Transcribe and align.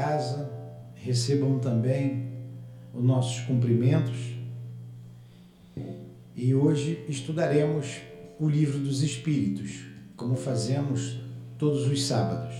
casa, 0.00 0.50
recebam 0.94 1.58
também 1.58 2.30
os 2.94 3.04
nossos 3.04 3.44
cumprimentos. 3.44 4.16
E 6.34 6.54
hoje 6.54 7.04
estudaremos 7.06 8.00
o 8.38 8.48
Livro 8.48 8.78
dos 8.78 9.02
Espíritos, 9.02 9.84
como 10.16 10.36
fazemos 10.36 11.20
todos 11.58 11.86
os 11.86 12.06
sábados. 12.06 12.54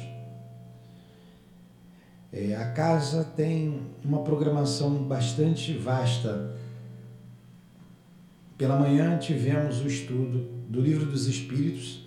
É, 2.31 2.55
a 2.55 2.73
casa 2.73 3.25
tem 3.25 3.81
uma 4.05 4.23
programação 4.23 5.03
bastante 5.05 5.73
vasta. 5.73 6.55
Pela 8.59 8.79
manhã 8.79 9.17
tivemos 9.17 9.81
o 9.81 9.87
estudo 9.87 10.47
do 10.69 10.79
Livro 10.83 11.07
dos 11.07 11.27
Espíritos, 11.27 12.07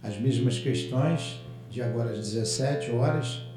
as 0.00 0.16
mesmas 0.16 0.60
questões, 0.60 1.40
de 1.68 1.82
agora 1.82 2.12
às 2.12 2.18
17 2.18 2.92
horas. 2.92 3.53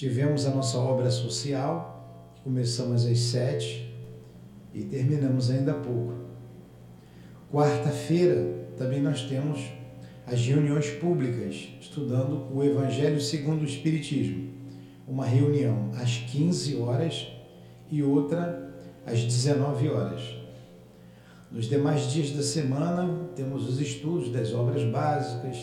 Tivemos 0.00 0.46
a 0.46 0.50
nossa 0.54 0.78
obra 0.78 1.10
social, 1.10 2.24
começamos 2.42 3.04
às 3.04 3.18
7 3.18 3.94
e 4.72 4.84
terminamos 4.84 5.50
ainda 5.50 5.72
há 5.72 5.74
pouco. 5.74 6.14
Quarta-feira 7.52 8.66
também 8.78 9.02
nós 9.02 9.24
temos 9.24 9.60
as 10.26 10.40
reuniões 10.40 10.88
públicas, 10.88 11.68
estudando 11.78 12.48
o 12.50 12.64
Evangelho 12.64 13.20
segundo 13.20 13.60
o 13.60 13.66
Espiritismo. 13.66 14.48
Uma 15.06 15.26
reunião 15.26 15.90
às 15.94 16.16
15 16.16 16.76
horas 16.76 17.28
e 17.90 18.02
outra 18.02 18.74
às 19.04 19.20
19 19.22 19.90
horas. 19.90 20.22
Nos 21.52 21.66
demais 21.66 22.10
dias 22.10 22.30
da 22.30 22.42
semana, 22.42 23.28
temos 23.36 23.68
os 23.68 23.78
estudos 23.78 24.32
das 24.32 24.54
obras 24.54 24.82
básicas, 24.82 25.58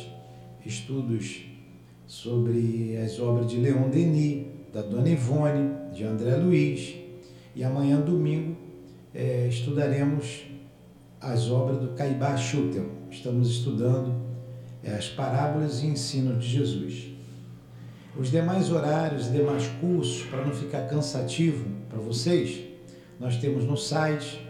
estudos 0.64 1.57
sobre 2.08 2.98
as 2.98 3.20
obras 3.20 3.48
de 3.52 3.58
Leon 3.58 3.90
Denis, 3.90 4.48
da 4.74 4.82
Dona 4.82 5.10
Ivone, 5.10 5.94
de 5.94 6.04
André 6.04 6.36
Luiz. 6.38 6.96
E 7.56 7.64
amanhã, 7.64 8.00
domingo, 8.00 8.56
é, 9.14 9.48
estudaremos 9.48 10.46
as 11.22 11.50
obras 11.52 11.80
do 11.80 11.90
Caibá 11.90 12.36
Schutel. 12.36 12.86
Estamos 13.12 13.50
estudando 13.50 14.16
é, 14.84 14.92
as 14.92 15.10
parábolas 15.10 15.84
e 15.84 15.88
ensino 15.88 16.40
de 16.40 16.48
Jesus. 16.48 17.12
Os 18.18 18.32
demais 18.32 18.72
horários, 18.72 19.32
demais 19.32 19.68
cursos, 19.80 20.24
para 20.24 20.44
não 20.44 20.54
ficar 20.54 20.88
cansativo 20.88 21.66
para 21.90 22.00
vocês, 22.00 22.64
nós 23.20 23.38
temos 23.38 23.66
no 23.66 23.78
site 23.78 24.48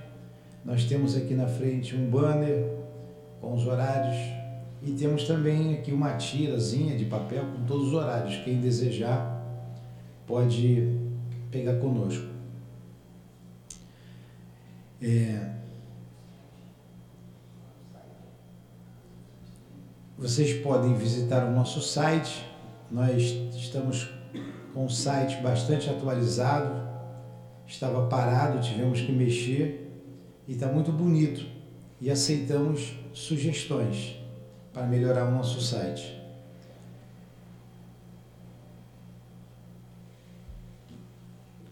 nós 0.67 0.83
temos 0.83 1.15
aqui 1.15 1.33
na 1.33 1.47
frente 1.47 1.95
um 1.95 2.09
banner 2.09 2.67
com 3.39 3.53
os 3.53 3.65
horários 3.65 4.17
e 4.87 4.93
temos 4.93 5.25
também 5.27 5.73
aqui 5.73 5.91
uma 5.91 6.15
tirazinha 6.15 6.97
de 6.97 7.03
papel 7.03 7.43
com 7.43 7.65
todos 7.65 7.89
os 7.89 7.93
horários. 7.93 8.37
Quem 8.45 8.61
desejar 8.61 9.45
pode 10.25 10.97
pegar 11.51 11.75
conosco. 11.75 12.25
É... 15.01 15.55
Vocês 20.17 20.53
podem 20.63 20.95
visitar 20.95 21.45
o 21.45 21.51
nosso 21.51 21.81
site. 21.81 22.45
Nós 22.89 23.21
estamos 23.57 24.09
com 24.73 24.85
o 24.85 24.89
site 24.89 25.43
bastante 25.43 25.89
atualizado. 25.89 26.87
Estava 27.67 28.07
parado, 28.07 28.61
tivemos 28.61 29.01
que 29.01 29.11
mexer 29.11 29.91
e 30.47 30.53
está 30.53 30.67
muito 30.67 30.93
bonito. 30.93 31.45
E 31.99 32.09
aceitamos 32.09 32.93
sugestões 33.11 34.16
para 34.77 34.85
melhorar 34.85 35.27
o 35.27 35.31
nosso 35.31 35.59
site. 35.59 36.21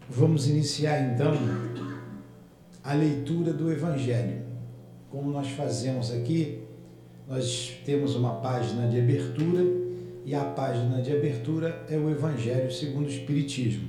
Vamos 0.10 0.48
iniciar 0.48 1.14
então 1.14 1.34
a 2.84 2.94
leitura 2.94 3.54
do 3.54 3.72
Evangelho. 3.72 4.42
Como 5.12 5.30
nós 5.30 5.52
fazemos 5.52 6.12
aqui, 6.12 6.64
nós 7.28 7.80
temos 7.86 8.16
uma 8.16 8.38
página 8.38 8.88
de 8.88 9.00
abertura 9.00 9.64
e 10.26 10.34
a 10.34 10.44
página 10.44 11.00
de 11.00 11.16
abertura 11.16 11.86
é 11.88 11.98
o 11.98 12.10
Evangelho 12.10 12.72
segundo 12.72 13.06
o 13.06 13.10
Espiritismo. 13.10 13.88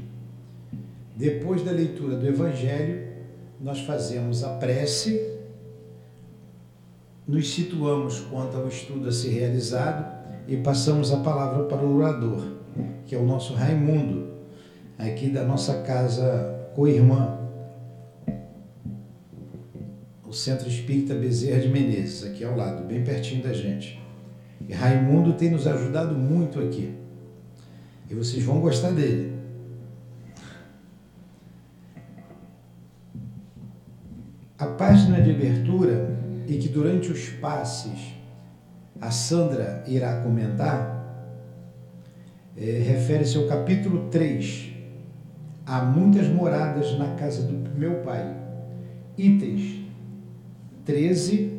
Depois 1.17 1.65
da 1.65 1.71
leitura 1.71 2.19
do 2.19 2.27
Evangelho, 2.27 3.15
nós 3.59 3.81
fazemos 3.81 4.45
a 4.45 4.59
prece, 4.59 5.36
nos 7.27 7.53
situamos 7.53 8.21
quanto 8.21 8.57
ao 8.57 8.69
estudo 8.69 9.09
a 9.09 9.13
ser 9.13 9.31
realizado 9.31 10.15
e 10.47 10.57
passamos 10.57 11.13
a 11.13 11.19
palavra 11.19 11.65
para 11.65 11.85
o 11.85 11.97
orador, 11.97 12.53
que 13.05 13.15
é 13.15 13.19
o 13.19 13.27
nosso 13.27 13.53
Raimundo, 13.55 14.29
aqui 14.97 15.29
da 15.29 15.45
nossa 15.45 15.83
casa 15.83 16.71
co-irmã, 16.75 17.39
o 20.25 20.33
Centro 20.33 20.69
Espírita 20.69 21.15
Bezerra 21.15 21.61
de 21.61 21.69
Menezes, 21.69 22.25
aqui 22.25 22.45
ao 22.45 22.57
lado, 22.57 22.87
bem 22.87 23.03
pertinho 23.03 23.43
da 23.43 23.53
gente. 23.53 24.01
E 24.69 24.73
Raimundo 24.73 25.33
tem 25.33 25.51
nos 25.51 25.67
ajudado 25.67 26.15
muito 26.15 26.61
aqui. 26.61 26.95
E 28.09 28.15
vocês 28.15 28.43
vão 28.43 28.61
gostar 28.61 28.91
dele. 28.91 29.35
A 34.59 34.67
página 34.67 35.21
de 35.21 35.31
abertura, 35.31 36.17
e 36.47 36.59
que 36.59 36.69
durante 36.69 37.11
os 37.11 37.29
passes 37.29 38.15
a 39.01 39.11
Sandra 39.11 39.85
irá 39.87 40.23
comentar, 40.23 40.97
é, 42.57 42.63
refere-se 42.79 43.37
ao 43.37 43.47
capítulo 43.47 44.09
3. 44.09 44.73
Há 45.67 45.83
muitas 45.85 46.29
moradas 46.29 46.97
na 46.99 47.15
casa 47.15 47.43
do 47.43 47.79
meu 47.79 48.03
pai. 48.03 48.35
Itens 49.19 49.85
13, 50.85 51.53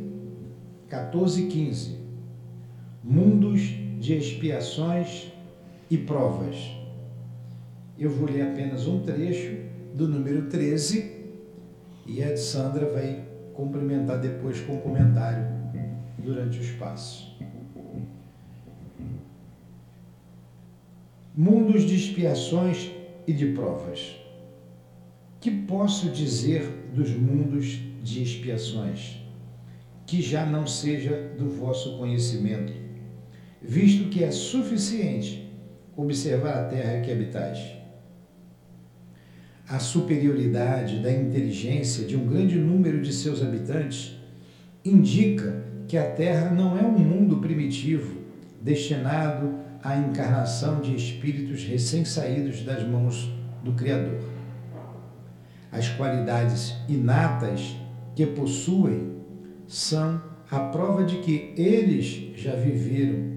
14 0.88 1.44
e 1.44 1.48
15. 1.48 1.98
Mundos 3.04 3.62
de 4.00 4.16
expiações 4.16 5.32
e 5.92 5.98
provas. 5.98 6.56
Eu 8.00 8.10
vou 8.10 8.30
ler 8.30 8.44
apenas 8.44 8.88
um 8.88 9.02
trecho 9.02 9.58
do 9.94 10.08
número 10.08 10.48
13 10.48 11.18
e 12.06 12.24
a 12.24 12.38
Sandra 12.38 12.86
vai 12.92 13.27
complementar 13.58 14.20
depois 14.20 14.62
com 14.62 14.74
um 14.74 14.80
comentário 14.80 15.48
durante 16.20 16.60
o 16.60 16.62
espaço. 16.62 17.36
Mundos 21.36 21.84
de 21.84 21.96
expiações 21.96 22.92
e 23.26 23.34
de 23.34 23.48
provas. 23.48 24.16
Que 25.42 25.50
posso 25.50 26.10
dizer 26.10 26.92
dos 26.94 27.10
mundos 27.10 27.80
de 28.04 28.22
expiações? 28.22 29.24
Que 30.06 30.22
já 30.22 30.46
não 30.46 30.68
seja 30.68 31.36
do 31.38 31.50
vosso 31.50 31.98
conhecimento, 31.98 32.74
visto 33.62 34.10
que 34.10 34.24
é 34.24 34.32
suficiente 34.32 35.52
observar 35.96 36.66
a 36.66 36.66
terra 36.66 37.02
que 37.02 37.12
habitais 37.12 37.77
a 39.70 39.80
superioridade 39.80 41.00
da 41.00 41.12
inteligência 41.12 42.06
de 42.06 42.16
um 42.16 42.26
grande 42.26 42.58
número 42.58 43.02
de 43.02 43.12
seus 43.12 43.42
habitantes 43.42 44.18
indica 44.84 45.62
que 45.88 45.98
a 45.98 46.10
Terra 46.12 46.52
não 46.52 46.78
é 46.78 46.82
um 46.82 46.98
mundo 46.98 47.38
primitivo 47.38 48.22
destinado 48.62 49.56
à 49.84 49.98
encarnação 49.98 50.80
de 50.80 50.96
espíritos 50.96 51.64
recém-saídos 51.66 52.64
das 52.64 52.88
mãos 52.88 53.30
do 53.62 53.74
Criador. 53.74 54.20
As 55.70 55.90
qualidades 55.90 56.74
inatas 56.88 57.76
que 58.16 58.26
possuem 58.26 59.18
são 59.68 60.22
a 60.50 60.60
prova 60.60 61.04
de 61.04 61.18
que 61.18 61.54
eles 61.58 62.40
já 62.40 62.56
viveram 62.56 63.36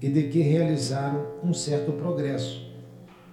e 0.00 0.08
de 0.08 0.24
que 0.24 0.40
realizaram 0.40 1.26
um 1.42 1.52
certo 1.52 1.92
progresso, 1.92 2.72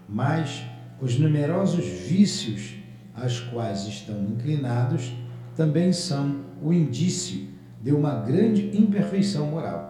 mas 0.07 0.63
os 1.01 1.17
numerosos 1.17 1.85
vícios 1.85 2.75
aos 3.13 3.39
quais 3.39 3.85
estão 3.87 4.23
inclinados 4.23 5.13
também 5.55 5.91
são 5.91 6.41
o 6.61 6.73
indício 6.73 7.47
de 7.81 7.91
uma 7.91 8.21
grande 8.21 8.77
imperfeição 8.77 9.47
moral. 9.47 9.89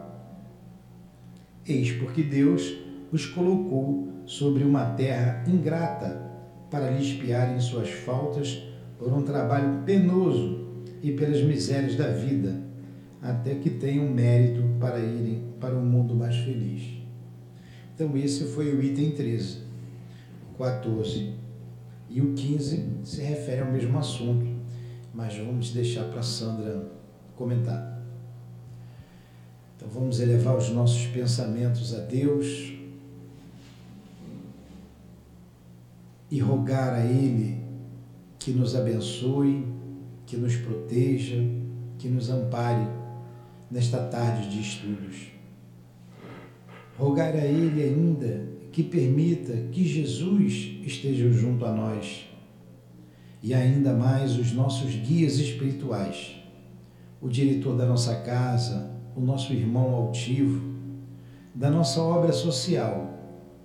Eis 1.68 1.92
porque 1.92 2.24
Deus 2.24 2.75
os 3.12 3.25
colocou 3.25 4.07
sobre 4.25 4.63
uma 4.63 4.86
terra 4.92 5.44
ingrata 5.48 6.30
para 6.69 6.92
lhes 6.92 7.07
espiarem 7.07 7.60
suas 7.60 7.89
faltas 7.89 8.63
por 8.98 9.12
um 9.12 9.24
trabalho 9.24 9.83
penoso 9.86 10.68
e 11.01 11.12
pelas 11.12 11.42
misérias 11.42 11.95
da 11.95 12.10
vida, 12.10 12.62
até 13.22 13.56
que 13.56 13.69
tenham 13.69 14.07
mérito 14.07 14.62
para 14.80 15.00
irem 15.00 15.44
para 15.60 15.75
um 15.75 15.86
mundo 15.86 16.13
mais 16.13 16.36
feliz. 16.36 17.00
Então, 17.95 18.16
esse 18.16 18.45
foi 18.45 18.74
o 18.74 18.83
item 18.83 19.12
13. 19.12 19.69
14 20.59 21.33
e 22.09 22.21
o 22.21 22.33
15 22.33 23.00
se 23.03 23.21
refere 23.21 23.61
ao 23.61 23.71
mesmo 23.71 23.97
assunto, 23.97 24.45
mas 25.13 25.35
vamos 25.38 25.71
deixar 25.71 26.03
para 26.06 26.21
Sandra 26.21 26.88
comentar. 27.35 28.00
Então 29.75 29.88
vamos 29.88 30.19
elevar 30.19 30.57
os 30.57 30.69
nossos 30.69 31.07
pensamentos 31.07 31.95
a 31.95 32.00
Deus. 32.00 32.77
e 36.31 36.39
rogar 36.39 36.94
a 36.94 37.06
Ele 37.06 37.57
que 38.38 38.51
nos 38.51 38.75
abençoe, 38.75 39.65
que 40.25 40.38
nos 40.38 40.56
proteja, 40.56 41.38
que 41.97 42.07
nos 42.07 42.29
ampare 42.29 42.88
nesta 43.69 43.97
tarde 44.06 44.50
de 44.50 44.61
estudos. 44.61 45.31
Rogar 46.97 47.33
a 47.33 47.45
Ele 47.45 47.81
ainda 47.81 48.47
que 48.80 48.84
permita 48.84 49.52
que 49.74 49.84
Jesus 49.84 50.80
esteja 50.86 51.30
junto 51.30 51.66
a 51.66 51.74
nós 51.74 52.30
e 53.44 53.54
ainda 53.54 53.92
mais 53.92 54.40
os 54.40 54.54
nossos 54.54 54.96
guias 54.96 55.38
espirituais, 55.38 56.38
o 57.22 57.28
diretor 57.28 57.76
da 57.76 57.86
nossa 57.86 58.16
casa, 58.22 58.90
o 59.18 59.20
nosso 59.20 59.52
irmão 59.52 59.94
altivo, 59.94 60.76
da 61.54 61.70
nossa 61.70 62.02
obra 62.02 62.31
social, 62.31 63.20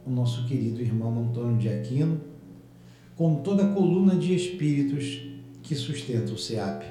o 0.04 0.10
nosso 0.10 0.48
querido 0.48 0.80
irmão 0.80 1.16
Antônio 1.16 1.58
de 1.58 1.68
Aquino, 1.68 2.20
com 3.14 3.36
toda 3.36 3.66
a 3.66 3.72
coluna 3.72 4.16
de 4.16 4.34
espíritos 4.34 5.22
que 5.62 5.76
sustenta 5.76 6.32
o 6.32 6.36
SEAP. 6.36 6.82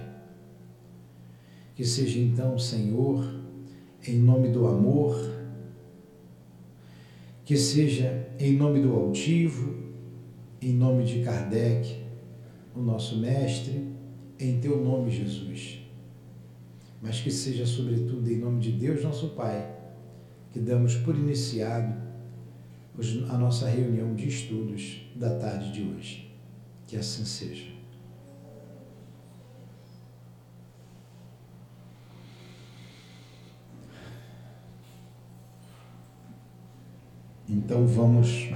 Que 1.76 1.84
seja 1.84 2.20
então, 2.20 2.58
Senhor, 2.58 3.22
em 4.08 4.18
nome 4.18 4.48
do 4.48 4.66
amor, 4.66 5.33
que 7.46 7.58
seja 7.58 8.28
em 8.40 8.56
nome 8.56 8.82
do 8.82 8.94
altivo, 8.94 9.76
em 10.62 10.74
nome 10.74 11.04
de 11.04 11.24
Kardec, 11.24 12.04
o 12.76 12.80
nosso 12.80 13.18
mestre, 13.20 13.88
em 14.40 14.60
teu 14.60 14.84
nome, 14.84 15.12
Jesus. 15.12 15.80
Mas 17.02 17.20
que 17.20 17.30
seja, 17.30 17.66
sobretudo, 17.66 18.30
em 18.32 18.38
nome 18.38 18.62
de 18.62 18.72
Deus, 18.72 19.04
nosso 19.04 19.30
Pai, 19.30 19.76
que 20.52 20.60
damos 20.60 20.96
por 20.96 21.16
iniciado 21.16 22.02
a 23.30 23.38
nossa 23.38 23.68
reunião 23.68 24.16
de 24.16 24.28
estudos 24.28 25.02
da 25.16 25.38
tarde 25.38 25.72
de 25.72 25.82
hoje. 25.82 26.32
Que 26.88 26.96
assim 26.96 27.26
seja. 27.26 27.73
Então 37.54 37.86
vamos 37.86 38.50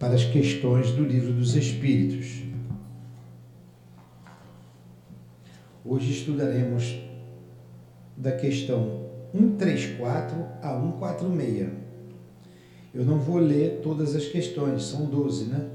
para 0.00 0.14
as 0.14 0.24
questões 0.24 0.90
do 0.90 1.04
livro 1.04 1.32
dos 1.32 1.54
Espíritos. 1.54 2.42
Hoje 5.84 6.10
estudaremos 6.10 6.98
da 8.16 8.32
questão 8.32 9.04
134 9.32 10.44
a 10.60 10.80
146. 10.80 11.68
Eu 12.92 13.04
não 13.04 13.20
vou 13.20 13.38
ler 13.38 13.80
todas 13.80 14.16
as 14.16 14.26
questões, 14.26 14.82
são 14.82 15.06
12, 15.06 15.44
né? 15.44 15.70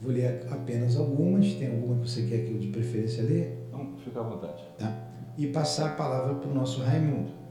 Vou 0.00 0.12
ler 0.12 0.46
apenas 0.50 0.96
algumas. 0.96 1.52
Tem 1.54 1.68
alguma 1.68 2.00
que 2.00 2.08
você 2.08 2.22
quer 2.26 2.44
que 2.44 2.52
eu 2.52 2.58
de 2.58 2.68
preferência 2.68 3.24
ler? 3.24 3.68
Não, 3.72 3.96
fica 3.96 4.20
à 4.20 4.22
vontade. 4.22 4.62
Tá. 4.78 4.96
E 5.36 5.48
passar 5.48 5.86
a 5.86 5.94
palavra 5.94 6.34
para 6.36 6.48
o 6.48 6.54
nosso 6.54 6.80
Raimundo. 6.80 7.43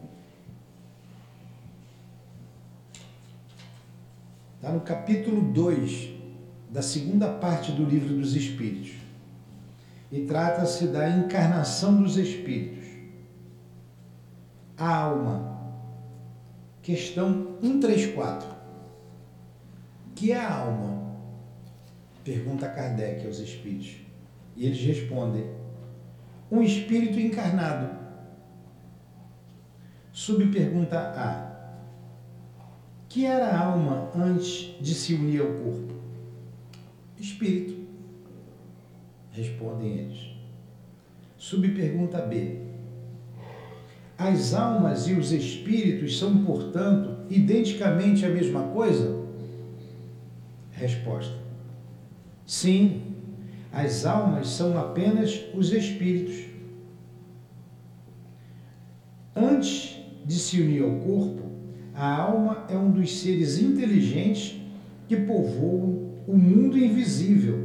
Está 4.63 4.71
no 4.71 4.80
capítulo 4.80 5.42
2 5.42 6.12
da 6.69 6.81
segunda 6.81 7.27
parte 7.27 7.74
do 7.74 7.83
livro 7.83 8.15
dos 8.15 8.33
Espíritos. 8.33 8.94
E 10.10 10.21
trata-se 10.21 10.88
da 10.88 11.10
encarnação 11.10 12.01
dos 12.01 12.15
Espíritos 12.15 12.88
a 14.77 14.95
alma. 14.95 15.60
Questão 16.81 17.57
134. 17.62 18.48
Que 20.15 20.31
é 20.31 20.39
a 20.39 20.60
alma? 20.60 21.13
Pergunta 22.24 22.69
Kardec 22.69 23.27
aos 23.27 23.39
espíritos. 23.39 23.98
E 24.56 24.65
eles 24.65 24.80
respondem: 24.80 25.45
um 26.50 26.62
espírito 26.62 27.19
encarnado. 27.19 28.00
Subpergunta 30.13 30.98
A. 30.98 31.52
Que 33.13 33.27
era 33.27 33.45
a 33.45 33.65
alma 33.68 34.10
antes 34.15 34.75
de 34.81 34.95
se 34.95 35.13
unir 35.13 35.42
ao 35.42 35.48
corpo? 35.48 35.94
Espírito. 37.19 37.86
Respondem 39.31 40.00
eles. 40.00 40.31
Subpergunta 41.38 42.19
B 42.24 42.63
as 44.18 44.54
almas 44.54 45.07
e 45.07 45.13
os 45.13 45.31
espíritos 45.31 46.18
são, 46.18 46.44
portanto, 46.45 47.25
identicamente 47.30 48.25
a 48.25 48.30
mesma 48.30 48.63
coisa? 48.69 49.21
Resposta: 50.71 51.36
Sim, 52.48 53.01
as 53.71 54.06
almas 54.07 54.48
são 54.48 54.75
apenas 54.77 55.39
os 55.54 55.71
espíritos. 55.71 56.45
Antes 59.36 60.00
de 60.25 60.39
se 60.39 60.62
unir 60.62 60.83
ao 60.83 61.00
corpo, 61.00 61.43
a 61.95 62.16
alma 62.16 62.66
é 62.69 62.78
um 62.78 62.92
dos 62.92 63.19
seres 63.19 63.60
inteligentes 63.60 64.60
que 65.07 65.16
povoam 65.16 66.12
o 66.28 66.36
mundo 66.36 66.78
invisível 66.78 67.60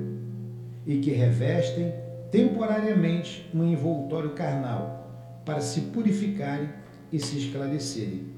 e 0.87 0.99
que 0.99 1.11
revestem 1.11 1.93
temporariamente 2.31 3.49
um 3.55 3.65
envoltório 3.65 4.31
carnal 4.31 5.43
para 5.45 5.61
se 5.61 5.83
purificarem 5.83 6.69
e 7.11 7.19
se 7.19 7.39
esclarecerem. 7.39 8.29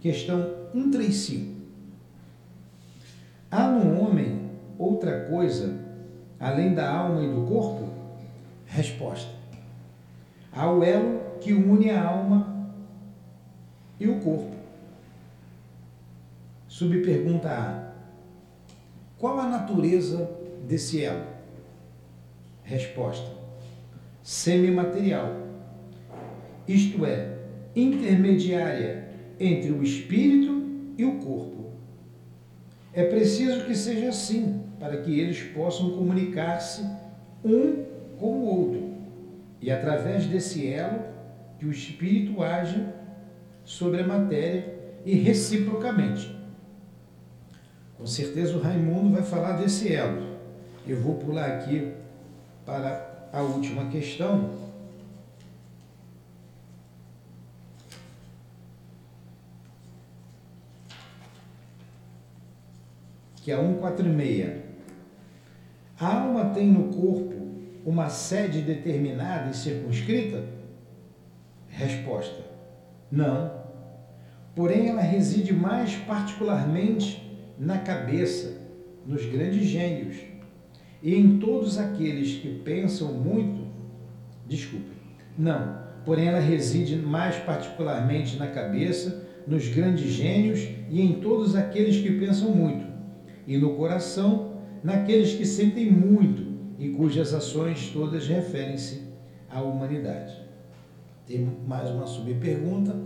Questão 0.00 0.40
135. 0.72 1.60
Há 3.50 3.68
no 3.68 4.00
homem 4.00 4.50
outra 4.78 5.26
coisa 5.26 5.78
além 6.38 6.74
da 6.74 6.90
alma 6.90 7.22
e 7.22 7.28
do 7.28 7.42
corpo? 7.42 7.88
Resposta. 8.66 9.30
Há 10.52 10.70
o 10.72 10.82
elo 10.82 11.20
que 11.40 11.52
une 11.52 11.90
a 11.90 12.02
alma 12.02 12.49
e 14.00 14.08
o 14.08 14.18
corpo. 14.18 14.56
Subpergunta 16.66 17.48
A. 17.48 17.92
Qual 19.18 19.38
a 19.38 19.46
natureza 19.46 20.28
desse 20.66 21.04
elo? 21.04 21.26
Resposta 22.64 23.40
semimaterial, 24.22 25.36
isto 26.68 27.04
é, 27.04 27.36
intermediária 27.74 29.08
entre 29.38 29.72
o 29.72 29.82
espírito 29.82 30.62
e 30.96 31.04
o 31.04 31.18
corpo. 31.18 31.70
É 32.92 33.04
preciso 33.04 33.64
que 33.64 33.74
seja 33.74 34.10
assim 34.10 34.62
para 34.78 34.98
que 34.98 35.18
eles 35.18 35.42
possam 35.42 35.90
comunicar-se 35.90 36.82
um 37.44 37.84
com 38.18 38.26
o 38.26 38.44
outro 38.44 38.90
e 39.60 39.70
através 39.70 40.26
desse 40.26 40.72
elo 40.72 41.00
que 41.58 41.66
o 41.66 41.70
espírito 41.70 42.42
age 42.42 42.84
sobre 43.64 44.02
a 44.02 44.06
matéria 44.06 44.74
e 45.04 45.14
reciprocamente. 45.14 46.36
Com 47.96 48.06
certeza 48.06 48.56
o 48.56 48.60
Raimundo 48.60 49.14
vai 49.14 49.22
falar 49.22 49.58
desse 49.58 49.92
elo. 49.92 50.38
Eu 50.86 51.00
vou 51.00 51.16
pular 51.16 51.46
aqui 51.46 51.92
para 52.64 53.28
a 53.32 53.42
última 53.42 53.90
questão. 53.90 54.58
Que 63.36 63.52
é 63.52 63.54
a 63.54 63.58
146. 63.58 64.62
A 65.98 66.22
alma 66.22 66.54
tem 66.54 66.66
no 66.68 66.84
corpo 66.94 67.34
uma 67.84 68.08
sede 68.08 68.62
determinada 68.62 69.50
e 69.50 69.54
circunscrita? 69.54 70.44
Resposta: 71.68 72.49
Não. 73.10 73.50
Porém, 74.54 74.88
ela 74.88 75.00
reside 75.00 75.52
mais 75.52 75.94
particularmente 75.96 77.30
na 77.58 77.78
cabeça, 77.78 78.60
nos 79.06 79.24
grandes 79.26 79.66
gênios 79.66 80.16
e 81.02 81.14
em 81.14 81.38
todos 81.38 81.78
aqueles 81.78 82.34
que 82.34 82.60
pensam 82.60 83.12
muito, 83.12 83.66
desculpe, 84.46 84.90
não, 85.38 85.78
porém 86.04 86.28
ela 86.28 86.40
reside 86.40 86.96
mais 86.96 87.36
particularmente 87.36 88.36
na 88.36 88.46
cabeça, 88.48 89.26
nos 89.46 89.68
grandes 89.68 90.10
gênios 90.10 90.60
e 90.90 91.00
em 91.00 91.14
todos 91.20 91.56
aqueles 91.56 91.96
que 91.96 92.18
pensam 92.18 92.50
muito, 92.50 92.86
e 93.46 93.56
no 93.56 93.74
coração, 93.76 94.60
naqueles 94.84 95.34
que 95.34 95.46
sentem 95.46 95.90
muito 95.90 96.50
e 96.78 96.90
cujas 96.90 97.32
ações 97.32 97.90
todas 97.92 98.26
referem-se 98.26 99.02
à 99.48 99.60
humanidade. 99.62 100.39
Tem 101.26 101.44
mais 101.66 101.90
uma 101.90 102.06
subpergunta 102.06 102.96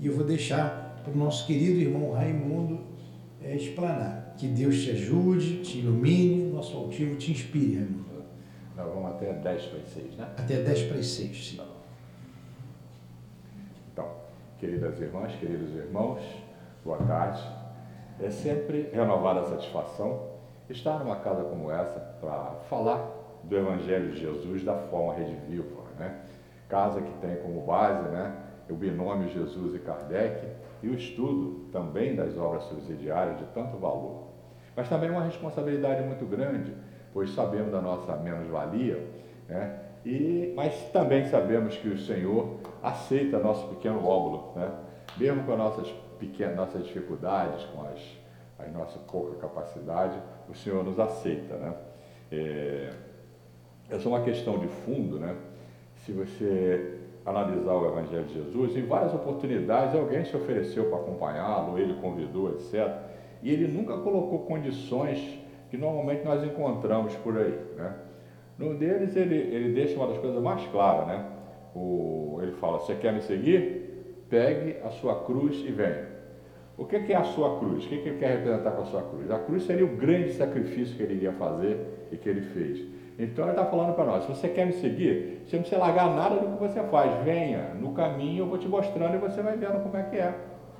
e 0.00 0.06
eu 0.06 0.14
vou 0.14 0.24
deixar 0.24 1.00
para 1.02 1.12
o 1.12 1.16
nosso 1.16 1.46
querido 1.46 1.80
irmão 1.80 2.12
Raimundo 2.12 2.80
é, 3.42 3.54
explanar. 3.56 4.34
Que 4.36 4.48
Deus 4.48 4.82
te 4.82 4.90
ajude, 4.90 5.62
te 5.62 5.78
ilumine, 5.78 6.50
nosso 6.52 6.76
altivo 6.76 7.16
te 7.16 7.32
inspire, 7.32 7.76
Raimundo. 7.76 8.04
Nós 8.76 8.92
vamos 8.92 9.10
até 9.12 9.32
10 9.32 9.66
para 9.66 9.78
as 9.78 9.88
6, 9.88 10.16
né? 10.16 10.28
Até 10.36 10.62
10 10.62 10.82
para 10.88 10.98
as 10.98 11.06
6, 11.06 11.48
sim. 11.48 11.56
Tá 11.56 11.64
então, 13.92 14.08
queridas 14.58 15.00
irmãs, 15.00 15.32
queridos 15.36 15.74
irmãos, 15.76 16.20
boa 16.84 16.98
tarde. 16.98 17.42
É 18.20 18.30
sempre 18.30 18.90
renovada 18.92 19.40
a 19.40 19.44
satisfação 19.44 20.34
estar 20.68 20.98
numa 20.98 21.16
casa 21.16 21.44
como 21.44 21.70
essa 21.70 22.00
para 22.20 22.56
falar 22.68 23.10
do 23.44 23.56
Evangelho 23.56 24.12
de 24.12 24.20
Jesus 24.20 24.64
da 24.64 24.74
forma 24.74 25.14
rediviva, 25.14 25.82
né? 25.98 26.20
Casa 26.68 27.00
que 27.00 27.12
tem 27.18 27.36
como 27.36 27.60
base, 27.62 28.08
né, 28.08 28.34
o 28.70 28.74
binômio 28.74 29.28
Jesus 29.28 29.74
e 29.74 29.78
Kardec 29.78 30.46
e 30.82 30.88
o 30.88 30.94
estudo 30.94 31.68
também 31.70 32.16
das 32.16 32.36
obras 32.36 32.64
subsidiárias 32.64 33.38
de 33.38 33.44
tanto 33.46 33.76
valor. 33.76 34.28
Mas 34.76 34.88
também 34.88 35.10
uma 35.10 35.22
responsabilidade 35.22 36.02
muito 36.02 36.24
grande, 36.26 36.74
pois 37.12 37.30
sabemos 37.34 37.70
da 37.70 37.80
nossa 37.80 38.16
menos-valia, 38.16 39.06
né? 39.48 39.80
E, 40.04 40.52
mas 40.54 40.74
também 40.92 41.24
sabemos 41.26 41.76
que 41.76 41.88
o 41.88 41.98
Senhor 41.98 42.58
aceita 42.82 43.38
nosso 43.38 43.68
pequeno 43.68 44.06
óvulo, 44.06 44.52
né? 44.54 44.70
mesmo 45.16 45.44
com 45.44 45.52
as 45.52 45.58
nossas, 45.58 45.88
pequenas, 46.18 46.56
nossas 46.56 46.84
dificuldades, 46.84 47.64
com 47.66 47.86
as, 47.86 48.70
nossa 48.72 48.98
pouca 48.98 49.36
capacidade, 49.36 50.18
o 50.48 50.54
Senhor 50.54 50.84
nos 50.84 50.98
aceita. 50.98 51.56
Né? 51.56 51.74
É, 52.30 52.90
é 53.90 53.96
uma 54.06 54.22
questão 54.22 54.58
de 54.58 54.68
fundo, 54.68 55.18
né? 55.18 55.34
Se 56.04 56.12
você 56.12 56.98
analisar 57.24 57.72
o 57.72 57.86
Evangelho 57.86 58.24
de 58.24 58.34
Jesus, 58.34 58.76
em 58.76 58.84
várias 58.84 59.14
oportunidades 59.14 59.94
alguém 59.94 60.24
se 60.24 60.36
ofereceu 60.36 60.84
para 60.90 60.98
acompanhá-lo, 60.98 61.78
ele 61.78 61.94
convidou, 61.94 62.50
etc. 62.50 62.92
E 63.42 63.50
ele 63.50 63.66
nunca 63.66 63.96
colocou 63.98 64.40
condições 64.40 65.38
que 65.70 65.78
normalmente 65.78 66.24
nós 66.24 66.44
encontramos 66.44 67.14
por 67.16 67.38
aí. 67.38 67.58
Né? 67.76 67.94
No 68.58 68.74
deles, 68.74 69.16
ele, 69.16 69.34
ele 69.34 69.72
deixa 69.72 69.96
uma 69.96 70.08
das 70.08 70.18
coisas 70.18 70.40
mais 70.42 70.64
claras, 70.66 71.06
né? 71.06 71.26
O, 71.74 72.38
ele 72.42 72.52
fala: 72.52 72.78
Você 72.78 72.94
quer 72.94 73.12
me 73.12 73.22
seguir? 73.22 74.24
Pegue 74.28 74.76
a 74.84 74.90
sua 74.90 75.24
cruz 75.24 75.56
e 75.66 75.72
venha. 75.72 76.14
O 76.76 76.84
que 76.84 76.96
é 76.96 77.16
a 77.16 77.24
sua 77.24 77.58
cruz? 77.58 77.84
O 77.84 77.88
que 77.88 77.94
ele 77.94 78.18
quer 78.18 78.38
representar 78.38 78.72
com 78.72 78.82
a 78.82 78.86
sua 78.86 79.02
cruz? 79.02 79.30
A 79.30 79.38
cruz 79.38 79.64
seria 79.64 79.84
o 79.84 79.96
grande 79.96 80.32
sacrifício 80.32 80.96
que 80.96 81.02
ele 81.02 81.14
iria 81.14 81.32
fazer 81.32 82.08
e 82.12 82.16
que 82.16 82.28
ele 82.28 82.42
fez. 82.42 82.93
Então 83.18 83.44
ele 83.44 83.52
está 83.52 83.64
falando 83.66 83.94
para 83.94 84.04
nós: 84.04 84.24
se 84.24 84.28
você 84.28 84.48
quer 84.48 84.66
me 84.66 84.72
seguir, 84.72 85.42
você 85.44 85.56
não 85.56 85.62
precisa 85.62 85.80
largar 85.80 86.14
nada 86.14 86.36
do 86.36 86.56
que 86.56 86.62
você 86.62 86.82
faz. 86.84 87.24
Venha, 87.24 87.74
no 87.74 87.92
caminho 87.92 88.42
eu 88.42 88.46
vou 88.46 88.58
te 88.58 88.68
mostrando 88.68 89.14
e 89.14 89.18
você 89.18 89.42
vai 89.42 89.56
vendo 89.56 89.82
como 89.82 89.96
é 89.96 90.02
que 90.02 90.16
é. 90.16 90.34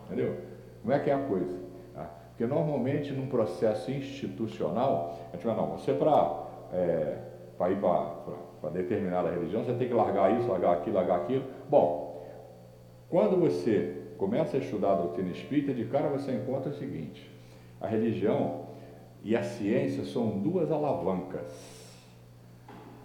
Entendeu? 0.06 0.36
Como 0.82 0.92
é 0.92 0.98
que 0.98 1.10
é 1.10 1.14
a 1.14 1.18
coisa. 1.18 1.58
Tá? 1.94 2.10
Porque 2.30 2.46
normalmente 2.46 3.12
num 3.12 3.26
processo 3.26 3.90
institucional, 3.90 5.18
a 5.32 5.36
gente 5.36 5.44
fala, 5.44 5.62
não, 5.62 5.78
você 5.78 5.92
para. 5.92 6.44
É, 6.72 7.18
ir 7.70 7.76
para 8.60 8.70
determinada 8.70 9.30
religião, 9.30 9.62
você 9.62 9.72
tem 9.74 9.86
que 9.86 9.94
largar 9.94 10.38
isso, 10.38 10.48
largar 10.48 10.72
aquilo, 10.72 10.96
largar 10.96 11.20
aquilo. 11.20 11.44
Bom, 11.68 12.26
quando 13.08 13.38
você 13.38 14.02
começa 14.18 14.56
a 14.56 14.60
estudar 14.60 14.92
a 14.92 14.96
doutrina 14.96 15.30
espírita, 15.30 15.72
de 15.72 15.84
cara 15.84 16.08
você 16.08 16.32
encontra 16.32 16.70
o 16.70 16.74
seguinte: 16.74 17.30
a 17.80 17.86
religião 17.86 18.62
e 19.22 19.36
a 19.36 19.42
ciência 19.42 20.04
são 20.04 20.38
duas 20.38 20.70
alavancas. 20.70 21.73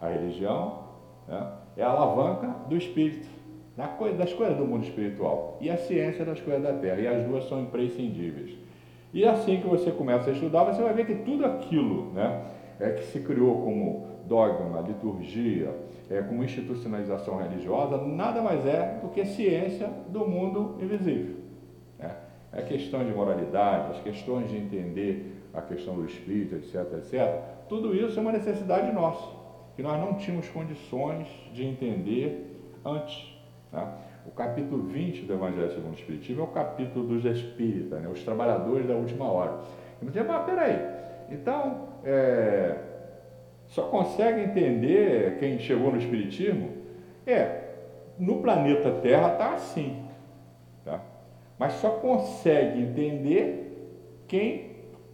A 0.01 0.07
religião 0.07 0.79
né, 1.27 1.47
é 1.77 1.83
a 1.83 1.89
alavanca 1.89 2.47
do 2.67 2.77
espírito, 2.77 3.27
das 4.17 4.33
coisas 4.33 4.57
do 4.57 4.65
mundo 4.65 4.83
espiritual, 4.83 5.57
e 5.61 5.69
a 5.69 5.77
ciência 5.77 6.25
das 6.25 6.39
coisas 6.41 6.61
da 6.61 6.73
terra, 6.73 6.99
e 6.99 7.07
as 7.07 7.25
duas 7.25 7.47
são 7.47 7.61
imprescindíveis. 7.61 8.57
E 9.13 9.25
assim 9.25 9.59
que 9.61 9.67
você 9.67 9.91
começa 9.91 10.29
a 10.29 10.33
estudar, 10.33 10.65
você 10.65 10.81
vai 10.81 10.93
ver 10.93 11.05
que 11.05 11.15
tudo 11.15 11.45
aquilo 11.45 12.11
né, 12.13 12.43
é 12.79 12.91
que 12.91 13.03
se 13.05 13.21
criou 13.21 13.61
como 13.63 14.07
dogma, 14.27 14.81
liturgia, 14.81 15.73
é, 16.09 16.21
como 16.21 16.43
institucionalização 16.43 17.37
religiosa, 17.37 17.97
nada 17.97 18.41
mais 18.41 18.65
é 18.65 18.99
do 19.01 19.09
que 19.09 19.25
ciência 19.25 19.89
do 20.07 20.27
mundo 20.27 20.77
invisível. 20.81 21.35
Né? 21.97 22.15
É 22.51 22.61
questão 22.61 23.03
de 23.03 23.11
moralidade, 23.11 23.91
as 23.91 24.01
questões 24.01 24.49
de 24.49 24.57
entender 24.57 25.43
a 25.53 25.61
questão 25.61 25.95
do 25.95 26.05
espírito, 26.05 26.55
etc, 26.55 26.93
etc. 26.97 27.41
Tudo 27.67 27.95
isso 27.95 28.17
é 28.17 28.21
uma 28.21 28.31
necessidade 28.31 28.91
nossa, 28.91 29.38
que 29.79 29.83
nós 29.83 29.98
não 29.98 30.15
tínhamos 30.15 30.50
condições 30.50 31.25
de 31.53 31.65
entender 31.65 32.69
antes. 32.83 33.33
Né? 33.71 33.88
O 34.25 34.31
capítulo 34.31 34.83
20 34.83 35.21
do 35.21 35.31
Evangelho 35.31 35.71
segundo 35.71 35.93
o 35.93 35.95
Espiritismo 35.95 36.41
é 36.41 36.43
o 36.43 36.48
capítulo 36.48 37.07
dos 37.07 37.24
espíritas, 37.24 38.01
né? 38.01 38.09
os 38.09 38.21
trabalhadores 38.21 38.86
da 38.86 38.93
última 38.93 39.31
hora. 39.31 39.62
E 40.01 40.05
você 40.05 40.21
mas 40.21 40.45
peraí, 40.45 40.86
então, 41.31 41.88
é, 42.03 42.75
só 43.67 43.83
consegue 43.83 44.41
entender 44.41 45.38
quem 45.39 45.57
chegou 45.59 45.93
no 45.93 45.98
Espiritismo? 45.98 46.71
É, 47.25 47.69
no 48.19 48.41
planeta 48.41 48.91
Terra 49.01 49.31
está 49.31 49.53
assim. 49.53 50.03
Tá? 50.83 51.00
Mas 51.57 51.71
só 51.75 51.91
consegue 51.91 52.81
entender 52.81 53.95
quem 54.27 54.71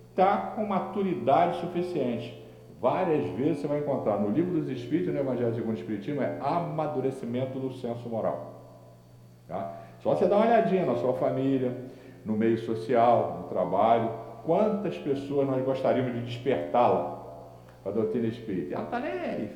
está 0.10 0.54
com 0.56 0.66
maturidade 0.66 1.60
suficiente. 1.60 2.45
Várias 2.86 3.26
vezes 3.32 3.62
você 3.62 3.68
vai 3.68 3.80
encontrar 3.80 4.20
no 4.20 4.30
livro 4.30 4.60
dos 4.62 4.70
Espíritos, 4.70 5.12
no 5.12 5.20
Evangelho 5.20 5.56
segundo 5.56 5.76
o 5.76 5.80
Espiritismo, 5.80 6.22
é 6.22 6.38
amadurecimento 6.40 7.58
do 7.58 7.74
senso 7.74 8.08
moral. 8.08 8.62
Tá? 9.48 9.76
Só 10.04 10.14
você 10.14 10.28
dar 10.28 10.36
uma 10.36 10.46
olhadinha 10.46 10.86
na 10.86 10.94
sua 10.94 11.14
família, 11.14 11.76
no 12.24 12.34
meio 12.34 12.60
social, 12.60 13.40
no 13.42 13.48
trabalho, 13.50 14.12
quantas 14.46 14.96
pessoas 15.00 15.48
nós 15.48 15.66
gostaríamos 15.66 16.14
de 16.14 16.22
despertá-la 16.28 17.24
a 17.84 17.90
doutrina 17.90 18.28
espírita. 18.28 18.76
Ela 18.76 18.84
está 18.84 19.00
nem 19.00 19.12
aí. 19.12 19.52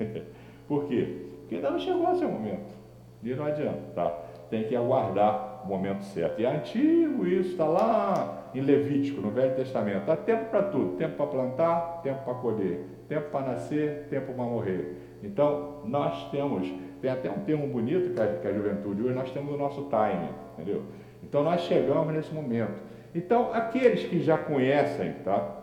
Por 0.66 0.88
quê? 0.88 1.28
Porque 1.38 1.54
ainda 1.54 1.70
não 1.70 1.78
chegou 1.78 2.08
a 2.08 2.16
seu 2.16 2.28
momento. 2.28 2.74
E 3.22 3.32
não 3.32 3.44
adianta, 3.44 3.92
tá? 3.94 4.10
Tem 4.50 4.64
que 4.64 4.74
aguardar 4.74 5.62
o 5.64 5.68
momento 5.68 6.02
certo. 6.02 6.40
E 6.40 6.44
é 6.44 6.50
antigo 6.50 7.28
isso, 7.28 7.52
está 7.52 7.64
lá 7.64 8.41
em 8.54 8.60
Levítico, 8.60 9.20
no 9.20 9.30
Velho 9.30 9.54
Testamento. 9.54 10.10
Há 10.10 10.16
tempo 10.16 10.50
para 10.50 10.62
tudo: 10.64 10.96
tempo 10.96 11.16
para 11.16 11.26
plantar, 11.26 12.00
tempo 12.02 12.24
para 12.24 12.34
colher, 12.34 12.80
tempo 13.08 13.30
para 13.30 13.52
nascer, 13.52 14.06
tempo 14.10 14.32
para 14.32 14.44
morrer. 14.44 14.96
Então, 15.22 15.82
nós 15.84 16.30
temos, 16.30 16.72
tem 17.00 17.10
até 17.10 17.30
um 17.30 17.40
termo 17.40 17.66
bonito 17.66 18.14
que 18.14 18.20
a, 18.20 18.50
a 18.50 18.52
juventude 18.52 19.02
hoje, 19.02 19.14
nós 19.14 19.30
temos 19.30 19.54
o 19.54 19.56
nosso 19.56 19.88
time, 19.88 20.28
entendeu? 20.54 20.82
Então, 21.22 21.42
nós 21.42 21.62
chegamos 21.62 22.12
nesse 22.12 22.32
momento. 22.34 22.80
Então, 23.14 23.52
aqueles 23.52 24.04
que 24.04 24.20
já 24.20 24.36
conhecem, 24.38 25.12
tá? 25.24 25.62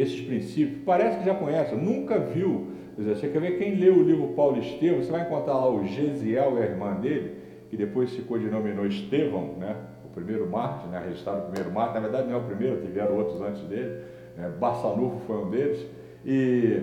esses 0.00 0.20
princípios, 0.20 0.82
parece 0.84 1.18
que 1.18 1.24
já 1.24 1.34
conhece, 1.34 1.74
nunca 1.74 2.18
viu. 2.18 2.68
Dizer, 2.96 3.16
você 3.16 3.28
quer 3.28 3.40
ver 3.40 3.58
quem 3.58 3.76
leu 3.76 3.94
o 3.94 4.02
livro 4.02 4.28
Paulo 4.28 4.58
Estevão, 4.58 5.02
você 5.02 5.10
vai 5.10 5.22
encontrar 5.22 5.54
lá 5.54 5.70
o 5.70 5.84
Gesiel 5.84 6.56
a 6.56 6.60
irmã 6.60 6.94
dele, 6.94 7.36
que 7.70 7.76
depois 7.76 8.10
se 8.10 8.22
codinominou 8.22 8.86
Estevão, 8.86 9.54
né? 9.58 9.76
O 10.10 10.14
primeiro 10.14 10.48
mártir, 10.48 10.88
né? 10.88 11.02
registrado 11.04 11.38
o 11.38 11.42
primeiro 11.42 11.72
mártir, 11.72 11.94
na 11.94 12.00
verdade 12.00 12.28
não 12.28 12.34
é 12.34 12.38
o 12.38 12.44
primeiro, 12.44 12.80
tiveram 12.80 13.16
outros 13.16 13.40
antes 13.40 13.62
dele, 13.62 14.04
né? 14.36 14.48
Barçanufo 14.58 15.20
foi 15.26 15.36
um 15.36 15.50
deles, 15.50 15.86
e 16.24 16.82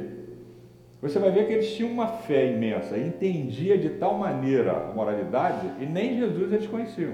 você 1.02 1.20
vai 1.20 1.32
ver 1.32 1.48
que 1.48 1.54
eles 1.54 1.74
tinham 1.74 1.92
uma 1.92 2.08
fé 2.08 2.52
imensa, 2.52 2.98
entendia 2.98 3.78
de 3.78 3.90
tal 3.90 4.16
maneira 4.16 4.72
a 4.72 4.94
moralidade, 4.94 5.70
e 5.80 5.86
nem 5.86 6.18
Jesus 6.18 6.52
eles 6.52 6.68
conheciam, 6.68 7.14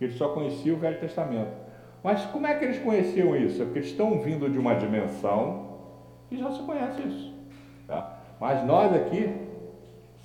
eles 0.00 0.14
só 0.16 0.28
conheciam 0.28 0.76
o 0.76 0.78
Velho 0.80 0.98
Testamento. 1.00 1.64
Mas 2.02 2.22
como 2.26 2.46
é 2.46 2.54
que 2.54 2.64
eles 2.66 2.78
conheciam 2.80 3.34
isso? 3.34 3.62
É 3.62 3.64
porque 3.64 3.78
eles 3.78 3.88
estão 3.88 4.20
vindo 4.20 4.48
de 4.50 4.58
uma 4.58 4.74
dimensão 4.74 5.78
que 6.28 6.36
já 6.36 6.50
se 6.50 6.62
conhece 6.62 7.00
isso. 7.00 7.34
Tá? 7.86 8.18
Mas 8.38 8.62
nós 8.66 8.94
aqui, 8.94 9.34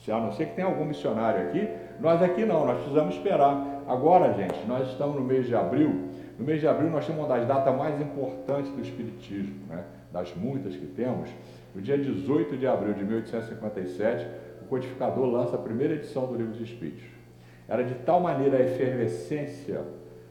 a 0.09 0.19
não 0.19 0.33
ser 0.33 0.47
que 0.47 0.55
tenha 0.55 0.67
algum 0.67 0.83
missionário 0.83 1.47
aqui, 1.47 1.69
nós 1.99 2.21
aqui 2.21 2.45
não, 2.45 2.65
nós 2.65 2.79
precisamos 2.79 3.15
esperar. 3.15 3.68
Agora, 3.89 4.31
gente, 4.33 4.67
nós 4.67 4.87
estamos 4.87 5.15
no 5.15 5.23
mês 5.23 5.47
de 5.47 5.55
abril. 5.55 6.09
No 6.37 6.45
mês 6.45 6.61
de 6.61 6.67
abril 6.67 6.91
nós 6.91 7.07
temos 7.07 7.21
uma 7.21 7.27
das 7.27 7.47
datas 7.47 7.75
mais 7.75 7.99
importantes 7.99 8.71
do 8.71 8.79
Espiritismo, 8.81 9.65
né? 9.67 9.83
das 10.13 10.31
muitas 10.35 10.75
que 10.75 10.85
temos. 10.85 11.27
No 11.73 11.81
dia 11.81 11.97
18 11.97 12.55
de 12.55 12.67
abril 12.67 12.93
de 12.93 13.03
1857, 13.03 14.27
o 14.61 14.65
codificador 14.65 15.25
lança 15.25 15.55
a 15.55 15.59
primeira 15.59 15.95
edição 15.95 16.27
do 16.27 16.35
Livro 16.35 16.51
dos 16.51 16.61
Espíritos. 16.61 17.03
Era 17.67 17.83
de 17.83 17.95
tal 17.95 18.19
maneira 18.19 18.57
a 18.57 18.61
efervescência 18.61 19.81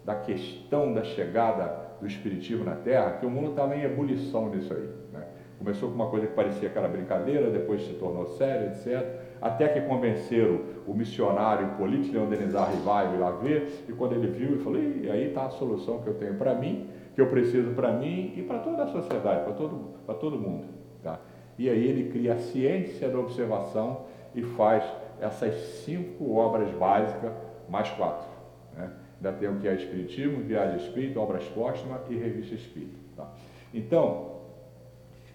da 0.04 0.14
questão 0.14 0.94
da 0.94 1.02
chegada 1.02 1.88
do 2.00 2.06
Espiritismo 2.06 2.64
na 2.64 2.76
Terra, 2.76 3.14
que 3.18 3.26
o 3.26 3.30
mundo 3.30 3.50
estava 3.50 3.74
em 3.76 3.82
ebulição 3.82 4.48
nisso 4.50 4.72
aí. 4.72 4.88
Né? 5.12 5.26
Começou 5.58 5.88
com 5.88 5.96
uma 5.96 6.08
coisa 6.08 6.28
que 6.28 6.32
parecia 6.32 6.70
que 6.70 6.78
era 6.78 6.86
brincadeira, 6.86 7.50
depois 7.50 7.82
se 7.82 7.94
tornou 7.94 8.24
séria, 8.24 8.68
etc. 8.68 9.27
Até 9.40 9.68
que 9.68 9.80
convenceram 9.82 10.60
o 10.86 10.94
missionário 10.94 11.76
político 11.76 12.14
Leon 12.14 12.28
Denizar 12.28 12.70
Rivaio 12.70 13.20
lá 13.20 13.30
ver, 13.30 13.84
e 13.88 13.92
quando 13.92 14.14
ele 14.14 14.26
viu, 14.28 14.52
ele 14.52 14.58
falou: 14.58 14.80
e 14.80 15.10
aí 15.10 15.28
está 15.28 15.46
a 15.46 15.50
solução 15.50 16.00
que 16.02 16.08
eu 16.08 16.14
tenho 16.14 16.34
para 16.34 16.54
mim, 16.54 16.88
que 17.14 17.20
eu 17.20 17.28
preciso 17.28 17.70
para 17.70 17.92
mim 17.92 18.32
e 18.36 18.42
para 18.42 18.58
toda 18.58 18.82
a 18.82 18.86
sociedade, 18.88 19.44
para 19.44 19.52
todo, 19.52 19.94
todo 20.20 20.38
mundo. 20.38 20.66
Tá? 21.02 21.20
E 21.58 21.68
aí 21.68 21.86
ele 21.86 22.10
cria 22.10 22.34
a 22.34 22.38
ciência 22.38 23.08
da 23.08 23.18
observação 23.18 24.02
e 24.34 24.42
faz 24.42 24.84
essas 25.20 25.54
cinco 25.84 26.34
obras 26.34 26.70
básicas, 26.70 27.32
mais 27.68 27.88
quatro. 27.90 28.28
Né? 28.76 28.90
Ainda 29.16 29.32
tem 29.36 29.48
o 29.48 29.56
que 29.58 29.66
é 29.66 29.74
Espiritismo, 29.74 30.42
Viagem 30.42 30.76
Espírita, 30.76 31.18
Obras 31.18 31.44
Póstumas 31.48 32.00
e 32.08 32.14
Revista 32.14 32.54
Espírita. 32.54 32.98
Tá? 33.16 33.32
Então, 33.74 34.38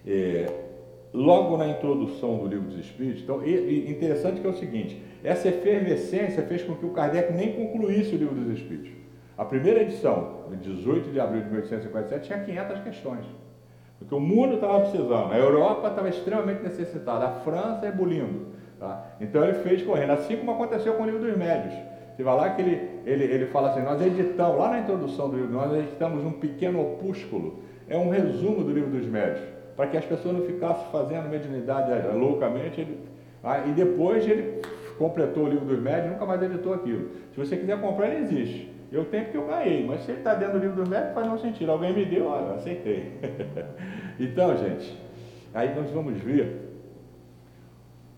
é, 0.08 0.46
logo 1.14 1.58
na 1.58 1.68
introdução 1.68 2.38
do 2.38 2.48
Livro 2.48 2.68
dos 2.68 2.80
Espíritos, 2.80 3.22
então, 3.22 3.46
e, 3.46 3.52
e 3.52 3.92
interessante 3.92 4.42
que 4.42 4.48
é 4.48 4.50
o 4.50 4.56
seguinte, 4.56 5.02
essa 5.24 5.48
efervescência 5.48 6.44
fez 6.44 6.64
com 6.64 6.76
que 6.76 6.86
o 6.86 6.90
Kardec 6.90 7.32
nem 7.34 7.54
concluísse 7.54 8.16
o 8.16 8.18
Livro 8.18 8.36
dos 8.36 8.58
Espíritos. 8.58 8.92
A 9.38 9.46
primeira 9.46 9.82
edição, 9.82 10.46
em 10.52 10.58
18 10.58 11.12
de 11.12 11.20
abril 11.20 11.42
de 11.42 11.50
1857, 11.50 12.28
tinha 12.28 12.40
500 12.40 12.80
questões. 12.82 13.26
Porque 14.00 14.14
o 14.14 14.20
mundo 14.20 14.56
estava 14.56 14.82
precisando, 14.82 15.32
a 15.32 15.38
Europa 15.38 15.88
estava 15.88 16.10
extremamente 16.10 16.62
necessitada, 16.62 17.26
a 17.26 17.32
França 17.42 17.88
ebulindo. 17.88 18.48
Tá? 18.80 19.16
Então 19.22 19.44
ele 19.44 19.54
fez 19.56 19.82
correndo, 19.82 20.12
assim 20.12 20.36
como 20.38 20.52
aconteceu 20.52 20.94
com 20.96 21.04
o 21.04 21.06
livro 21.06 21.22
dos 21.22 21.38
médios. 21.38 21.74
Você 22.16 22.22
vai 22.22 22.36
lá 22.36 22.50
que 22.52 22.62
ele, 22.62 22.90
ele, 23.06 23.24
ele 23.24 23.46
fala 23.48 23.70
assim, 23.70 23.82
nós 23.82 24.00
editamos, 24.02 24.58
lá 24.58 24.70
na 24.70 24.80
introdução 24.80 25.30
do 25.30 25.38
livro, 25.38 25.52
nós 25.52 25.74
editamos 25.74 26.24
um 26.24 26.34
pequeno 26.34 26.82
opúsculo, 26.82 27.64
é 27.88 27.98
um 27.98 28.10
resumo 28.10 28.64
do 28.64 28.72
livro 28.72 28.92
dos 28.92 29.08
médios, 29.08 29.44
para 29.76 29.88
que 29.88 29.98
as 29.98 30.06
pessoas 30.06 30.36
não 30.36 30.46
ficassem 30.46 30.86
fazendo 30.92 31.30
mediunidade 31.30 31.92
loucamente. 32.16 32.82
Ele, 32.82 33.00
ah, 33.44 33.60
e 33.68 33.72
depois 33.72 34.28
ele 34.28 34.62
completou 34.98 35.46
o 35.46 35.50
livro 35.50 35.66
dos 35.66 35.80
médios 35.80 36.14
nunca 36.14 36.26
mais 36.26 36.42
editou 36.42 36.74
aquilo. 36.74 37.10
Se 37.34 37.40
você 37.40 37.58
quiser 37.58 37.80
comprar, 37.82 38.10
ele 38.10 38.24
existe. 38.24 38.74
Eu 38.92 39.06
tenho 39.06 39.24
porque 39.24 39.38
eu 39.38 39.48
ganhei, 39.48 39.86
mas 39.86 40.02
se 40.02 40.12
ele 40.12 40.20
está 40.20 40.36
dentro 40.36 40.60
do 40.60 40.60
livro 40.60 40.76
dos 40.76 40.88
médios, 40.88 41.14
faz 41.14 41.26
não 41.26 41.38
sentido. 41.40 41.72
Alguém 41.72 41.94
me 41.94 42.06
deu, 42.06 42.26
eu 42.26 42.54
aceitei. 42.54 43.20
então, 44.20 44.56
gente, 44.56 45.02
aí 45.54 45.74
nós 45.74 45.90
vamos 45.90 46.20
ver 46.20 46.62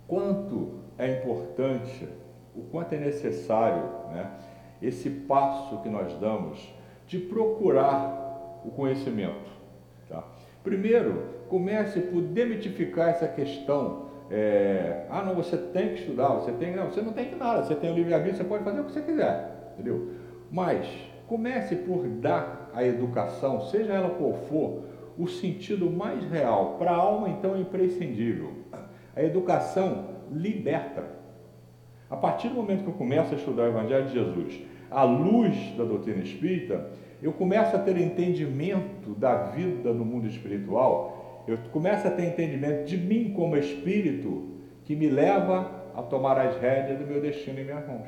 quanto 0.05 0.79
é 0.97 1.19
importante, 1.19 2.07
o 2.53 2.61
quanto 2.63 2.93
é 2.93 2.97
necessário 2.97 3.83
né, 4.11 4.31
esse 4.81 5.09
passo 5.09 5.81
que 5.81 5.89
nós 5.89 6.13
damos 6.19 6.73
de 7.07 7.19
procurar 7.19 8.61
o 8.65 8.71
conhecimento. 8.71 9.54
Primeiro, 10.65 11.25
comece 11.47 12.01
por 12.01 12.21
demitificar 12.21 13.09
essa 13.09 13.27
questão. 13.27 14.07
É, 14.31 15.05
ah, 15.11 15.21
não, 15.21 15.35
você 15.35 15.55
tem 15.55 15.89
que 15.89 15.99
estudar, 15.99 16.29
você 16.29 16.51
tem. 16.51 16.75
Não, 16.75 16.87
você 16.87 17.03
não 17.03 17.13
tem 17.13 17.29
que 17.29 17.35
nada, 17.35 17.63
você 17.63 17.75
tem 17.75 17.91
o 17.91 17.93
livre-arbítrio, 17.93 18.37
você 18.37 18.43
pode 18.43 18.63
fazer 18.63 18.81
o 18.81 18.83
que 18.85 18.91
você 18.91 19.01
quiser, 19.03 19.73
entendeu? 19.75 20.09
Mas 20.51 20.87
comece 21.27 21.75
por 21.75 22.07
dar 22.07 22.71
à 22.73 22.83
educação, 22.83 23.61
seja 23.61 23.93
ela 23.93 24.09
qual 24.09 24.33
for, 24.33 24.85
o 25.19 25.27
sentido 25.27 25.89
mais 25.89 26.23
real. 26.31 26.77
Para 26.79 26.91
a 26.91 26.95
alma, 26.95 27.29
então, 27.29 27.55
é 27.55 27.59
imprescindível. 27.59 28.51
A 29.15 29.23
educação 29.23 30.15
liberta. 30.31 31.03
A 32.09 32.17
partir 32.17 32.49
do 32.49 32.55
momento 32.55 32.83
que 32.83 32.89
eu 32.89 32.95
começo 32.95 33.35
a 33.35 33.37
estudar 33.37 33.63
o 33.63 33.67
Evangelho 33.67 34.07
de 34.07 34.13
Jesus, 34.13 34.61
à 34.89 35.03
luz 35.03 35.55
da 35.77 35.83
doutrina 35.83 36.23
espírita, 36.23 36.89
eu 37.25 37.33
começo 37.33 37.75
a 37.75 37.79
ter 37.79 37.97
entendimento 37.97 39.15
da 39.15 39.45
vida 39.45 39.91
no 39.91 40.05
mundo 40.05 40.27
espiritual, 40.27 41.43
eu 41.47 41.57
começo 41.71 42.07
a 42.07 42.11
ter 42.11 42.23
entendimento 42.23 42.85
de 42.85 42.95
mim 42.95 43.33
como 43.35 43.57
espírito 43.57 44.51
que 44.83 44.95
me 44.95 45.09
leva 45.09 45.89
a 45.95 46.03
tomar 46.03 46.37
as 46.37 46.55
rédeas 46.57 46.99
do 46.99 47.07
meu 47.07 47.19
destino 47.19 47.59
em 47.59 47.63
minhas 47.63 47.87
mãos. 47.87 48.07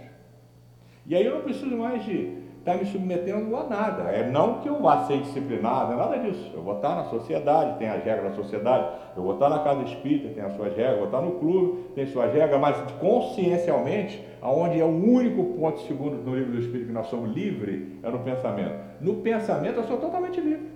E 1.07 1.15
aí 1.15 1.25
eu 1.25 1.33
não 1.33 1.41
preciso 1.41 1.75
mais 1.75 2.05
de 2.05 2.31
estar 2.67 2.77
me 2.77 2.86
submetendo 2.86 3.55
a 3.55 3.63
nada. 3.63 4.03
É 4.12 4.29
não 4.29 4.59
que 4.59 4.67
eu 4.67 4.81
vá 4.81 5.05
ser 5.05 5.19
disciplinado, 5.21 5.93
é 5.93 5.95
nada 5.95 6.17
disso. 6.17 6.51
Eu 6.53 6.62
vou 6.62 6.75
estar 6.75 6.95
na 6.95 7.05
sociedade, 7.05 7.79
tem 7.79 7.88
as 7.88 8.03
regras 8.03 8.31
da 8.31 8.43
sociedade. 8.43 8.89
Eu 9.15 9.24
vou 9.24 9.33
estar 9.33 9.50
na 9.50 9.59
casa 9.59 9.83
espírita, 9.83 10.33
tem 10.33 10.43
as 10.43 10.53
suas 10.53 10.75
regras. 10.75 10.93
Eu 10.93 10.97
vou 10.97 11.05
estar 11.05 11.21
no 11.21 11.31
clube, 11.39 11.83
tem 11.95 12.05
suas 12.07 12.33
regras. 12.33 12.59
Mas 12.59 12.77
consciencialmente, 13.00 14.21
aonde 14.41 14.79
é 14.79 14.83
o 14.83 14.88
único 14.88 15.43
ponto, 15.57 15.79
segundo 15.81 16.17
no 16.17 16.36
livro 16.36 16.51
do 16.51 16.59
Espírito, 16.59 16.88
que 16.88 16.93
nós 16.93 17.07
somos 17.07 17.33
livres, 17.33 17.88
é 18.03 18.09
no 18.09 18.19
pensamento. 18.19 18.75
No 19.00 19.15
pensamento 19.15 19.77
eu 19.77 19.83
sou 19.86 19.97
totalmente 19.97 20.41
livre. 20.41 20.67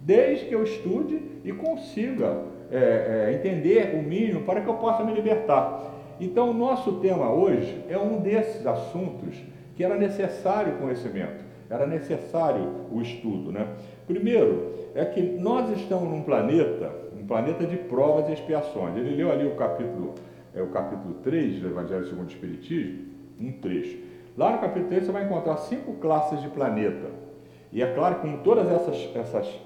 Desde 0.00 0.46
que 0.46 0.54
eu 0.54 0.62
estude 0.62 1.20
e 1.42 1.52
consiga 1.52 2.42
é, 2.70 3.28
é, 3.28 3.34
entender 3.34 3.94
o 3.94 4.02
mínimo 4.02 4.42
para 4.42 4.60
que 4.60 4.68
eu 4.68 4.74
possa 4.74 5.02
me 5.02 5.12
libertar. 5.12 5.92
Então, 6.20 6.50
o 6.50 6.54
nosso 6.54 7.00
tema 7.00 7.32
hoje 7.32 7.84
é 7.88 7.98
um 7.98 8.20
desses 8.20 8.64
assuntos 8.66 9.36
que 9.74 9.84
era 9.84 9.96
necessário 9.96 10.74
o 10.74 10.78
conhecimento, 10.78 11.44
era 11.68 11.86
necessário 11.86 12.86
o 12.90 13.00
estudo. 13.00 13.50
Né? 13.50 13.66
Primeiro, 14.06 14.74
é 14.94 15.04
que 15.04 15.20
nós 15.20 15.70
estamos 15.76 16.08
num 16.08 16.22
planeta, 16.22 16.92
um 17.16 17.26
planeta 17.26 17.66
de 17.66 17.76
provas 17.76 18.28
e 18.28 18.32
expiações. 18.32 18.96
Ele 18.96 19.16
leu 19.16 19.32
ali 19.32 19.46
o 19.46 19.56
capítulo, 19.56 20.14
é, 20.54 20.62
o 20.62 20.68
capítulo 20.68 21.14
3 21.22 21.60
do 21.60 21.68
Evangelho 21.68 22.06
segundo 22.06 22.28
o 22.28 22.30
Espiritismo, 22.30 23.06
um 23.40 23.52
trecho. 23.52 23.98
Lá 24.36 24.52
no 24.52 24.58
capítulo 24.58 24.88
3 24.88 25.04
você 25.04 25.12
vai 25.12 25.24
encontrar 25.24 25.56
cinco 25.58 25.94
classes 25.94 26.40
de 26.40 26.48
planeta. 26.48 27.08
E 27.72 27.82
é 27.82 27.92
claro 27.92 28.16
que 28.16 28.28
com 28.28 28.36
todas 28.38 28.68
essas, 28.70 29.10
essas 29.16 29.60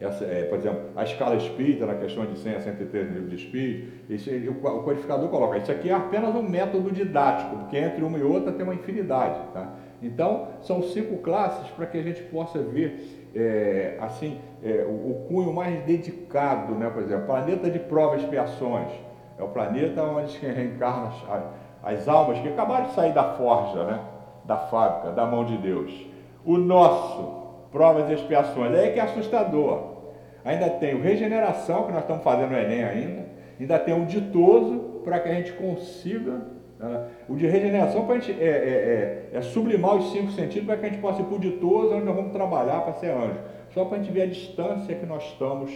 essa, 0.00 0.24
é, 0.24 0.44
por 0.44 0.58
exemplo, 0.58 0.80
a 0.94 1.02
escala 1.02 1.34
espírita, 1.34 1.84
na 1.84 1.96
questão 1.96 2.24
de 2.24 2.38
100 2.38 2.54
a 2.54 2.60
103 2.60 3.08
no 3.08 3.14
livro 3.14 3.30
de 3.30 3.36
espírito, 3.36 3.92
isso, 4.08 4.30
o, 4.30 4.66
o 4.66 4.82
codificador 4.84 5.28
coloca, 5.28 5.58
isso 5.58 5.72
aqui 5.72 5.90
é 5.90 5.94
apenas 5.94 6.34
um 6.36 6.42
método 6.42 6.92
didático, 6.92 7.56
porque 7.56 7.76
entre 7.76 8.04
uma 8.04 8.16
e 8.16 8.22
outra 8.22 8.52
tem 8.52 8.62
uma 8.62 8.74
infinidade. 8.74 9.40
Tá? 9.52 9.74
Então, 10.00 10.48
são 10.60 10.82
cinco 10.82 11.16
classes 11.18 11.68
para 11.70 11.86
que 11.86 11.98
a 11.98 12.02
gente 12.02 12.22
possa 12.24 12.60
ver 12.60 13.30
é, 13.34 13.96
assim 14.00 14.38
é, 14.62 14.86
o, 14.88 15.10
o, 15.10 15.26
cunho 15.28 15.52
mais 15.52 15.84
dedicado, 15.84 16.74
né? 16.76 16.88
por 16.90 17.02
exemplo, 17.02 17.26
planeta 17.26 17.68
de 17.68 17.80
provas 17.80 18.20
e 18.20 18.24
expiações, 18.24 18.92
é 19.36 19.42
o 19.42 19.48
planeta 19.48 20.02
onde 20.04 20.38
reencarna 20.38 21.08
as, 21.28 21.42
as 21.82 22.08
almas 22.08 22.38
que 22.38 22.48
acabaram 22.48 22.86
de 22.86 22.94
sair 22.94 23.12
da 23.12 23.34
forja, 23.34 23.84
né? 23.84 24.00
da 24.44 24.56
fábrica, 24.56 25.10
da 25.10 25.26
mão 25.26 25.44
de 25.44 25.56
Deus. 25.58 26.06
O 26.44 26.56
nosso 26.56 27.37
provas 27.78 28.10
e 28.10 28.14
expiações. 28.14 28.74
Aí 28.74 28.88
é 28.88 28.90
que 28.90 28.98
é 28.98 29.02
assustador. 29.02 29.98
Ainda 30.44 30.68
tem 30.68 30.96
o 30.96 31.00
regeneração, 31.00 31.84
que 31.84 31.92
nós 31.92 32.00
estamos 32.00 32.24
fazendo 32.24 32.50
no 32.50 32.58
Enem 32.58 32.82
ainda, 32.82 33.26
ainda 33.60 33.78
tem 33.78 33.94
o 33.94 34.04
ditoso 34.04 35.00
para 35.04 35.20
que 35.20 35.28
a 35.28 35.34
gente 35.34 35.52
consiga. 35.52 36.42
Né? 36.76 37.06
O 37.28 37.36
de 37.36 37.46
regeneração 37.46 38.04
para 38.04 38.16
a 38.16 38.18
gente 38.18 38.32
é, 38.32 38.46
é, 38.46 39.30
é, 39.32 39.38
é, 39.38 39.40
sublimar 39.42 39.94
os 39.94 40.10
cinco 40.10 40.32
sentidos 40.32 40.66
para 40.66 40.76
que 40.76 40.86
a 40.86 40.88
gente 40.88 41.00
possa 41.00 41.22
ir 41.22 41.26
para 41.26 41.36
o 41.36 41.38
ditoso, 41.38 41.94
onde 41.94 42.04
nós 42.04 42.16
vamos 42.16 42.32
trabalhar 42.32 42.80
para 42.80 42.94
ser 42.94 43.12
anjo. 43.12 43.38
Só 43.72 43.84
para 43.84 43.98
a 43.98 44.02
gente 44.02 44.12
ver 44.12 44.22
a 44.22 44.26
distância 44.26 44.96
que 44.96 45.06
nós 45.06 45.22
estamos 45.24 45.70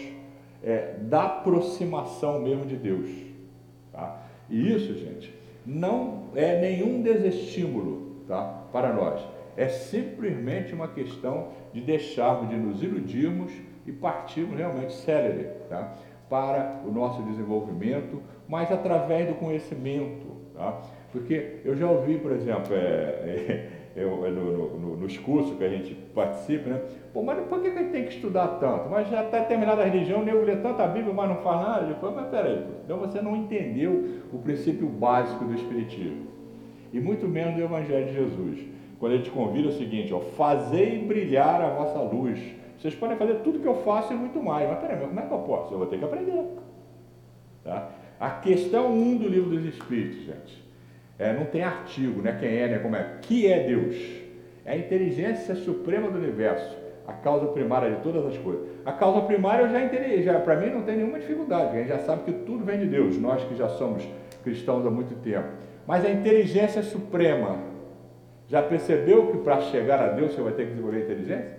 é, 0.65 0.95
da 1.03 1.25
aproximação 1.25 2.41
mesmo 2.41 2.67
de 2.67 2.77
Deus. 2.77 3.09
Tá? 3.93 4.23
E 4.51 4.75
isso, 4.75 4.93
gente, 4.99 5.33
não 5.65 6.25
é 6.35 6.61
nenhum 6.61 7.01
desestímulo 7.01 8.25
tá? 8.27 8.65
para 8.73 8.93
nós 8.93 9.23
é 9.57 9.69
simplesmente 9.69 10.75
uma 10.75 10.88
questão 10.88 11.49
de 11.73 11.81
deixarmos 11.81 12.49
de 12.49 12.57
nos 12.57 12.83
iludirmos 12.83 13.53
e 13.87 13.93
partirmos 13.93 14.57
realmente 14.57 14.93
célere 14.93 15.49
tá? 15.69 15.95
para 16.29 16.81
o 16.87 16.91
nosso 16.91 17.23
desenvolvimento, 17.23 18.23
mas 18.49 18.71
através 18.71 19.29
do 19.29 19.35
conhecimento. 19.35 20.27
Tá? 20.55 20.81
Porque 21.11 21.61
eu 21.65 21.77
já 21.77 21.91
ouvi, 21.91 22.19
por 22.19 22.33
exemplo, 22.33 22.75
é, 22.75 22.79
é, 22.79 23.71
eu, 23.97 24.25
é 24.25 24.31
no, 24.31 24.79
no, 24.79 24.97
nos 24.97 25.19
cursos 25.19 25.57
que 25.57 25.65
a 25.65 25.69
gente 25.69 25.95
participa, 26.15 26.71
né? 26.71 26.81
Pô, 27.13 27.23
mas 27.23 27.39
por 27.47 27.61
que 27.61 27.69
a 27.69 27.75
gente 27.75 27.91
tem 27.91 28.05
que 28.05 28.15
estudar 28.15 28.49
tanto? 28.59 28.89
Mas 28.89 29.09
já 29.09 29.25
está 29.25 29.43
terminada 29.45 29.83
a 29.83 29.85
religião, 29.85 30.25
nego 30.25 30.43
lê 30.43 30.57
tanta 30.57 30.87
Bíblia, 30.87 31.13
mas 31.13 31.29
não 31.29 31.37
faz 31.37 31.61
nada. 31.61 31.85
Ele 31.87 31.95
falou, 31.97 32.17
mas 32.17 32.29
peraí, 32.29 32.65
então 32.85 32.99
você 32.99 33.21
não 33.21 33.37
entendeu 33.37 34.23
o 34.33 34.39
princípio 34.39 34.87
básico 34.87 35.45
do 35.45 35.55
Espiritismo. 35.55 36.29
E 36.93 37.01
muito 37.01 37.27
menos 37.29 37.55
do 37.55 37.63
Evangelho 37.63 38.07
de 38.07 38.15
Jesus 38.15 38.72
quando 39.03 39.15
ele 39.15 39.25
te 39.25 39.31
convida 39.31 39.67
é 39.67 39.73
o 39.73 39.75
seguinte, 39.75 40.15
ó, 40.15 40.21
fazei 40.21 40.97
brilhar 41.05 41.61
a 41.61 41.71
vossa 41.71 41.99
luz. 41.99 42.38
Vocês 42.79 42.95
podem 42.95 43.17
fazer 43.17 43.41
tudo 43.41 43.59
que 43.59 43.67
eu 43.67 43.75
faço 43.83 44.12
e 44.12 44.17
muito 44.17 44.41
mais. 44.41 44.69
Mas 44.69 44.79
peraí, 44.79 44.97
como 45.01 45.19
é 45.19 45.25
que 45.25 45.33
eu 45.33 45.38
posso? 45.41 45.75
Eu 45.75 45.79
vou 45.79 45.88
ter 45.88 45.99
que 45.99 46.05
aprender. 46.05 46.45
Tá? 47.65 47.91
A 48.21 48.31
questão 48.31 48.93
1 48.93 49.03
um 49.03 49.17
do 49.17 49.29
livro 49.29 49.51
dos 49.51 49.65
Espíritos, 49.65 50.23
gente, 50.23 50.65
é, 51.19 51.33
não 51.33 51.47
tem 51.47 51.65
artigo, 51.65 52.23
né? 52.23 52.37
Quem 52.38 52.57
é, 52.57 52.69
né? 52.69 52.79
Como 52.79 52.95
é? 52.95 53.19
Que 53.23 53.49
é 53.49 53.67
Deus? 53.67 53.97
É 54.65 54.75
a 54.75 54.77
inteligência 54.77 55.57
suprema 55.57 56.09
do 56.09 56.19
universo, 56.19 56.79
a 57.05 57.12
causa 57.12 57.47
primária 57.47 57.91
de 57.91 58.03
todas 58.03 58.25
as 58.25 58.38
coisas. 58.38 58.69
A 58.85 58.93
causa 58.93 59.23
primária 59.23 59.65
eu 59.65 59.69
já 59.69 59.85
entendi, 59.85 60.23
já, 60.23 60.38
para 60.38 60.55
mim 60.55 60.71
não 60.71 60.83
tem 60.83 60.99
nenhuma 60.99 61.19
dificuldade, 61.19 61.75
a 61.75 61.79
gente 61.81 61.88
já 61.88 61.99
sabe 61.99 62.23
que 62.23 62.33
tudo 62.45 62.65
vem 62.65 62.79
de 62.79 62.87
Deus, 62.87 63.19
nós 63.19 63.43
que 63.43 63.57
já 63.57 63.69
somos 63.69 64.09
cristãos 64.45 64.87
há 64.87 64.91
muito 64.91 65.17
tempo. 65.25 65.49
Mas 65.88 66.05
a 66.05 66.11
inteligência 66.11 66.85
suprema, 66.85 67.72
já 68.53 68.62
percebeu 68.62 69.29
que 69.29 69.38
para 69.38 69.62
chegar 69.62 69.99
a 69.99 70.09
Deus 70.09 70.35
você 70.35 70.43
vai 70.43 70.53
ter 70.53 70.65
que 70.65 70.73
desenvolver 70.73 71.05
inteligência? 71.05 71.57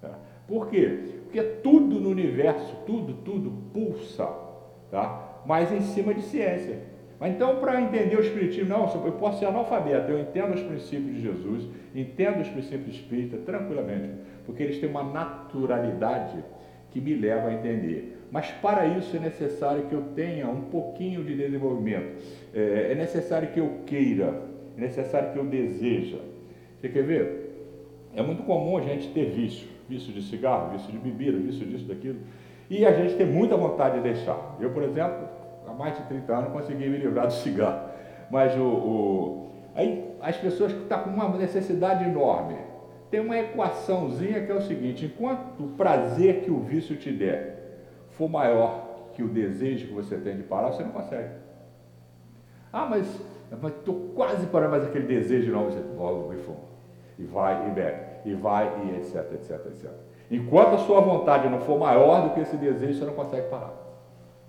Tá? 0.00 0.18
Por 0.48 0.68
quê? 0.68 0.98
Porque 1.22 1.40
tudo 1.62 2.00
no 2.00 2.10
universo, 2.10 2.76
tudo, 2.84 3.14
tudo 3.24 3.52
pulsa, 3.72 4.28
tá? 4.90 5.42
mas 5.46 5.70
em 5.70 5.80
cima 5.80 6.12
de 6.12 6.22
ciência. 6.22 6.76
Mas 7.20 7.34
então, 7.34 7.60
para 7.60 7.80
entender 7.80 8.16
o 8.16 8.20
Espiritismo, 8.20 8.68
não, 8.68 8.92
eu 8.92 9.12
posso 9.12 9.38
ser 9.38 9.46
analfabeto, 9.46 10.10
eu 10.10 10.18
entendo 10.18 10.54
os 10.54 10.60
princípios 10.60 11.14
de 11.14 11.22
Jesus, 11.22 11.68
entendo 11.94 12.40
os 12.40 12.48
princípios 12.48 12.96
espíritas 12.96 13.44
tranquilamente, 13.44 14.10
porque 14.44 14.60
eles 14.60 14.80
têm 14.80 14.88
uma 14.88 15.04
naturalidade 15.04 16.42
que 16.90 17.00
me 17.00 17.14
leva 17.14 17.46
a 17.46 17.54
entender. 17.54 18.26
Mas 18.28 18.50
para 18.50 18.86
isso 18.86 19.16
é 19.16 19.20
necessário 19.20 19.84
que 19.84 19.94
eu 19.94 20.02
tenha 20.16 20.48
um 20.48 20.62
pouquinho 20.62 21.22
de 21.22 21.36
desenvolvimento, 21.36 22.20
é, 22.52 22.88
é 22.90 22.94
necessário 22.96 23.52
que 23.52 23.60
eu 23.60 23.82
queira, 23.86 24.50
é 24.76 24.80
necessário 24.80 25.32
que 25.32 25.38
eu 25.38 25.44
deseja. 25.44 26.18
Você 26.80 26.88
quer 26.88 27.02
ver? 27.02 27.42
É 28.14 28.22
muito 28.22 28.42
comum 28.42 28.76
a 28.76 28.80
gente 28.82 29.08
ter 29.12 29.30
vício, 29.30 29.68
vício 29.88 30.12
de 30.12 30.22
cigarro, 30.22 30.72
vício 30.72 30.90
de 30.90 30.98
bebida, 30.98 31.38
vício 31.38 31.66
disso, 31.66 31.86
daquilo, 31.86 32.18
e 32.68 32.84
a 32.84 32.92
gente 32.92 33.16
tem 33.16 33.26
muita 33.26 33.56
vontade 33.56 33.96
de 33.96 34.02
deixar. 34.02 34.56
Eu, 34.60 34.70
por 34.70 34.82
exemplo, 34.82 35.28
há 35.66 35.72
mais 35.72 35.96
de 35.96 36.04
30 36.04 36.36
anos 36.36 36.52
consegui 36.52 36.88
me 36.88 36.98
livrar 36.98 37.26
do 37.26 37.32
cigarro, 37.34 37.88
mas 38.30 38.56
o, 38.56 38.62
o... 38.62 39.50
Aí, 39.74 40.12
as 40.20 40.36
pessoas 40.36 40.72
que 40.72 40.82
estão 40.82 40.98
tá 40.98 41.04
com 41.04 41.10
uma 41.10 41.28
necessidade 41.36 42.04
enorme. 42.04 42.56
Tem 43.10 43.20
uma 43.20 43.38
equaçãozinha 43.38 44.44
que 44.44 44.50
é 44.50 44.54
o 44.54 44.62
seguinte: 44.62 45.04
enquanto 45.04 45.64
o 45.64 45.68
prazer 45.68 46.42
que 46.42 46.50
o 46.50 46.60
vício 46.60 46.96
te 46.96 47.12
der 47.12 47.52
for 48.10 48.28
maior 48.28 49.10
que 49.12 49.22
o 49.22 49.28
desejo 49.28 49.88
que 49.88 49.92
você 49.92 50.16
tem 50.16 50.36
de 50.36 50.42
parar, 50.42 50.72
você 50.72 50.82
não 50.82 50.92
consegue. 50.92 51.34
Ah, 52.72 52.86
mas 52.86 53.06
estou 53.68 54.12
quase 54.14 54.46
parando, 54.46 54.72
mas 54.72 54.84
aquele 54.84 55.06
desejo 55.06 55.52
não, 55.52 55.64
você 55.64 55.80
volta 55.96 56.34
e. 56.34 57.22
E 57.22 57.24
vai 57.24 57.68
e 57.68 57.70
bebe, 57.70 58.00
e 58.24 58.34
vai 58.34 58.66
e 58.84 58.96
etc, 58.96 59.32
etc, 59.34 59.66
etc. 59.66 59.90
Enquanto 60.30 60.74
a 60.74 60.78
sua 60.78 61.00
vontade 61.00 61.48
não 61.48 61.60
for 61.60 61.78
maior 61.78 62.28
do 62.28 62.34
que 62.34 62.40
esse 62.40 62.56
desejo, 62.56 62.98
você 62.98 63.04
não 63.04 63.12
consegue 63.12 63.48
parar. 63.48 63.74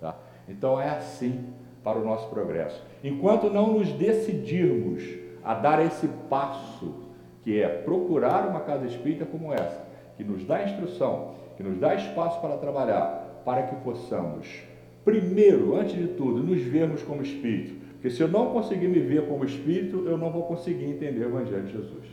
Tá? 0.00 0.16
Então 0.48 0.80
é 0.80 0.88
assim 0.88 1.52
para 1.82 1.98
o 1.98 2.04
nosso 2.04 2.28
progresso. 2.28 2.82
Enquanto 3.02 3.50
não 3.50 3.74
nos 3.74 3.92
decidirmos 3.92 5.02
a 5.44 5.54
dar 5.54 5.84
esse 5.84 6.08
passo, 6.30 6.94
que 7.42 7.60
é 7.60 7.68
procurar 7.68 8.48
uma 8.48 8.60
casa 8.60 8.86
espírita 8.86 9.26
como 9.26 9.52
essa, 9.52 9.84
que 10.16 10.24
nos 10.24 10.44
dá 10.44 10.64
instrução, 10.64 11.34
que 11.58 11.62
nos 11.62 11.78
dá 11.78 11.94
espaço 11.94 12.40
para 12.40 12.56
trabalhar, 12.56 13.42
para 13.44 13.64
que 13.64 13.76
possamos, 13.76 14.62
primeiro, 15.04 15.76
antes 15.76 15.94
de 15.94 16.08
tudo, 16.08 16.42
nos 16.42 16.62
vermos 16.62 17.02
como 17.02 17.20
espírito. 17.20 17.83
Porque 18.04 18.16
se 18.16 18.22
eu 18.22 18.28
não 18.28 18.50
conseguir 18.50 18.86
me 18.88 19.00
ver 19.00 19.26
como 19.26 19.46
espírito, 19.46 20.04
eu 20.06 20.18
não 20.18 20.30
vou 20.30 20.42
conseguir 20.42 20.84
entender 20.84 21.24
o 21.24 21.28
Evangelho 21.30 21.62
de 21.62 21.72
Jesus. 21.72 22.04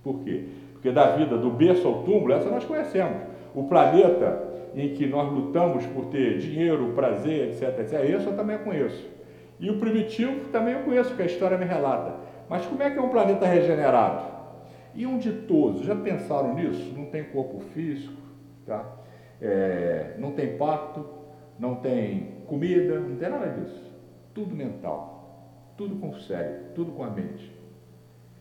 Por 0.00 0.20
quê? 0.20 0.44
Porque 0.72 0.92
da 0.92 1.16
vida 1.16 1.36
do 1.36 1.50
berço 1.50 1.88
ao 1.88 2.04
túmulo, 2.04 2.32
essa 2.32 2.48
nós 2.48 2.64
conhecemos. 2.64 3.22
O 3.52 3.64
planeta 3.64 4.48
em 4.76 4.90
que 4.90 5.08
nós 5.08 5.28
lutamos 5.32 5.84
por 5.86 6.04
ter 6.04 6.38
dinheiro, 6.38 6.92
prazer, 6.94 7.48
etc, 7.48 7.80
etc, 7.80 7.94
esse 8.04 8.26
eu 8.28 8.36
também 8.36 8.58
conheço. 8.58 9.10
E 9.58 9.68
o 9.68 9.80
primitivo 9.80 10.50
também 10.52 10.74
eu 10.74 10.84
conheço, 10.84 11.16
que 11.16 11.22
a 11.22 11.26
história 11.26 11.58
me 11.58 11.64
relata. 11.64 12.14
Mas 12.48 12.64
como 12.66 12.80
é 12.80 12.88
que 12.88 12.96
é 12.96 13.02
um 13.02 13.08
planeta 13.08 13.44
regenerado? 13.44 14.22
E 14.94 15.04
um 15.04 15.18
ditoso, 15.18 15.82
já 15.82 15.96
pensaram 15.96 16.54
nisso? 16.54 16.94
Não 16.96 17.06
tem 17.06 17.24
corpo 17.24 17.58
físico, 17.74 18.22
tá? 18.64 18.88
É, 19.42 20.14
não 20.16 20.30
tem 20.30 20.56
pacto, 20.56 21.04
não 21.58 21.74
tem 21.74 22.34
comida, 22.46 23.00
não 23.00 23.16
tem 23.16 23.28
nada 23.28 23.48
disso. 23.48 23.97
Tudo 24.38 24.54
mental, 24.54 25.72
tudo 25.76 25.96
com 25.96 26.10
o 26.10 26.20
cérebro, 26.20 26.66
tudo 26.72 26.92
com 26.92 27.02
a 27.02 27.10
mente. 27.10 27.52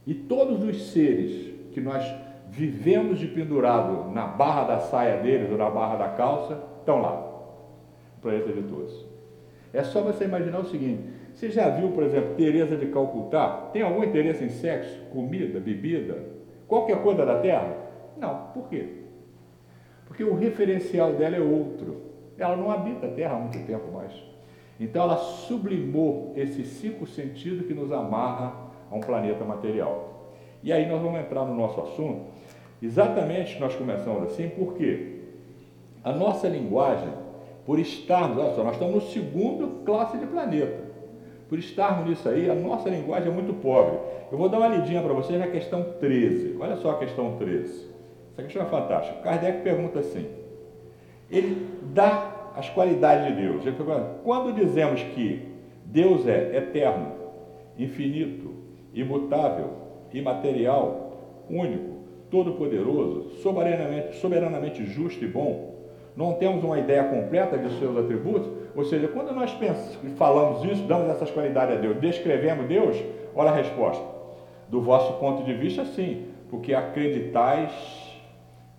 E 0.05 0.13
todos 0.13 0.63
os 0.63 0.91
seres 0.91 1.51
que 1.71 1.81
nós 1.81 2.05
vivemos 2.51 3.17
de 3.17 3.25
pendurado 3.25 4.12
na 4.12 4.27
barra 4.27 4.65
da 4.65 4.79
saia 4.79 5.17
deles 5.23 5.49
ou 5.49 5.57
na 5.57 5.71
barra 5.71 5.95
da 5.95 6.10
calça, 6.10 6.62
estão 6.77 7.01
lá, 7.01 7.15
no 8.15 8.21
planeta 8.21 8.53
de 8.53 8.62
todos. 8.62 9.07
É 9.73 9.81
só 9.81 10.03
você 10.03 10.25
imaginar 10.25 10.60
o 10.60 10.65
seguinte: 10.65 11.01
você 11.33 11.49
já 11.49 11.67
viu, 11.67 11.89
por 11.89 12.03
exemplo, 12.03 12.36
Teresa 12.36 12.77
de 12.77 12.86
Calcutá? 12.89 13.71
Tem 13.73 13.81
algum 13.81 14.03
interesse 14.03 14.43
em 14.43 14.49
sexo, 14.49 15.01
comida, 15.12 15.60
bebida, 15.60 16.25
qualquer 16.67 17.01
coisa 17.01 17.25
da 17.25 17.39
Terra? 17.39 17.75
Não. 18.17 18.51
Por 18.53 18.69
quê? 18.69 18.88
Porque 20.05 20.23
o 20.23 20.36
referencial 20.36 21.13
dela 21.13 21.38
é 21.38 21.41
outro. 21.41 22.03
Ela 22.38 22.55
não 22.55 22.69
habita 22.69 23.07
a 23.07 23.12
Terra 23.12 23.36
há 23.36 23.39
muito 23.39 23.65
tempo 23.65 23.91
mais. 23.91 24.37
Então 24.79 25.03
ela 25.03 25.17
sublimou 25.17 26.33
esses 26.35 26.67
cinco 26.67 27.07
sentidos 27.07 27.65
que 27.65 27.73
nos 27.73 27.91
amarra 27.91 28.53
a 28.91 28.95
um 28.95 28.99
planeta 28.99 29.43
material. 29.43 30.33
E 30.63 30.71
aí 30.71 30.87
nós 30.87 31.01
vamos 31.01 31.19
entrar 31.19 31.45
no 31.45 31.55
nosso 31.55 31.81
assunto. 31.81 32.25
Exatamente 32.81 33.59
nós 33.59 33.75
começamos 33.75 34.23
assim, 34.23 34.49
porque 34.49 35.17
a 36.03 36.11
nossa 36.11 36.47
linguagem, 36.47 37.09
por 37.65 37.79
estarmos, 37.79 38.37
olha 38.37 38.53
só, 38.53 38.63
nós 38.63 38.73
estamos 38.73 38.95
no 38.95 39.01
segundo 39.09 39.83
classe 39.83 40.17
de 40.17 40.25
planeta. 40.25 40.85
Por 41.49 41.57
estarmos 41.57 42.07
nisso 42.07 42.27
aí, 42.27 42.49
a 42.49 42.55
nossa 42.55 42.89
linguagem 42.89 43.29
é 43.29 43.33
muito 43.33 43.53
pobre. 43.53 43.97
Eu 44.31 44.37
vou 44.37 44.49
dar 44.49 44.57
uma 44.57 44.67
lidinha 44.67 45.01
para 45.01 45.13
vocês 45.13 45.39
na 45.39 45.47
questão 45.47 45.83
13. 45.99 46.57
Olha 46.59 46.75
só 46.77 46.91
a 46.91 46.97
questão 46.99 47.37
13. 47.37 47.87
Essa 48.33 48.43
questão 48.43 48.61
é 48.61 48.65
fantástica. 48.65 49.19
Kardec 49.21 49.61
pergunta 49.63 49.99
assim: 49.99 50.27
ele 51.31 51.67
dá 51.93 52.37
as 52.57 52.69
qualidades 52.69 53.27
de 53.27 53.41
Deus. 53.41 53.63
Quando 54.23 54.51
dizemos 54.53 55.01
que 55.03 55.47
Deus 55.85 56.27
é 56.27 56.57
eterno, 56.57 57.11
infinito, 57.77 58.51
imutável, 58.93 59.69
imaterial, 60.11 61.45
único, 61.47 61.97
todo-poderoso, 62.31 63.29
soberanamente, 63.43 64.15
soberanamente 64.17 64.85
justo 64.85 65.23
e 65.23 65.27
bom, 65.27 65.75
não 66.15 66.33
temos 66.33 66.63
uma 66.63 66.79
ideia 66.79 67.03
completa 67.03 67.59
de 67.59 67.77
seus 67.77 67.95
atributos, 67.95 68.49
ou 68.75 68.83
seja, 68.83 69.07
quando 69.07 69.33
nós 69.33 69.53
pensamos, 69.53 69.97
falamos 70.17 70.63
isso, 70.65 70.83
damos 70.83 71.09
essas 71.09 71.29
qualidades 71.29 71.77
a 71.77 71.79
Deus, 71.79 71.97
descrevemos 71.97 72.65
Deus, 72.67 72.97
olha 73.35 73.51
a 73.51 73.55
resposta. 73.55 74.03
Do 74.67 74.81
vosso 74.81 75.13
ponto 75.19 75.43
de 75.43 75.53
vista, 75.53 75.85
sim, 75.85 76.25
porque 76.49 76.73
acreditais 76.73 77.71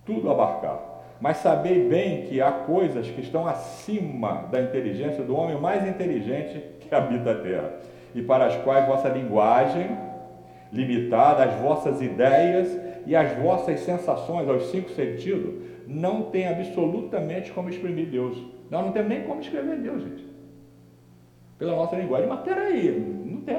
tudo 0.05 0.31
abarcar. 0.31 0.88
Mas 1.21 1.39
sabei 1.39 1.89
bem 1.89 2.23
que 2.23 2.41
há 2.41 2.51
coisas 2.53 3.09
que 3.09 3.21
estão 3.21 3.47
acima 3.47 4.45
da 4.51 4.61
inteligência 4.61 5.25
do 5.25 5.37
homem 5.37 5.59
mais 5.59 5.87
inteligente 5.87 6.63
que 6.81 6.95
habita 6.95 7.33
a 7.33 7.35
terra, 7.35 7.73
e 8.15 8.23
para 8.23 8.47
as 8.47 8.57
quais 8.57 8.87
vossa 8.87 9.09
linguagem 9.09 9.97
limitada, 10.73 11.45
as 11.45 11.55
vossas 11.61 12.01
ideias 12.01 12.79
e 13.07 13.17
as 13.17 13.33
vossas 13.39 13.81
sensações 13.81 14.49
aos 14.49 14.71
cinco 14.71 14.91
sentidos 14.91 15.55
não 15.87 16.23
tem 16.23 16.47
absolutamente 16.47 17.51
como 17.53 17.71
exprimir 17.71 18.07
Deus. 18.07 18.37
Nós 18.71 18.85
não 18.85 18.93
temos 18.93 19.09
nem 19.09 19.23
como 19.23 19.41
escrever 19.41 19.79
Deus, 19.79 20.03
gente. 20.03 20.27
Pela 21.59 21.75
nossa 21.75 21.97
linguagem. 21.97 22.29
Mas 22.29 22.41
peraí, 22.41 23.23
não 23.25 23.41
tem. 23.41 23.57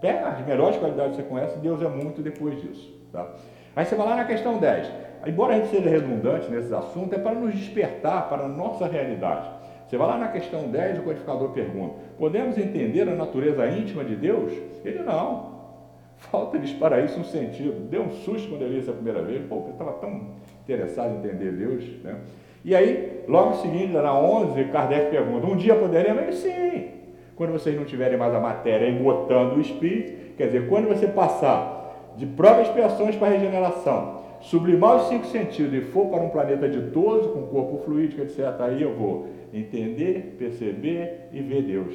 Pega 0.00 0.28
as 0.28 0.46
melhores 0.46 0.76
qualidades 0.76 1.16
que 1.16 1.22
você 1.22 1.28
conhece, 1.28 1.58
Deus 1.58 1.82
é 1.82 1.88
muito 1.88 2.22
depois 2.22 2.60
disso. 2.62 2.94
Tá? 3.12 3.34
Aí 3.74 3.84
você 3.84 3.94
vai 3.96 4.06
lá 4.06 4.16
na 4.16 4.24
questão 4.24 4.58
10. 4.58 5.03
Embora 5.26 5.54
a 5.54 5.56
gente 5.58 5.68
seja 5.68 5.88
redundante 5.88 6.50
nesses 6.50 6.72
assuntos, 6.72 7.12
é 7.12 7.18
para 7.18 7.34
nos 7.34 7.54
despertar 7.54 8.28
para 8.28 8.44
a 8.44 8.48
nossa 8.48 8.86
realidade. 8.86 9.48
Você 9.86 9.96
vai 9.96 10.08
lá 10.08 10.18
na 10.18 10.28
questão 10.28 10.68
10, 10.68 10.98
o 10.98 11.02
codificador 11.02 11.50
pergunta: 11.50 11.94
podemos 12.18 12.58
entender 12.58 13.08
a 13.08 13.14
natureza 13.14 13.66
íntima 13.68 14.04
de 14.04 14.16
Deus? 14.16 14.52
Ele 14.84 15.02
não. 15.02 15.54
Falta-lhes 16.16 16.72
para 16.72 17.00
isso 17.00 17.20
um 17.20 17.24
sentido. 17.24 17.88
Deu 17.88 18.02
um 18.02 18.10
susto 18.10 18.48
quando 18.48 18.62
eu 18.62 18.68
li 18.68 18.78
essa 18.78 18.92
primeira 18.92 19.22
vez. 19.22 19.44
Pô, 19.46 19.56
eu 19.66 19.72
estava 19.72 19.92
tão 19.94 20.30
interessado 20.62 21.14
em 21.14 21.18
entender 21.18 21.52
Deus. 21.52 21.84
Né? 22.02 22.16
E 22.64 22.74
aí, 22.74 23.24
logo 23.28 23.50
em 23.50 23.56
seguida, 23.56 24.00
na 24.00 24.18
11, 24.18 24.64
Kardec 24.64 25.10
pergunta: 25.10 25.46
Um 25.46 25.56
dia 25.56 25.74
poderemos? 25.74 26.34
Sim. 26.36 26.88
Quando 27.36 27.52
vocês 27.52 27.76
não 27.76 27.84
tiverem 27.84 28.16
mais 28.16 28.32
a 28.34 28.40
matéria 28.40 28.88
embotando 28.88 29.56
o 29.56 29.60
espírito, 29.60 30.36
quer 30.36 30.46
dizer, 30.46 30.68
quando 30.68 30.88
você 30.88 31.08
passar 31.08 32.12
de 32.16 32.26
próprias 32.26 32.68
expiações 32.68 33.16
para 33.16 33.28
regeneração, 33.28 34.23
sublimar 34.44 34.96
os 34.96 35.08
cinco 35.08 35.26
sentidos 35.26 35.74
e 35.74 35.80
for 35.80 36.06
para 36.06 36.22
um 36.22 36.28
planeta 36.28 36.68
ditoso, 36.68 37.30
com 37.30 37.42
corpo 37.46 37.78
fluídico, 37.84 38.22
etc., 38.22 38.60
aí 38.60 38.82
eu 38.82 38.94
vou 38.94 39.26
entender, 39.52 40.36
perceber 40.38 41.28
e 41.32 41.40
ver 41.40 41.62
Deus. 41.62 41.94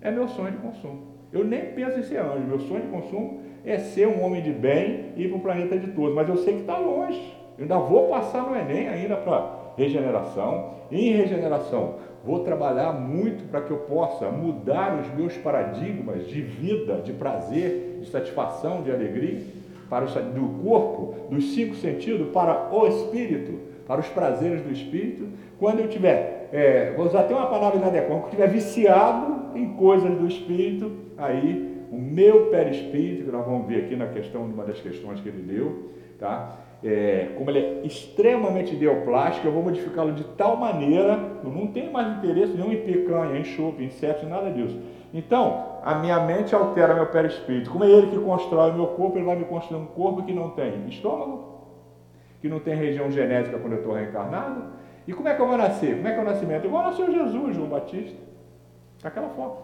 É 0.00 0.10
meu 0.10 0.28
sonho 0.28 0.52
de 0.52 0.58
consumo. 0.58 1.10
Eu 1.32 1.44
nem 1.44 1.66
penso 1.66 1.98
em 1.98 2.02
ser 2.02 2.18
anjo. 2.18 2.46
Meu 2.46 2.58
sonho 2.60 2.82
de 2.82 2.88
consumo 2.88 3.40
é 3.64 3.78
ser 3.78 4.08
um 4.08 4.22
homem 4.24 4.42
de 4.42 4.50
bem 4.50 5.12
e 5.16 5.24
ir 5.24 5.28
para 5.28 5.38
o 5.38 5.40
planeta 5.40 5.78
de 5.78 5.88
todos. 5.88 6.14
Mas 6.14 6.28
eu 6.28 6.36
sei 6.38 6.54
que 6.54 6.60
está 6.60 6.76
longe. 6.78 7.20
Eu 7.58 7.62
ainda 7.62 7.78
vou 7.78 8.08
passar 8.08 8.48
no 8.48 8.56
Enem 8.56 8.88
ainda 8.88 9.16
para 9.16 9.72
regeneração. 9.76 10.74
E 10.90 11.08
em 11.08 11.12
regeneração, 11.16 11.96
vou 12.24 12.40
trabalhar 12.40 12.92
muito 12.92 13.48
para 13.50 13.60
que 13.60 13.70
eu 13.70 13.78
possa 13.78 14.30
mudar 14.30 14.98
os 15.00 15.14
meus 15.14 15.36
paradigmas 15.36 16.26
de 16.26 16.40
vida, 16.40 16.96
de 16.96 17.12
prazer, 17.12 17.98
de 18.00 18.06
satisfação, 18.06 18.82
de 18.82 18.90
alegria, 18.90 19.40
para 19.90 20.06
do 20.06 20.62
corpo, 20.62 21.16
dos 21.28 21.52
cinco 21.52 21.74
sentidos, 21.74 22.28
para 22.28 22.72
o 22.72 22.86
espírito, 22.86 23.58
para 23.86 24.00
os 24.00 24.06
prazeres 24.06 24.62
do 24.62 24.72
espírito. 24.72 25.26
Quando 25.58 25.80
eu 25.80 25.88
tiver, 25.88 26.48
é, 26.52 26.94
vou 26.96 27.06
usar 27.06 27.20
até 27.20 27.34
uma 27.34 27.48
palavra 27.48 27.78
inadequada, 27.78 28.06
quando 28.06 28.22
eu 28.22 28.26
estiver 28.28 28.48
viciado 28.48 29.58
em 29.58 29.74
coisas 29.74 30.16
do 30.16 30.26
espírito, 30.28 30.92
aí 31.18 31.84
o 31.90 31.98
meu 31.98 32.46
perispírito, 32.46 33.24
que 33.24 33.32
nós 33.32 33.44
vamos 33.44 33.66
ver 33.66 33.84
aqui 33.84 33.96
na 33.96 34.06
questão, 34.06 34.46
numa 34.46 34.64
das 34.64 34.80
questões 34.80 35.20
que 35.20 35.28
ele 35.28 35.42
deu, 35.42 35.90
tá? 36.18 36.56
É, 36.82 37.30
como 37.36 37.50
ele 37.50 37.58
é 37.58 37.80
extremamente 37.84 38.74
ideoplástico, 38.74 39.46
eu 39.46 39.52
vou 39.52 39.62
modificá-lo 39.62 40.12
de 40.12 40.24
tal 40.24 40.56
maneira, 40.56 41.18
eu 41.44 41.50
não 41.50 41.66
tenho 41.66 41.92
mais 41.92 42.16
interesse 42.16 42.56
nenhum 42.56 42.72
em 42.72 42.82
picanha, 42.82 43.38
em 43.38 43.44
chope, 43.44 43.82
em 43.82 43.86
insetos, 43.86 44.26
nada 44.28 44.50
disso. 44.50 44.78
Então, 45.12 45.80
a 45.82 45.96
minha 45.96 46.20
mente 46.20 46.54
altera 46.54 46.94
meu 46.94 47.06
perispírito. 47.06 47.70
Como 47.70 47.84
é 47.84 47.88
ele 47.88 48.08
que 48.08 48.18
constrói 48.18 48.70
o 48.70 48.74
meu 48.74 48.86
corpo, 48.88 49.18
ele 49.18 49.26
vai 49.26 49.36
me 49.36 49.44
construir 49.44 49.80
um 49.80 49.86
corpo 49.86 50.22
que 50.22 50.32
não 50.32 50.50
tem 50.50 50.88
estômago, 50.88 51.66
que 52.40 52.48
não 52.48 52.60
tem 52.60 52.74
região 52.74 53.10
genética 53.10 53.58
quando 53.58 53.72
eu 53.72 53.78
estou 53.78 53.94
reencarnado. 53.94 54.64
E 55.06 55.12
como 55.12 55.28
é 55.28 55.34
que 55.34 55.42
eu 55.42 55.48
vou 55.48 55.56
nascer? 55.56 55.96
Como 55.96 56.06
é 56.06 56.12
que 56.12 56.18
é 56.18 56.22
o 56.22 56.24
nascimento? 56.24 56.66
Igual 56.66 56.84
nasceu 56.84 57.10
Jesus, 57.10 57.56
João 57.56 57.68
Batista. 57.68 58.18
Daquela 59.02 59.28
forma. 59.30 59.56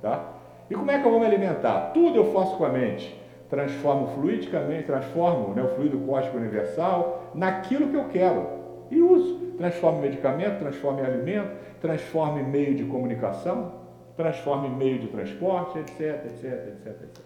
Tá? 0.00 0.24
E 0.70 0.74
como 0.74 0.90
é 0.90 0.98
que 0.98 1.06
eu 1.06 1.10
vou 1.10 1.20
me 1.20 1.26
alimentar? 1.26 1.90
Tudo 1.92 2.16
eu 2.16 2.32
faço 2.32 2.56
com 2.56 2.64
a 2.64 2.70
mente. 2.70 3.20
Transformo 3.50 4.06
fluidicamente, 4.08 4.84
transformo 4.84 5.54
né, 5.54 5.62
o 5.62 5.68
fluido 5.68 5.98
cósmico 5.98 6.38
universal 6.38 7.30
naquilo 7.34 7.88
que 7.88 7.96
eu 7.96 8.08
quero. 8.08 8.46
E 8.90 9.00
uso. 9.00 9.44
Transformo 9.58 9.98
em 9.98 10.02
medicamento, 10.02 10.58
transformo 10.58 11.00
em 11.00 11.04
alimento, 11.04 11.50
transformo 11.80 12.38
em 12.38 12.44
meio 12.44 12.74
de 12.74 12.84
comunicação, 12.84 13.83
transformo 14.16 14.66
em 14.66 14.76
meio 14.76 14.98
de 14.98 15.08
transporte, 15.08 15.78
etc, 15.78 16.26
etc, 16.26 16.44
etc, 16.44 16.86
etc. 16.86 17.24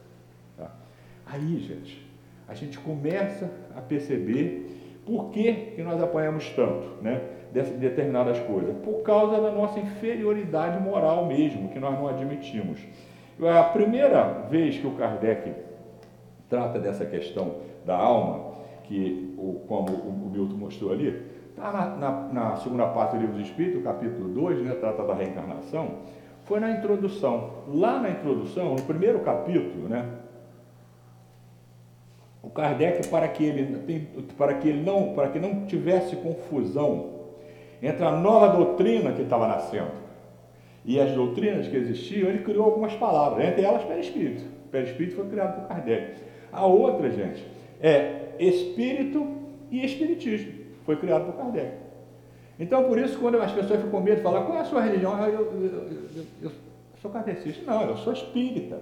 Tá? 0.56 0.70
Aí, 1.26 1.58
gente, 1.58 2.06
a 2.46 2.54
gente 2.54 2.78
começa 2.78 3.50
a 3.76 3.80
perceber 3.80 5.02
por 5.04 5.30
que, 5.30 5.52
que 5.74 5.82
nós 5.82 6.02
apanhamos 6.02 6.48
tanto, 6.50 7.02
né? 7.02 7.20
De 7.52 7.62
determinadas 7.62 8.38
coisas. 8.40 8.76
Por 8.84 9.02
causa 9.02 9.40
da 9.40 9.50
nossa 9.50 9.80
inferioridade 9.80 10.82
moral 10.82 11.24
mesmo, 11.24 11.70
que 11.70 11.78
nós 11.78 11.98
não 11.98 12.06
admitimos. 12.08 12.80
A 13.40 13.62
primeira 13.64 14.46
vez 14.50 14.76
que 14.76 14.86
o 14.86 14.92
Kardec 14.92 15.54
trata 16.48 16.78
dessa 16.78 17.06
questão 17.06 17.56
da 17.86 17.96
alma, 17.96 18.52
que, 18.84 19.34
como 19.66 19.92
o 19.92 20.30
Milton 20.30 20.56
mostrou 20.56 20.92
ali, 20.92 21.22
está 21.50 21.72
na, 21.72 21.86
na, 21.96 22.10
na, 22.32 22.56
segunda 22.56 22.86
parte 22.86 23.16
do 23.16 23.20
livro 23.20 23.36
do 23.36 23.42
Espírito, 23.42 23.80
capítulo 23.82 24.28
2, 24.28 24.62
né, 24.62 24.74
trata 24.74 25.04
da 25.04 25.14
reencarnação, 25.14 25.98
foi 26.48 26.58
na 26.58 26.70
introdução. 26.70 27.50
Lá 27.68 28.00
na 28.00 28.10
introdução, 28.10 28.74
no 28.74 28.82
primeiro 28.82 29.20
capítulo, 29.20 29.88
né, 29.88 30.08
o 32.42 32.48
Kardec, 32.48 33.06
para 33.08 33.28
que 33.28 33.44
ele, 33.44 34.02
para 34.38 34.54
que 34.54 34.68
ele 34.68 34.82
não, 34.82 35.12
para 35.12 35.28
que 35.28 35.38
não 35.38 35.66
tivesse 35.66 36.16
confusão 36.16 37.18
entre 37.82 38.04
a 38.04 38.12
nova 38.12 38.48
doutrina 38.48 39.12
que 39.12 39.22
estava 39.22 39.46
nascendo 39.46 40.08
e 40.84 40.98
as 40.98 41.12
doutrinas 41.12 41.68
que 41.68 41.76
existiam, 41.76 42.30
ele 42.30 42.42
criou 42.42 42.64
algumas 42.64 42.94
palavras, 42.94 43.46
entre 43.46 43.62
elas 43.62 43.84
perispírito. 43.84 44.44
Perispírito 44.70 45.16
foi 45.16 45.28
criado 45.28 45.60
por 45.60 45.68
Kardec. 45.68 46.14
A 46.50 46.64
outra, 46.64 47.10
gente, 47.10 47.46
é 47.80 48.34
espírito 48.38 49.26
e 49.70 49.84
espiritismo. 49.84 50.52
Foi 50.86 50.96
criado 50.96 51.26
por 51.26 51.36
Kardec. 51.36 51.87
Então, 52.58 52.84
por 52.84 52.98
isso, 52.98 53.18
quando 53.18 53.40
as 53.40 53.52
pessoas 53.52 53.80
ficam 53.80 53.90
com 53.90 54.00
medo 54.00 54.16
de 54.16 54.22
falar 54.22 54.42
qual 54.42 54.58
é 54.58 54.60
a 54.60 54.64
sua 54.64 54.80
religião, 54.80 55.16
eu, 55.26 55.40
eu, 55.40 55.88
eu, 56.16 56.24
eu 56.42 56.52
sou 57.00 57.10
kardecista. 57.10 57.70
Não, 57.70 57.82
eu 57.82 57.96
sou 57.96 58.12
espírita. 58.12 58.80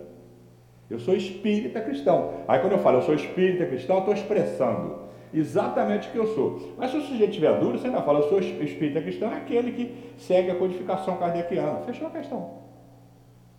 Eu 0.89 0.99
sou 0.99 1.15
espírita 1.15 1.81
cristão. 1.81 2.33
Aí 2.49 2.61
quando 2.61 2.73
eu 2.73 2.79
falo 2.79 2.99
eu 2.99 3.03
sou 3.03 3.15
espírita 3.15 3.67
cristão, 3.67 3.97
eu 3.97 4.01
estou 4.01 4.15
expressando 4.15 5.07
exatamente 5.35 6.09
o 6.09 6.13
que 6.13 6.19
eu 6.19 6.27
sou. 6.29 6.75
Mas 6.79 6.91
se 6.91 6.97
o 6.97 7.03
sujeito 7.03 7.33
tiver 7.33 7.59
duro, 7.59 7.79
você 7.79 7.89
ainda 7.89 8.01
fala, 8.03 8.21
eu 8.21 8.29
sou 8.29 8.39
espírita 8.39 9.03
cristão, 9.03 9.31
é 9.33 9.37
aquele 9.37 9.73
que 9.73 9.95
segue 10.17 10.51
a 10.51 10.55
codificação 10.55 11.17
kardeciana. 11.17 11.81
Fechou 11.81 12.07
a 12.07 12.11
questão. 12.11 12.67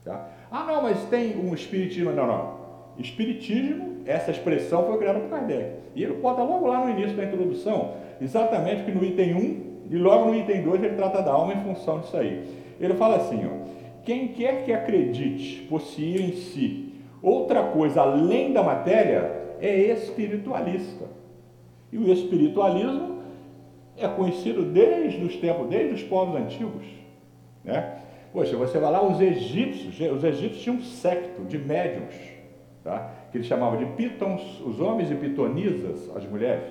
Tá? 0.03 0.29
Ah, 0.49 0.63
não, 0.63 0.81
mas 0.81 1.03
tem 1.09 1.37
um 1.37 1.53
espiritismo. 1.53 2.11
Não, 2.11 2.25
não. 2.25 2.57
Espiritismo, 2.97 3.97
essa 4.05 4.31
expressão 4.31 4.87
foi 4.87 4.97
criada 4.97 5.19
por 5.19 5.29
Kardec. 5.29 5.75
E 5.93 6.03
ele 6.03 6.13
bota 6.13 6.41
logo 6.41 6.65
lá 6.65 6.83
no 6.83 6.89
início 6.89 7.15
da 7.15 7.25
introdução, 7.25 7.95
exatamente 8.19 8.83
que 8.83 8.91
no 8.91 9.03
item 9.03 9.35
1 9.35 9.66
e 9.89 9.95
logo 9.95 10.25
no 10.25 10.35
item 10.35 10.63
2 10.63 10.83
ele 10.83 10.95
trata 10.95 11.21
da 11.21 11.31
alma 11.31 11.53
em 11.53 11.61
função 11.61 11.99
disso 11.99 12.17
aí. 12.17 12.43
Ele 12.79 12.93
fala 12.93 13.17
assim, 13.17 13.45
ó, 13.45 13.67
quem 14.03 14.29
quer 14.29 14.63
que 14.63 14.73
acredite 14.73 15.65
possuir 15.69 16.21
em 16.21 16.33
si 16.33 16.93
outra 17.21 17.63
coisa 17.63 18.01
além 18.01 18.53
da 18.53 18.63
matéria 18.63 19.55
é 19.59 19.75
espiritualista. 19.91 21.05
E 21.91 21.97
o 21.97 22.11
espiritualismo 22.11 23.17
é 23.97 24.07
conhecido 24.07 24.63
desde 24.63 25.23
os 25.23 25.35
tempos, 25.37 25.67
desde 25.67 25.95
os 25.95 26.03
povos 26.03 26.35
antigos. 26.35 26.85
Né? 27.63 27.97
Poxa, 28.31 28.55
você 28.55 28.77
vai 28.77 28.91
lá, 28.91 29.03
os 29.03 29.19
egípcios, 29.19 29.99
os 29.99 30.23
egípcios 30.23 30.61
tinham 30.61 30.77
um 30.77 30.81
secto 30.81 31.43
de 31.45 31.57
médiums, 31.57 32.15
tá? 32.83 33.11
que 33.31 33.37
eles 33.37 33.47
chamavam 33.47 33.79
de 33.79 33.85
pitons, 33.93 34.61
os 34.61 34.79
homens 34.79 35.09
e 35.09 35.15
pitonisas, 35.15 36.09
as 36.15 36.25
mulheres. 36.25 36.69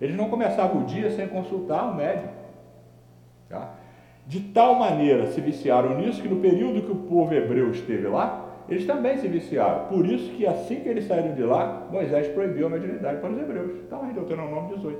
Eles 0.00 0.16
não 0.16 0.30
começavam 0.30 0.82
o 0.82 0.86
dia 0.86 1.10
sem 1.10 1.28
consultar 1.28 1.92
o 1.92 1.94
médium. 1.94 2.28
Tá? 3.52 3.74
De 4.26 4.40
tal 4.40 4.76
maneira 4.76 5.26
se 5.26 5.40
viciaram 5.42 5.98
nisso 5.98 6.22
que 6.22 6.28
no 6.28 6.40
período 6.40 6.80
que 6.80 6.90
o 6.90 6.96
povo 6.96 7.34
hebreu 7.34 7.70
esteve 7.70 8.08
lá, 8.08 8.48
eles 8.66 8.86
também 8.86 9.18
se 9.18 9.28
viciaram. 9.28 9.88
Por 9.88 10.06
isso 10.06 10.32
que 10.32 10.46
assim 10.46 10.76
que 10.76 10.88
eles 10.88 11.06
saíram 11.06 11.34
de 11.34 11.42
lá, 11.42 11.86
Moisés 11.90 12.28
proibiu 12.28 12.68
a 12.68 12.70
mediunidade 12.70 13.20
para 13.20 13.30
os 13.30 13.38
hebreus. 13.38 13.82
Está 13.82 13.98
lá 13.98 14.08
em 14.08 14.14
Deuteronômio 14.14 14.74
18. 14.76 14.98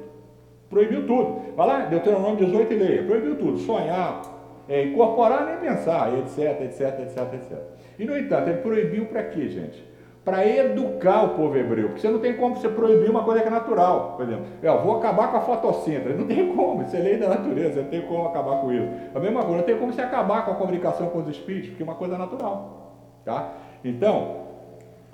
Proibiu 0.69 1.07
tudo. 1.07 1.55
Vai 1.57 1.67
lá, 1.67 1.79
Deuteronômio 1.87 2.45
18 2.45 2.73
e 2.75 2.77
leia. 2.77 3.03
Proibiu 3.05 3.37
tudo. 3.37 3.57
Sonhar, 3.59 4.21
é, 4.69 4.85
incorporar 4.85 5.47
nem 5.47 5.57
pensar, 5.71 6.13
etc, 6.19 6.61
etc, 6.61 7.01
etc, 7.01 7.35
etc. 7.35 7.59
E 7.99 8.05
no 8.05 8.19
entanto, 8.19 8.51
ele 8.51 8.59
proibiu 8.59 9.07
para 9.07 9.23
quê, 9.25 9.49
gente? 9.49 9.83
Para 10.25 10.47
educar 10.47 11.25
o 11.25 11.29
povo 11.31 11.57
hebreu. 11.57 11.89
Porque 11.89 12.01
você 12.01 12.09
não 12.09 12.21
tem 12.21 12.37
como 12.37 12.55
você 12.55 12.69
proibir 12.69 13.11
uma 13.11 13.25
coisa 13.25 13.41
que 13.41 13.49
é 13.49 13.51
natural. 13.51 14.15
Por 14.17 14.25
exemplo, 14.25 14.45
eu 14.63 14.81
vou 14.83 14.99
acabar 14.99 15.31
com 15.31 15.37
a 15.37 15.41
fotossíntese. 15.41 16.17
Não 16.17 16.27
tem 16.27 16.55
como, 16.55 16.83
isso 16.83 16.95
é 16.95 17.01
lei 17.01 17.17
da 17.17 17.29
natureza, 17.29 17.83
não 17.83 17.89
tem 17.89 18.03
como 18.03 18.27
acabar 18.27 18.61
com 18.61 18.73
isso. 18.73 18.89
A 19.15 19.19
mesma 19.19 19.41
coisa, 19.43 19.57
não 19.57 19.65
tem 19.65 19.77
como 19.77 19.93
você 19.93 20.01
acabar 20.01 20.45
com 20.45 20.53
a 20.53 20.55
comunicação 20.55 21.09
com 21.09 21.19
os 21.19 21.29
espíritos, 21.29 21.71
porque 21.71 21.83
é 21.83 21.87
uma 21.87 21.97
coisa 21.97 22.17
natural. 22.17 22.93
Tá? 23.25 23.53
Então, 23.85 24.43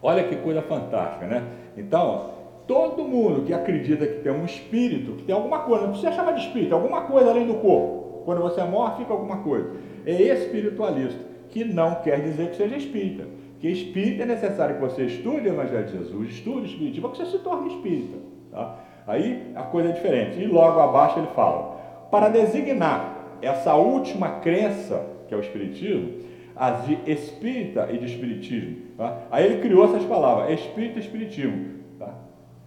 olha 0.03 0.25
que 0.25 0.37
coisa 0.37 0.61
fantástica, 0.61 1.27
né? 1.27 1.42
Então, 1.77 2.31
todo 2.66 3.03
mundo 3.03 3.47
que 3.47 3.55
acredita 3.55 4.07
que 4.07 4.21
tem 4.21 4.31
um 4.31 4.44
espírito, 4.44 5.12
que 5.12 5.23
tem 5.23 5.35
alguma 5.35 5.61
coisa, 5.61 5.85
não 5.85 5.92
precisa 5.92 6.12
chamar 6.12 6.33
de 6.33 6.47
espírito, 6.47 6.75
alguma 6.75 7.03
coisa 7.03 7.31
além 7.31 7.47
do 7.47 7.55
corpo. 7.55 8.23
Quando 8.27 8.42
você 8.42 8.62
morre, 8.62 8.97
fica 8.99 9.12
alguma 9.12 9.38
coisa. 9.38 9.71
É 10.05 10.12
espiritualista, 10.12 11.18
que 11.49 11.64
não 11.64 11.94
quer 11.97 12.21
dizer 12.21 12.51
que 12.51 12.57
seja 12.57 12.77
espírita. 12.77 13.38
Que 13.61 13.68
espírita 13.68 14.23
é 14.23 14.27
necessário 14.27 14.77
que 14.77 14.81
você 14.81 15.05
estude 15.05 15.49
o 15.49 15.53
Evangelho 15.53 15.87
de 15.87 15.92
Jesus, 15.99 16.31
estude 16.31 16.61
o 16.61 16.64
Espiritismo, 16.66 17.09
para 17.09 17.11
que 17.11 17.25
você 17.25 17.37
se 17.37 17.42
torne 17.42 17.75
espírita. 17.75 18.18
Tá? 18.53 18.77
Aí 19.07 19.53
a 19.55 19.62
coisa 19.62 19.88
é 19.88 19.92
diferente. 19.92 20.38
E 20.38 20.47
logo 20.47 20.79
abaixo 20.79 21.18
ele 21.18 21.29
fala: 21.29 21.77
para 22.11 22.29
designar 22.29 23.38
essa 23.42 23.75
última 23.75 24.40
crença, 24.40 25.05
que 25.27 25.35
é 25.35 25.37
o 25.37 25.40
Espiritismo, 25.40 26.18
as 26.55 26.85
de 26.87 26.99
espírita 27.07 27.88
e 27.90 27.99
de 27.99 28.07
espiritismo. 28.07 28.77
Tá? 28.97 29.18
Aí 29.31 29.44
ele 29.44 29.61
criou 29.61 29.85
essas 29.85 30.05
palavras, 30.05 30.59
espírita 30.61 30.99
e 30.99 31.03
espiritismo. 31.03 31.79
Tá? 31.99 32.14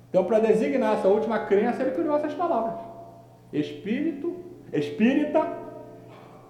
Então, 0.10 0.23
para 0.23 0.39
designar 0.39 0.97
essa 0.97 1.08
última 1.08 1.39
crença, 1.39 1.82
ele 1.82 1.91
criou 1.91 2.15
essas 2.15 2.34
palavras: 2.34 2.75
espírito, 3.54 4.36
espírita 4.73 5.45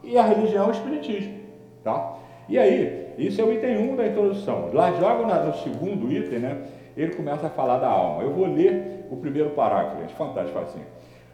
e 0.04 0.18
a 0.18 0.24
religião 0.24 0.72
espiritismo. 0.72 1.42
Tá? 1.84 2.16
E 2.48 2.60
aí, 2.60 3.01
isso 3.18 3.42
é 3.42 3.44
o 3.44 3.54
item 3.54 3.92
1 3.92 3.96
da 3.96 4.08
introdução. 4.08 4.70
Lá 4.74 4.92
joga 4.94 5.46
no 5.46 5.54
segundo 5.56 6.12
item, 6.12 6.40
né? 6.40 6.58
Ele 6.96 7.14
começa 7.14 7.48
a 7.48 7.50
falar 7.50 7.78
da 7.78 7.88
alma. 7.88 8.24
Eu 8.24 8.32
vou 8.32 8.46
ler 8.46 9.08
o 9.10 9.18
primeiro 9.18 9.52
parágrafo, 9.52 10.02
gente. 10.02 10.14
Fantástico, 10.14 10.60
assim. 10.60 10.82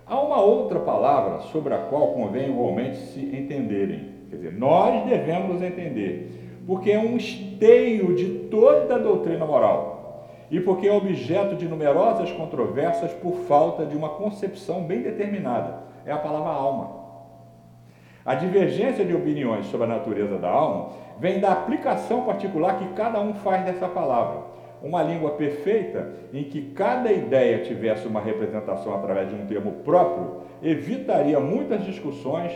Há 0.06 0.20
uma 0.20 0.40
outra 0.40 0.80
palavra 0.80 1.40
sobre 1.52 1.74
a 1.74 1.80
qual 1.80 2.13
convém 2.13 2.50
igualmente 2.50 2.98
se 2.98 3.20
entenderem 3.20 4.18
Quer 4.30 4.36
dizer, 4.36 4.54
nós 4.54 5.06
devemos 5.06 5.62
entender, 5.62 6.62
porque 6.66 6.92
é 6.92 7.00
um 7.00 7.16
esteio 7.16 8.13
de 8.13 8.28
toda 8.50 8.96
a 8.96 9.00
doutrina 9.00 9.46
moral 9.46 10.28
e 10.52 10.60
porque 10.60 10.88
é 10.88 10.94
objeto 10.94 11.56
de 11.56 11.68
numerosas 11.68 12.32
controvérsias 12.32 13.13
por 13.13 13.34
falta 13.48 13.86
de 13.86 13.96
uma 13.96 14.10
concepção 14.10 14.84
bem 14.84 15.02
determinada. 15.02 15.84
É 16.06 16.12
a 16.12 16.18
palavra 16.18 16.52
alma. 16.52 17.08
A 18.26 18.36
divergência 18.36 19.06
de 19.06 19.16
opiniões 19.16 19.68
sobre 19.68 19.86
a 19.86 19.90
natureza 19.90 20.38
da 20.38 20.50
alma 20.50 20.90
vem 21.19 21.39
da 21.39 21.51
aplicação 21.51 22.21
particular 22.21 22.77
que 22.77 22.88
cada 22.93 23.19
um 23.19 23.34
faz 23.36 23.65
dessa 23.65 23.88
palavra. 23.88 24.41
Uma 24.82 25.01
língua 25.01 25.32
perfeita, 25.32 26.12
em 26.32 26.43
que 26.43 26.62
cada 26.71 27.12
ideia 27.12 27.63
tivesse 27.63 28.08
uma 28.08 28.21
representação 28.21 28.93
através 28.93 29.30
de 29.30 29.36
um 29.36 29.45
termo 29.47 29.71
próprio, 29.84 30.41
evitaria 30.62 31.39
muitas 31.39 31.84
discussões 31.84 32.51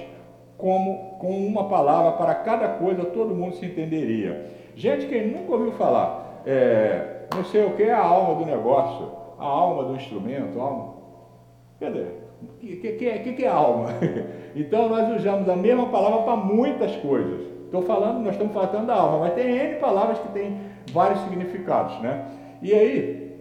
como 0.58 1.17
com 1.17 1.32
uma 1.45 1.67
palavra 1.67 2.12
para 2.12 2.36
cada 2.36 2.67
coisa 2.67 3.04
todo 3.06 3.34
mundo 3.34 3.56
se 3.56 3.65
entenderia. 3.65 4.45
Gente 4.76 5.08
que 5.08 5.19
nunca 5.21 5.54
ouviu 5.54 5.71
falar, 5.71 6.43
é, 6.45 7.26
não 7.36 7.43
sei 7.45 7.65
o 7.65 7.71
que 7.71 7.84
é 7.84 7.91
a 7.91 8.04
alma 8.04 8.36
do 8.36 8.45
negócio, 8.45 9.10
a 9.39 9.45
alma 9.45 9.86
do 9.86 9.95
instrumento, 9.95 10.60
a 10.60 10.63
alma. 10.63 10.93
Cadê? 11.80 12.06
O 12.43 12.58
que, 12.60 12.76
que, 12.76 13.19
que, 13.19 13.34
que 13.34 13.43
é 13.43 13.47
alma? 13.47 13.89
então 14.56 14.88
nós 14.88 15.17
usamos 15.17 15.50
a 15.50 15.56
mesma 15.56 15.88
palavra 15.88 16.21
para 16.21 16.36
muitas 16.36 16.95
coisas. 16.97 17.41
Estou 17.72 17.84
falando, 17.84 18.20
nós 18.20 18.34
estamos 18.34 18.54
falando 18.54 18.86
da 18.86 18.96
alma, 18.96 19.20
mas 19.20 19.34
tem 19.34 19.50
N 19.50 19.76
palavras 19.76 20.20
que 20.20 20.28
têm 20.34 20.58
vários 20.92 21.22
significados, 21.22 22.02
né? 22.02 22.26
E 22.62 22.74
aí, 22.74 23.32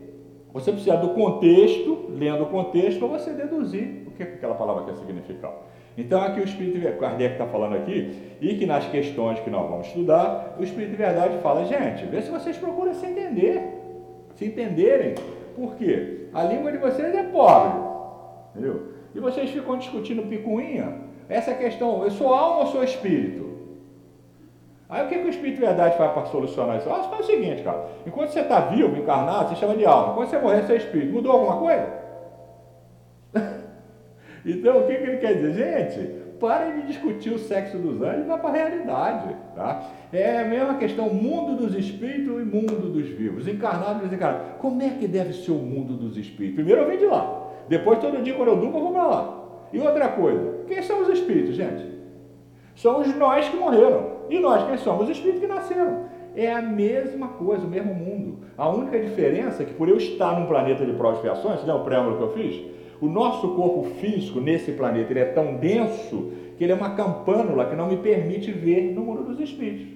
você 0.53 0.71
precisa 0.71 0.97
do 0.99 1.09
contexto, 1.09 2.07
lendo 2.11 2.45
o 2.45 2.47
contexto, 2.47 3.01
para 3.01 3.09
você 3.09 3.33
deduzir 3.33 4.05
o 4.07 4.13
que 4.13 4.23
aquela 4.23 4.55
palavra 4.55 4.85
quer 4.85 4.95
significar. 4.95 5.53
Então, 5.99 6.23
aqui 6.23 6.39
o 6.39 6.45
Espírito 6.45 6.97
Kardec 7.01 7.33
está 7.33 7.47
falando 7.47 7.75
aqui, 7.75 8.37
e 8.41 8.55
que 8.55 8.67
nas 8.67 8.87
questões 8.87 9.41
que 9.41 9.51
nós 9.51 9.69
vamos 9.69 9.89
estudar, 9.89 10.55
o 10.61 10.63
Espírito 10.63 10.93
de 10.93 10.97
Verdade 10.97 11.39
fala, 11.39 11.65
gente, 11.65 12.07
vê 12.07 12.23
se 12.23 12.31
vocês 12.31 12.57
procuram 12.57 12.95
se 12.95 13.07
entender, 13.07 13.83
se 14.37 14.45
entenderem. 14.45 15.15
Por 15.57 15.75
quê? 15.75 16.29
A 16.33 16.45
língua 16.45 16.71
de 16.71 16.79
vocês 16.79 17.13
é 17.13 17.25
pobre, 17.25 17.81
entendeu? 18.55 18.93
E 19.13 19.19
vocês 19.19 19.51
ficam 19.51 19.77
discutindo 19.77 20.23
picuinha. 20.29 20.99
Essa 21.29 21.53
questão, 21.53 22.05
eu 22.05 22.13
sou 22.13 22.33
alma 22.33 22.61
ou 22.61 22.67
sou 22.69 22.85
espírito? 22.85 23.50
Aí 24.91 25.05
o 25.05 25.09
que, 25.09 25.19
que 25.19 25.27
o 25.27 25.31
Espírito 25.31 25.61
de 25.61 25.67
Verdade 25.67 25.97
faz 25.97 26.13
para 26.13 26.27
solucionar 26.27 26.79
isso? 26.79 26.91
Ah, 26.91 27.05
faz 27.05 27.25
o 27.25 27.31
seguinte, 27.31 27.63
cara. 27.63 27.87
Enquanto 28.05 28.31
você 28.31 28.41
está 28.41 28.61
vivo, 28.61 28.97
encarnado, 28.97 29.51
você 29.51 29.55
chama 29.57 29.77
de 29.77 29.87
alma. 29.87 30.15
Quando 30.15 30.29
você 30.29 30.39
morrer, 30.39 30.63
você 30.63 30.73
é 30.73 30.77
espírito. 30.77 31.13
Mudou 31.13 31.33
alguma 31.33 31.57
coisa? 31.57 32.01
Então, 34.43 34.79
o 34.79 34.87
que, 34.87 34.95
que 34.95 35.03
ele 35.03 35.19
quer 35.19 35.35
dizer? 35.35 35.91
Gente, 35.91 36.21
para 36.41 36.71
de 36.71 36.87
discutir 36.87 37.31
o 37.31 37.39
sexo 37.39 37.77
dos 37.77 38.01
anjos 38.01 38.25
e 38.25 38.29
vá 38.29 38.39
para 38.39 38.49
a 38.49 38.53
realidade. 38.55 39.37
Tá? 39.55 39.83
É 40.11 40.39
a 40.39 40.45
mesma 40.47 40.75
questão, 40.75 41.11
mundo 41.11 41.63
dos 41.63 41.77
espíritos 41.77 42.41
e 42.41 42.45
mundo 42.45 42.91
dos 42.91 43.07
vivos, 43.07 43.47
encarnado 43.47 44.01
e 44.01 44.05
desencarnado. 44.05 44.57
Como 44.59 44.83
é 44.83 44.89
que 44.89 45.07
deve 45.07 45.35
ser 45.35 45.53
o 45.53 45.57
mundo 45.57 45.93
dos 45.93 46.17
espíritos? 46.17 46.55
Primeiro 46.55 46.81
eu 46.81 46.87
venho 46.87 46.99
de 46.99 47.07
lá, 47.07 47.49
depois 47.69 47.99
todo 47.99 48.23
dia 48.23 48.35
quando 48.35 48.49
eu 48.49 48.57
durmo 48.57 48.79
eu 48.79 48.83
vou 48.83 48.93
para 48.93 49.07
lá. 49.07 49.41
E 49.73 49.79
outra 49.79 50.09
coisa, 50.09 50.65
quem 50.67 50.83
são 50.83 51.03
os 51.03 51.09
espíritos, 51.11 51.55
gente? 51.55 51.87
São 52.75 53.01
os 53.01 53.15
nós 53.17 53.47
que 53.47 53.57
morreram. 53.57 54.10
E 54.31 54.39
nós, 54.39 54.65
quem 54.67 54.77
somos? 54.79 55.05
Os 55.05 55.11
espíritos 55.11 55.41
que 55.41 55.47
nasceram. 55.47 56.05
É 56.37 56.53
a 56.53 56.63
mesma 56.63 57.29
coisa, 57.29 57.67
o 57.67 57.69
mesmo 57.69 57.93
mundo. 57.93 58.39
A 58.57 58.69
única 58.69 58.99
diferença 59.01 59.63
é 59.63 59.67
que 59.67 59.75
por 59.75 59.89
eu 59.89 59.97
estar 59.97 60.39
num 60.39 60.47
planeta 60.47 60.87
de 60.87 60.93
provas 60.93 61.21
e 61.25 61.67
não 61.67 61.75
é 61.75 61.81
o 61.81 61.85
preâmbulo 61.85 62.17
que 62.17 62.23
eu 62.23 62.33
fiz? 62.33 62.63
O 63.01 63.09
nosso 63.09 63.55
corpo 63.55 63.85
físico 64.01 64.41
nesse 64.41 64.73
planeta 64.73 65.13
ele 65.13 65.21
é 65.21 65.25
tão 65.25 65.57
denso 65.57 66.33
que 66.57 66.63
ele 66.63 66.73
é 66.73 66.77
uma 66.77 66.95
campânula 66.95 67.65
que 67.65 67.75
não 67.75 67.89
me 67.89 67.97
permite 67.97 68.53
ver 68.53 68.93
no 68.93 69.03
mundo 69.03 69.25
dos 69.25 69.41
espíritos. 69.41 69.87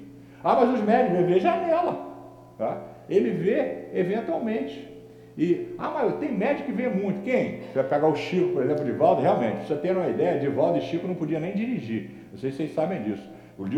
Ah, 0.43 0.57
mas 0.57 0.75
os 0.75 0.85
médicos 0.85 1.27
vê 1.27 1.39
janela. 1.39 2.15
Tá? 2.59 2.83
Ele 3.09 3.31
vê 3.31 3.89
eventualmente. 3.95 4.89
E, 5.37 5.75
ah, 5.79 5.91
mas 5.95 6.17
tem 6.17 6.33
médico 6.33 6.67
que 6.67 6.73
vê 6.73 6.89
muito. 6.89 7.23
Quem? 7.23 7.61
Você 7.61 7.75
vai 7.75 7.85
pegar 7.85 8.09
o 8.09 8.17
Chico, 8.17 8.55
por 8.55 8.63
exemplo, 8.63 8.85
de 8.85 8.93
Valdo, 8.93 9.21
realmente, 9.21 9.67
você 9.67 9.75
ter 9.77 9.97
uma 9.97 10.09
ideia, 10.09 10.39
Divaldo 10.39 10.79
e 10.79 10.81
Chico 10.81 11.07
não 11.07 11.15
podiam 11.15 11.41
nem 11.41 11.55
dirigir. 11.55 12.11
Não 12.33 12.39
sei 12.39 12.51
se 12.51 12.59
vocês 12.59 12.75
sabem 12.75 13.03
disso. 13.03 13.29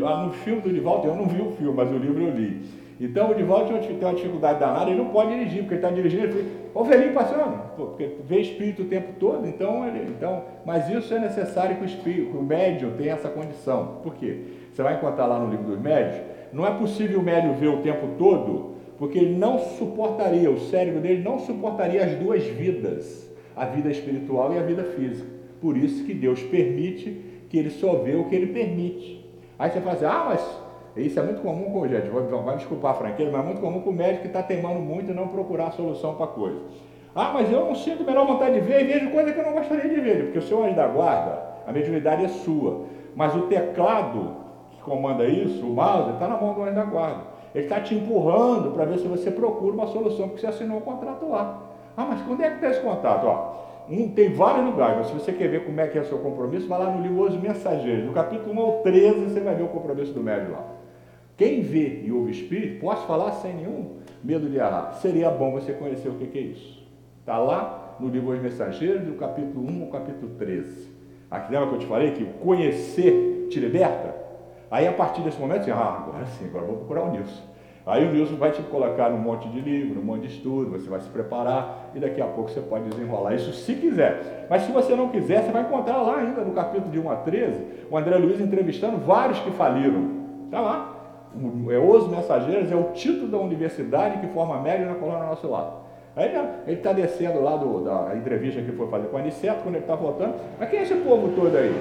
Ah, 0.06 0.24
no 0.24 0.32
filme 0.32 0.62
do 0.62 0.72
Divaldo, 0.72 1.08
eu 1.08 1.14
não 1.14 1.26
vi 1.26 1.40
o 1.40 1.52
filme, 1.52 1.74
mas 1.74 1.90
o 1.90 1.98
livro 1.98 2.22
eu 2.22 2.30
li. 2.30 2.62
Então 2.98 3.30
o 3.30 3.34
Divaldo 3.34 3.78
tem 3.78 3.98
uma 4.00 4.14
dificuldade 4.14 4.58
danada, 4.58 4.90
ele 4.90 4.98
não 4.98 5.10
pode 5.10 5.30
dirigir, 5.30 5.60
porque 5.60 5.74
ele 5.74 5.82
está 5.84 5.90
dirigindo, 5.90 6.24
ele 6.24 6.32
fica, 6.32 6.50
o 6.74 6.84
velhinho 6.84 7.12
passando, 7.12 7.74
porque 7.76 8.16
vê 8.24 8.40
espírito 8.40 8.82
o 8.82 8.86
tempo 8.86 9.12
todo, 9.20 9.46
então, 9.46 9.86
ele, 9.86 10.10
então 10.10 10.44
mas 10.64 10.88
isso 10.88 11.12
é 11.12 11.18
necessário 11.18 11.76
que 11.76 11.82
o 11.82 11.86
espírito, 11.86 12.30
que 12.30 12.36
o 12.38 12.42
médium 12.42 12.92
tenha 12.96 13.12
essa 13.12 13.28
condição. 13.28 13.98
Por 14.02 14.14
quê? 14.14 14.44
Você 14.72 14.82
vai 14.82 14.94
encontrar 14.94 15.26
lá 15.26 15.38
no 15.38 15.50
livro 15.50 15.66
dos 15.66 15.78
médios, 15.78 16.22
não 16.52 16.66
é 16.66 16.70
possível 16.70 17.20
o 17.20 17.22
médium 17.22 17.52
ver 17.54 17.68
o 17.68 17.82
tempo 17.82 18.08
todo, 18.18 18.76
porque 18.98 19.18
ele 19.18 19.36
não 19.36 19.58
suportaria, 19.58 20.50
o 20.50 20.58
cérebro 20.58 21.00
dele 21.00 21.22
não 21.22 21.38
suportaria 21.38 22.02
as 22.02 22.14
duas 22.14 22.42
vidas, 22.44 23.30
a 23.54 23.66
vida 23.66 23.90
espiritual 23.90 24.54
e 24.54 24.58
a 24.58 24.62
vida 24.62 24.84
física. 24.84 25.28
Por 25.60 25.76
isso 25.76 26.04
que 26.04 26.14
Deus 26.14 26.42
permite 26.42 27.20
que 27.48 27.58
ele 27.58 27.70
só 27.70 27.96
vê 27.96 28.14
o 28.14 28.24
que 28.24 28.34
ele 28.34 28.48
permite. 28.48 29.15
Aí 29.58 29.70
você 29.70 29.80
fala 29.80 29.94
assim, 29.94 30.04
ah, 30.04 30.24
mas 30.28 30.60
isso 30.96 31.18
é 31.18 31.22
muito 31.22 31.42
comum 31.42 31.70
com 31.70 31.88
gente, 31.88 32.08
vai, 32.08 32.22
vai 32.22 32.56
desculpar 32.56 32.92
a 32.92 32.94
franqueza, 32.94 33.30
mas 33.30 33.40
é 33.42 33.44
muito 33.44 33.60
comum 33.60 33.80
com 33.80 33.90
o 33.90 33.92
médico 33.92 34.22
que 34.22 34.26
está 34.28 34.42
teimando 34.42 34.80
muito 34.80 35.10
e 35.10 35.14
não 35.14 35.28
procurar 35.28 35.72
solução 35.72 36.14
para 36.14 36.26
coisa. 36.26 36.58
Ah, 37.14 37.30
mas 37.32 37.50
eu 37.50 37.64
não 37.64 37.74
sinto 37.74 38.02
a 38.02 38.06
menor 38.06 38.26
vontade 38.26 38.54
de 38.54 38.60
ver 38.60 38.82
e 38.82 38.84
vejo 38.84 39.10
coisa 39.10 39.32
que 39.32 39.38
eu 39.38 39.44
não 39.44 39.52
gostaria 39.52 39.88
de 39.88 40.00
ver, 40.00 40.24
porque 40.24 40.38
o 40.38 40.42
seu 40.42 40.62
anjo 40.62 40.76
da 40.76 40.86
guarda, 40.86 41.42
a 41.66 41.72
mediunidade 41.72 42.24
é 42.24 42.28
sua. 42.28 42.84
Mas 43.14 43.34
o 43.34 43.42
teclado 43.42 44.36
que 44.72 44.82
comanda 44.82 45.24
isso, 45.26 45.64
o 45.66 45.70
mouse, 45.70 46.10
está 46.10 46.28
na 46.28 46.36
mão 46.36 46.52
do 46.52 46.62
anjo 46.62 46.74
da 46.74 46.84
guarda. 46.84 47.20
Ele 47.54 47.64
está 47.64 47.80
te 47.80 47.94
empurrando 47.94 48.72
para 48.72 48.84
ver 48.84 48.98
se 48.98 49.08
você 49.08 49.30
procura 49.30 49.72
uma 49.72 49.86
solução, 49.86 50.28
porque 50.28 50.42
você 50.42 50.46
assinou 50.46 50.76
um 50.76 50.82
contrato 50.82 51.26
lá. 51.26 51.62
Ah, 51.96 52.04
mas 52.04 52.20
quando 52.20 52.42
é 52.42 52.50
que 52.50 52.56
está 52.56 52.68
esse 52.68 52.80
contrato? 52.80 53.26
Ó, 53.26 53.54
um, 53.88 54.08
tem 54.08 54.32
vários 54.32 54.64
lugares, 54.64 54.98
mas 54.98 55.06
se 55.08 55.12
você 55.14 55.32
quer 55.32 55.48
ver 55.48 55.64
como 55.64 55.80
é 55.80 55.86
que 55.86 55.96
é 55.96 56.00
o 56.00 56.04
seu 56.04 56.18
compromisso, 56.18 56.66
vai 56.66 56.78
lá 56.78 56.90
no 56.90 57.02
livro 57.02 57.22
Os 57.22 57.36
Mensageiros. 57.36 58.04
No 58.04 58.12
capítulo 58.12 58.52
1 58.52 58.60
ao 58.60 58.72
13, 58.82 59.24
você 59.24 59.40
vai 59.40 59.54
ver 59.54 59.62
o 59.62 59.68
compromisso 59.68 60.12
do 60.12 60.22
médium 60.22 60.52
lá. 60.52 60.64
Quem 61.36 61.60
vê 61.60 62.02
e 62.04 62.10
ouve 62.10 62.32
espírito, 62.32 62.80
posso 62.80 63.06
falar 63.06 63.32
sem 63.32 63.54
nenhum 63.54 63.96
medo 64.24 64.48
de 64.48 64.56
errar. 64.56 64.92
Seria 64.94 65.30
bom 65.30 65.52
você 65.52 65.72
conhecer 65.72 66.08
o 66.08 66.14
que 66.14 66.36
é 66.36 66.42
isso. 66.42 66.84
Está 67.20 67.38
lá 67.38 67.96
no 68.00 68.08
livro 68.08 68.30
Os 68.30 68.40
Mensageiros, 68.40 69.02
do 69.02 69.14
capítulo 69.14 69.68
1 69.70 69.82
ao 69.84 69.90
capítulo 69.90 70.32
13. 70.36 70.88
Aqui 71.30 71.52
lembra 71.52 71.68
que 71.68 71.74
eu 71.74 71.78
te 71.80 71.86
falei 71.86 72.10
que 72.12 72.24
conhecer 72.40 73.48
te 73.50 73.60
liberta? 73.60 74.14
Aí 74.70 74.86
a 74.86 74.92
partir 74.92 75.22
desse 75.22 75.38
momento, 75.38 75.60
assim, 75.60 75.70
ah, 75.70 76.04
agora 76.06 76.26
sim, 76.26 76.46
agora 76.46 76.66
vou 76.66 76.76
procurar 76.76 77.04
o 77.04 77.10
Nilson. 77.12 77.42
Aí 77.86 78.04
o 78.04 78.12
Nilson 78.12 78.34
vai 78.34 78.50
te 78.50 78.60
colocar 78.62 79.10
num 79.10 79.18
monte 79.18 79.48
de 79.48 79.60
livro, 79.60 79.94
num 79.94 80.04
monte 80.04 80.22
de 80.22 80.34
estudo, 80.34 80.70
você 80.70 80.90
vai 80.90 80.98
se 80.98 81.08
preparar 81.08 81.92
e 81.94 82.00
daqui 82.00 82.20
a 82.20 82.26
pouco 82.26 82.50
você 82.50 82.60
pode 82.60 82.88
desenrolar 82.88 83.32
isso 83.34 83.52
se 83.52 83.74
quiser. 83.76 84.46
Mas 84.50 84.62
se 84.62 84.72
você 84.72 84.96
não 84.96 85.08
quiser, 85.08 85.44
você 85.44 85.52
vai 85.52 85.62
encontrar 85.62 85.98
lá 85.98 86.16
ainda 86.16 86.40
no 86.40 86.52
capítulo 86.52 86.90
de 86.90 86.98
1 86.98 87.10
a 87.10 87.16
13, 87.16 87.64
o 87.88 87.96
André 87.96 88.16
Luiz 88.16 88.40
entrevistando 88.40 88.96
vários 88.98 89.38
que 89.38 89.52
faliram. 89.52 90.16
Está 90.46 90.60
lá 90.60 90.96
é 91.70 91.78
Os 91.78 92.08
Mensageiros, 92.08 92.72
é 92.72 92.76
o 92.76 92.92
título 92.92 93.28
da 93.28 93.38
universidade 93.38 94.18
que 94.18 94.26
forma 94.32 94.60
média 94.60 94.86
na 94.86 94.94
coluna 94.94 95.26
nosso 95.26 95.48
lado. 95.48 95.84
Aí 96.16 96.32
ele 96.66 96.78
está 96.78 96.92
descendo 96.92 97.42
lá 97.42 97.56
do, 97.56 97.84
da 97.84 98.16
entrevista 98.16 98.60
que 98.62 98.72
foi 98.72 98.88
fazer 98.88 99.08
com 99.08 99.18
a 99.18 99.20
Aniceto, 99.20 99.62
quando 99.62 99.74
ele 99.74 99.84
está 99.84 99.94
voltando, 99.94 100.34
mas 100.58 100.70
quem 100.70 100.78
é 100.78 100.82
esse 100.82 100.94
povo 100.96 101.28
todo 101.36 101.54
aí? 101.54 101.78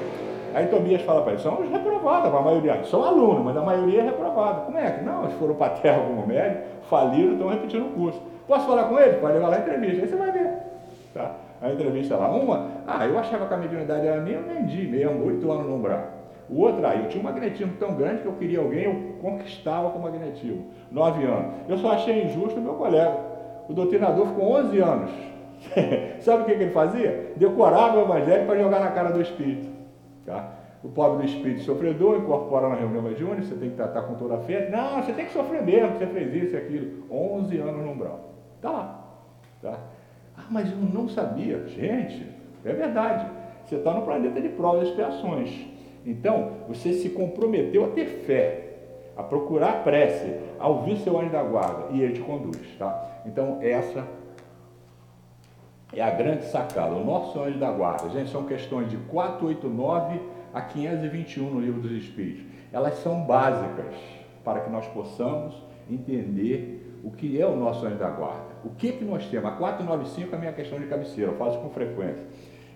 Aí 0.56 0.68
Tobias 0.68 1.02
fala 1.02 1.22
para 1.22 1.34
ele, 1.34 1.42
são 1.42 1.60
os 1.60 1.70
reprovados, 1.70 2.34
a 2.34 2.42
maioria, 2.42 2.82
são 2.86 3.04
alunos, 3.04 3.44
mas 3.44 3.58
a 3.58 3.62
maioria 3.62 4.00
é 4.00 4.04
reprovada. 4.06 4.62
Como 4.62 4.78
é 4.78 4.90
que? 4.90 5.04
Não, 5.04 5.24
eles 5.24 5.34
foram 5.34 5.54
para 5.56 5.74
a 5.74 5.78
terra 5.78 6.00
como 6.00 6.26
médio, 6.26 6.62
faliram, 6.90 7.34
estão 7.34 7.50
repetindo 7.50 7.88
o 7.88 7.90
curso. 7.90 8.22
Posso 8.48 8.66
falar 8.66 8.86
com 8.86 8.98
ele? 8.98 9.18
Pode 9.18 9.34
levar 9.34 9.50
lá 9.50 9.58
a 9.58 9.60
entrevista, 9.60 10.04
aí 10.04 10.08
você 10.08 10.16
vai 10.16 10.32
ver. 10.32 10.54
Tá? 11.14 11.32
A 11.62 11.72
entrevista 11.72 12.16
lá, 12.16 12.30
uma, 12.30 12.68
ah, 12.88 13.06
eu 13.06 13.20
achava 13.20 13.48
que 13.48 13.54
a 13.54 13.58
mediunidade 13.58 14.08
era 14.08 14.22
minha, 14.22 14.38
eu 14.38 14.44
vendi 14.44 14.88
mesmo, 14.88 15.26
oito 15.26 15.52
anos 15.52 15.68
no 15.68 15.76
umbral. 15.76 16.04
O 16.50 16.62
outro, 16.62 16.88
aí, 16.88 17.04
eu 17.04 17.10
tinha 17.10 17.22
um 17.22 17.26
magnetismo 17.26 17.74
tão 17.78 17.94
grande 17.96 18.22
que 18.22 18.28
eu 18.28 18.34
queria 18.34 18.60
alguém, 18.60 18.86
eu 18.86 19.16
conquistava 19.22 19.90
com 19.90 20.00
magnetismo. 20.00 20.68
Nove 20.90 21.26
anos. 21.26 21.54
Eu 21.68 21.78
só 21.80 21.92
achei 21.92 22.24
injusto 22.24 22.62
o 22.62 22.64
meu 22.64 22.76
colega. 22.76 23.18
O 23.68 23.74
doutrinador 23.74 24.28
ficou 24.28 24.54
11 24.54 24.80
anos. 24.80 25.12
Sabe 26.22 26.44
o 26.44 26.46
que, 26.46 26.56
que 26.56 26.64
ele 26.64 26.72
fazia? 26.72 27.34
Decorava 27.36 27.98
o 27.98 28.04
evangelho 28.04 28.46
para 28.46 28.58
jogar 28.58 28.80
na 28.80 28.92
cara 28.92 29.10
do 29.10 29.22
espírito. 29.22 29.75
Tá? 30.26 30.54
O 30.84 30.90
pobre 30.90 31.26
do 31.26 31.26
espírito 31.26 31.62
sofredor 31.62 32.18
incorpora 32.18 32.70
na 32.70 32.76
reunião 32.76 33.02
mediúnica, 33.02 33.44
você 33.44 33.56
tem 33.56 33.72
que 33.72 33.76
tratar 33.76 34.04
com 34.04 34.16
toda 34.16 34.36
a 34.36 34.40
fé. 34.40 34.70
Não, 34.70 35.02
você 35.02 35.14
tem 35.14 35.26
que 35.26 35.34
sofrer 35.34 35.64
mesmo, 35.64 35.98
você 35.98 36.06
fez 36.08 36.34
isso 36.34 36.56
e 36.56 36.58
aquilo. 36.58 37.04
11 37.10 37.58
anos 37.58 37.86
no 37.86 37.92
umbral. 37.92 38.20
Está 38.56 38.72
lá. 38.72 39.06
Tá? 39.62 39.80
Ah, 40.38 40.46
mas 40.50 40.72
eu 40.72 40.78
não 40.78 41.08
sabia. 41.08 41.66
Gente, 41.68 42.28
é 42.64 42.74
verdade. 42.74 43.26
Você 43.66 43.76
está 43.76 43.94
no 43.94 44.04
planeta 44.04 44.40
de 44.40 44.50
provas 44.50 44.88
e 44.88 44.92
expiações. 44.92 45.66
Então, 46.06 46.52
você 46.68 46.94
se 46.94 47.10
comprometeu 47.10 47.86
a 47.86 47.88
ter 47.88 48.06
fé, 48.06 48.76
a 49.18 49.24
procurar 49.24 49.70
a 49.70 49.80
prece, 49.80 50.36
a 50.60 50.68
ouvir 50.68 50.98
seu 50.98 51.20
anjo 51.20 51.32
da 51.32 51.42
guarda, 51.42 51.86
e 51.92 52.02
ele 52.02 52.14
te 52.14 52.22
conduz, 52.22 52.60
tá? 52.78 53.24
Então, 53.26 53.58
essa 53.60 54.06
é 55.96 56.04
a 56.04 56.12
grande 56.12 56.46
sacada. 56.46 56.94
O 56.94 57.04
nosso 57.04 57.40
anjo 57.42 57.58
da 57.58 57.72
guarda, 57.72 58.10
gente, 58.10 58.30
são 58.30 58.46
questões 58.46 58.90
de 58.90 58.98
489 58.98 60.20
a 60.54 60.62
521 60.62 61.50
no 61.50 61.60
livro 61.60 61.82
dos 61.82 61.92
Espíritos. 61.92 62.44
Elas 62.72 62.96
são 62.96 63.22
básicas 63.22 63.96
para 64.44 64.62
que 64.62 64.70
nós 64.70 64.86
possamos 64.88 65.56
entender 65.90 67.00
o 67.04 67.12
que 67.12 67.40
é 67.40 67.46
o 67.46 67.56
nosso 67.56 67.86
anjo 67.86 67.98
da 67.98 68.10
guarda. 68.10 68.56
O 68.64 68.70
que, 68.70 68.92
que 68.92 69.06
nós 69.06 69.26
temos? 69.28 69.50
A 69.50 69.52
495 69.52 70.34
é 70.34 70.36
a 70.36 70.40
minha 70.40 70.54
questão 70.54 70.80
de 70.80 70.88
cabeceira, 70.88 71.32
eu 71.32 71.38
faço 71.38 71.60
com 71.60 71.70
frequência. 71.70 72.26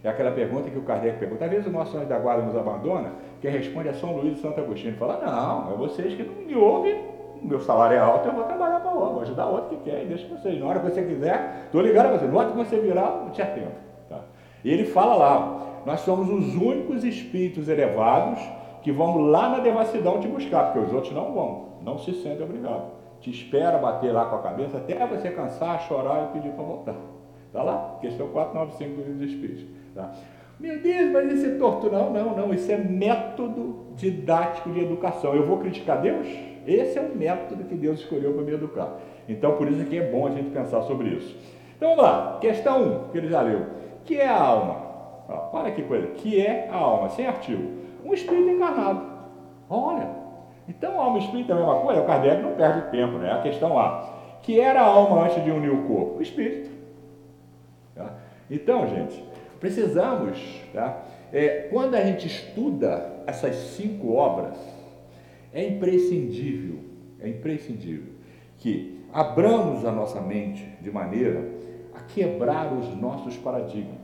É 0.04 0.10
aquela 0.10 0.32
pergunta 0.32 0.70
que 0.70 0.78
o 0.78 0.84
Kardec 0.84 1.18
pergunta. 1.18 1.44
Às 1.44 1.52
vezes 1.52 1.68
o 1.68 1.72
nosso 1.72 1.98
anjo 1.98 2.08
da 2.08 2.18
guarda 2.18 2.44
nos 2.44 2.56
abandona, 2.56 3.12
quem 3.42 3.52
responde 3.52 3.90
é 3.90 3.94
São 3.94 4.16
Luís 4.16 4.36
de 4.36 4.42
Santo 4.42 4.62
Agostinho. 4.62 4.96
Fala, 4.96 5.20
não, 5.20 5.74
é 5.74 5.78
vocês 5.78 6.14
que 6.14 6.24
não 6.24 6.36
me 6.36 6.56
ouvem, 6.56 7.04
meu 7.42 7.60
salário 7.60 7.98
é 7.98 8.00
alto, 8.00 8.28
eu 8.28 8.34
vou 8.34 8.44
trabalhar 8.44 8.80
para 8.80 8.89
vou 9.08 9.22
ajudar 9.22 9.48
outro 9.48 9.78
que 9.78 9.90
quer, 9.90 10.06
deixa 10.06 10.28
vocês. 10.28 10.60
Na 10.60 10.66
hora 10.68 10.80
que 10.80 10.90
você 10.90 11.04
quiser, 11.04 11.64
estou 11.66 11.82
ligado 11.82 12.08
a 12.08 12.18
você. 12.18 12.26
No 12.26 12.38
hora 12.38 12.50
que 12.50 12.58
você 12.58 12.80
virar, 12.80 13.22
não 13.24 13.30
te 13.32 13.42
atento. 13.42 13.78
Tá? 14.10 14.20
E 14.64 14.72
ele 14.72 14.86
fala 14.86 15.16
lá, 15.16 15.82
nós 15.86 16.02
somos 16.02 16.30
os 16.30 16.56
únicos 16.56 17.04
espíritos 17.04 17.68
elevados 17.68 18.40
que 18.82 18.92
vão 18.92 19.18
lá 19.18 19.50
na 19.50 19.60
devassidão 19.60 20.20
te 20.20 20.28
buscar, 20.28 20.66
porque 20.66 20.80
os 20.80 20.94
outros 20.94 21.14
não 21.14 21.34
vão, 21.34 21.66
não 21.82 21.98
se 21.98 22.14
sentem 22.14 22.44
obrigados. 22.44 22.88
Te 23.22 23.30
espera 23.30 23.78
bater 23.78 24.14
lá 24.14 24.26
com 24.26 24.36
a 24.36 24.42
cabeça 24.42 24.78
até 24.78 25.06
você 25.06 25.30
cansar, 25.32 25.82
chorar 25.82 26.30
e 26.30 26.34
pedir 26.34 26.54
para 26.54 26.64
voltar. 26.64 26.96
Está 27.48 27.64
lá, 27.64 27.98
questão 28.00 28.28
495 28.28 28.96
do 28.96 29.02
livro 29.02 29.14
dos 29.18 29.32
Espíritos. 29.32 29.66
Tá? 29.94 30.12
Meu 30.60 30.82
Deus, 30.82 31.12
mas 31.12 31.32
isso 31.32 31.46
é 31.46 31.58
tortura. 31.58 31.98
Não, 31.98 32.12
não, 32.12 32.36
não. 32.36 32.54
Isso 32.54 32.72
é 32.72 32.78
método 32.78 33.88
didático 33.96 34.70
de 34.72 34.82
educação. 34.82 35.34
Eu 35.34 35.46
vou 35.46 35.58
criticar 35.58 36.02
Deus? 36.02 36.28
Esse 36.68 36.98
é 36.98 37.02
o 37.02 37.16
método 37.16 37.64
que 37.64 37.76
Deus 37.76 38.00
escolheu 38.00 38.34
para 38.34 38.44
me 38.44 38.54
educar. 38.54 38.98
Então, 39.28 39.56
por 39.56 39.70
isso 39.70 39.86
que 39.86 39.98
é 39.98 40.12
bom 40.12 40.28
a 40.28 40.32
gente 40.32 40.50
pensar 40.50 40.82
sobre 40.84 41.10
isso. 41.10 41.38
Então, 41.76 41.90
vamos 41.90 42.04
lá. 42.04 42.38
Questão 42.42 42.82
1, 42.82 42.86
um, 42.86 43.10
que 43.10 43.18
ele 43.18 43.30
já 43.30 43.42
leu. 43.42 43.66
que 44.06 44.16
é 44.16 44.28
a 44.28 44.42
alma? 44.42 44.76
Ó, 45.28 45.50
olha 45.54 45.72
que 45.72 45.84
coisa. 45.84 46.08
Que 46.08 46.42
é 46.42 46.70
a 46.72 46.76
alma? 46.76 47.10
Sem 47.10 47.28
artigo. 47.28 47.80
Um 48.04 48.14
espírito 48.14 48.50
encarnado. 48.50 49.06
Olha. 49.70 50.10
Então, 50.68 51.00
alma 51.00 51.18
e 51.18 51.24
espírito 51.24 51.52
é 51.52 51.56
a 51.56 51.58
mesma 51.58 51.76
coisa? 51.80 52.02
O 52.02 52.06
Kardec 52.06 52.42
não 52.42 52.54
perde 52.54 52.92
tempo, 52.92 53.18
né? 53.18 53.32
A 53.32 53.42
questão 53.42 53.78
A. 53.78 54.18
Que 54.42 54.60
era 54.60 54.82
a 54.82 54.86
alma 54.86 55.26
antes 55.26 55.44
de 55.44 55.52
unir 55.52 55.72
o 55.72 55.88
corpo? 55.88 56.20
O 56.20 56.22
espírito. 56.22 56.70
Tá? 57.96 58.14
Então, 58.50 58.88
gente, 58.88 59.30
Precisamos, 59.60 60.40
tá? 60.74 61.02
É, 61.34 61.68
quando 61.70 61.96
a 61.96 62.02
gente 62.02 62.26
estuda 62.26 63.12
essas 63.28 63.56
cinco 63.56 64.14
obras, 64.14 64.58
é 65.54 65.68
imprescindível, 65.68 66.80
é 67.20 67.30
imprescindível 67.30 68.14
que 68.58 69.00
abramos 69.12 69.86
a 69.86 69.92
nossa 69.92 70.22
mente 70.22 70.68
de 70.82 70.92
maneira 70.92 71.50
a 71.94 72.02
quebrar 72.02 72.74
os 72.74 72.96
nossos 72.96 73.38
paradigmas. 73.38 73.98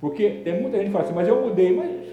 Porque 0.00 0.42
tem 0.44 0.60
muita 0.60 0.76
gente 0.76 0.86
que 0.86 0.92
fala 0.92 1.04
assim, 1.04 1.14
mas 1.14 1.26
eu 1.26 1.42
mudei, 1.42 1.74
mas 1.74 2.06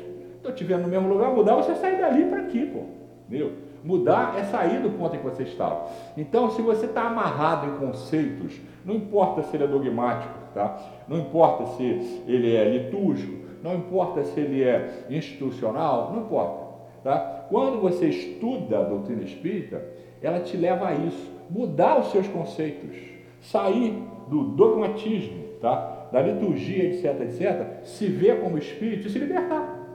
Estou 0.44 0.54
te 0.54 0.66
vendo 0.66 0.82
no 0.82 0.90
mesmo 0.90 1.08
lugar, 1.08 1.34
mudar, 1.34 1.56
você 1.56 1.74
sai 1.76 1.96
dali 1.96 2.26
para 2.26 2.42
aqui, 2.42 2.66
pô. 2.66 2.82
Entendeu? 3.30 3.54
Mudar 3.82 4.38
é 4.38 4.44
sair 4.44 4.82
do 4.82 4.90
ponto 4.90 5.16
em 5.16 5.20
que 5.20 5.24
você 5.24 5.44
estava. 5.44 5.88
Então, 6.18 6.52
se 6.52 6.62
você 6.62 6.86
está 6.86 7.04
amarrado 7.04 7.68
em 7.68 7.88
conceitos, 7.88 8.60
não 8.84 8.94
importa 8.94 9.42
se 9.44 9.56
ele 9.56 9.64
é 9.64 9.68
dogmático, 9.68 10.34
tá? 10.54 10.78
não 11.08 11.18
importa 11.18 11.66
se 11.78 12.22
ele 12.28 12.54
é 12.54 12.66
litúrgico, 12.66 13.46
não 13.64 13.74
importa 13.76 14.26
se 14.26 14.38
ele 14.38 14.62
é 14.62 15.06
institucional, 15.10 16.12
não 16.12 16.24
importa. 16.24 16.74
Tá? 17.02 17.43
Quando 17.54 17.80
você 17.80 18.08
estuda 18.08 18.80
a 18.80 18.84
doutrina 18.84 19.22
espírita, 19.22 19.80
ela 20.24 20.39
te 20.39 20.58
leva 20.58 20.88
a 20.88 20.95
isso, 20.95 21.32
mudar 21.51 21.99
os 21.99 22.10
seus 22.12 22.28
conceitos, 22.28 22.97
sair 23.41 23.93
do 24.28 24.45
dogmatismo, 24.56 25.43
tá? 25.62 26.08
da 26.12 26.20
liturgia, 26.20 26.86
etc, 26.86 27.22
etc, 27.22 27.84
se 27.84 28.08
ver 28.08 28.41
como 28.41 28.58
espírito 28.58 29.06
e 29.06 29.12
se 29.12 29.20
libertar. 29.20 29.88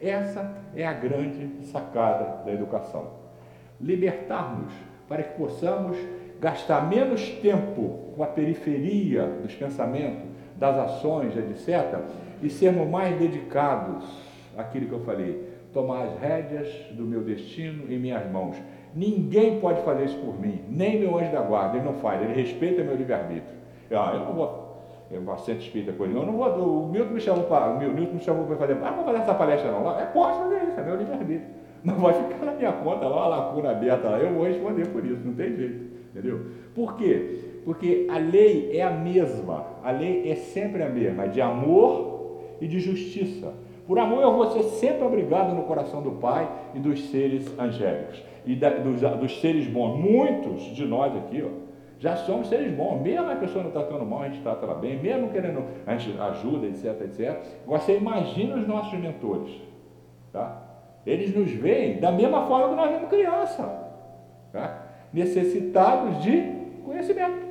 Essa 0.00 0.56
é 0.72 0.86
a 0.86 0.92
grande 0.92 1.66
sacada 1.66 2.44
da 2.44 2.52
educação. 2.52 3.08
Libertar-nos 3.80 4.72
para 5.08 5.24
que 5.24 5.36
possamos 5.36 5.96
gastar 6.40 6.88
menos 6.88 7.28
tempo 7.42 8.12
com 8.14 8.22
a 8.22 8.28
periferia 8.28 9.26
dos 9.26 9.52
pensamentos, 9.56 10.30
das 10.56 10.78
ações, 10.78 11.36
etc., 11.36 12.02
e 12.40 12.48
sermos 12.48 12.88
mais 12.88 13.18
dedicados 13.18 14.04
àquilo 14.56 14.86
que 14.86 14.92
eu 14.92 15.00
falei, 15.00 15.49
tomar 15.72 16.04
as 16.04 16.18
rédeas 16.18 16.68
do 16.92 17.04
meu 17.04 17.22
destino 17.22 17.90
em 17.90 17.98
minhas 17.98 18.30
mãos. 18.30 18.56
Ninguém 18.94 19.60
pode 19.60 19.82
fazer 19.82 20.04
isso 20.04 20.18
por 20.18 20.38
mim, 20.38 20.64
nem 20.68 20.98
meu 20.98 21.16
anjo 21.16 21.30
da 21.30 21.40
guarda, 21.42 21.76
ele 21.76 21.86
não 21.86 21.94
faz, 21.94 22.22
ele 22.22 22.34
respeita 22.34 22.82
meu 22.82 22.96
livre-arbítrio. 22.96 23.60
Ah, 23.92 24.12
eu 24.14 24.20
não 24.20 24.32
vou, 24.32 24.76
eu 25.10 25.22
vou 25.22 25.38
centro 25.38 25.62
espírita 25.62 25.92
com 25.92 26.04
ele, 26.04 26.16
eu 26.16 26.26
não 26.26 26.36
vou, 26.36 26.48
o 26.48 26.88
Milton 26.88 27.14
me 27.14 27.20
chamou 27.20 27.44
para, 27.44 27.70
o 27.70 27.78
Milton 27.78 28.14
me 28.14 28.20
chamou 28.20 28.46
para 28.46 28.56
fazer, 28.56 28.76
ah, 28.82 28.90
vou 28.90 29.04
fazer 29.04 29.18
essa 29.18 29.34
palestra 29.34 29.70
não, 29.70 29.98
é, 29.98 30.06
pode 30.06 30.38
fazer 30.38 30.56
isso, 30.68 30.80
é 30.80 30.84
meu 30.84 30.96
livre-arbítrio. 30.96 31.60
Não 31.82 31.94
vai 31.94 32.12
ficar 32.12 32.44
na 32.44 32.52
minha 32.52 32.72
conta 32.72 33.08
lá, 33.08 33.16
uma 33.16 33.28
lacuna 33.28 33.70
aberta 33.70 34.10
lá, 34.10 34.18
eu 34.18 34.34
vou 34.34 34.44
responder 34.44 34.86
por 34.88 35.02
isso, 35.02 35.22
não 35.24 35.32
tem 35.32 35.56
jeito, 35.56 35.82
entendeu? 36.10 36.40
Por 36.74 36.94
quê? 36.94 37.38
Porque 37.64 38.06
a 38.10 38.18
lei 38.18 38.76
é 38.76 38.82
a 38.82 38.90
mesma, 38.90 39.64
a 39.82 39.90
lei 39.90 40.30
é 40.30 40.34
sempre 40.34 40.82
a 40.82 40.90
mesma, 40.90 41.26
de 41.26 41.40
amor 41.40 42.42
e 42.60 42.68
de 42.68 42.78
justiça. 42.80 43.54
Por 43.90 43.98
amor 43.98 44.22
eu 44.22 44.32
vou 44.32 44.48
ser 44.52 44.62
sempre 44.62 45.04
obrigado 45.04 45.52
no 45.52 45.64
coração 45.64 46.00
do 46.00 46.12
Pai 46.12 46.48
e 46.72 46.78
dos 46.78 47.10
seres 47.10 47.52
angélicos 47.58 48.22
e 48.46 48.54
da, 48.54 48.70
dos, 48.70 49.00
dos, 49.00 49.40
seres 49.40 49.66
bons. 49.66 49.98
Muitos 49.98 50.62
de 50.62 50.84
nós 50.84 51.12
aqui, 51.16 51.42
ó, 51.42 51.48
já 51.98 52.14
somos 52.14 52.48
seres 52.48 52.72
bons. 52.72 53.02
Mesmo 53.02 53.28
a 53.28 53.34
pessoa 53.34 53.64
não 53.64 53.72
tratando 53.72 54.06
mal, 54.06 54.22
a 54.22 54.28
gente 54.28 54.42
trata 54.42 54.64
ela 54.64 54.76
bem. 54.76 54.96
Mesmo 55.02 55.30
querendo, 55.30 55.64
a 55.84 55.96
gente 55.96 56.16
ajuda, 56.20 56.68
etc, 56.68 57.00
etc. 57.00 57.42
Você 57.66 57.96
imagina 57.96 58.54
os 58.54 58.68
nossos 58.68 58.96
mentores, 58.96 59.60
tá? 60.32 60.62
Eles 61.04 61.34
nos 61.34 61.50
veem 61.50 61.98
da 61.98 62.12
mesma 62.12 62.46
forma 62.46 62.68
que 62.68 62.76
nós 62.76 62.90
vemos 62.92 63.08
criança, 63.08 63.90
tá? 64.52 64.86
necessitados 65.12 66.22
de 66.22 66.42
conhecimento. 66.84 67.49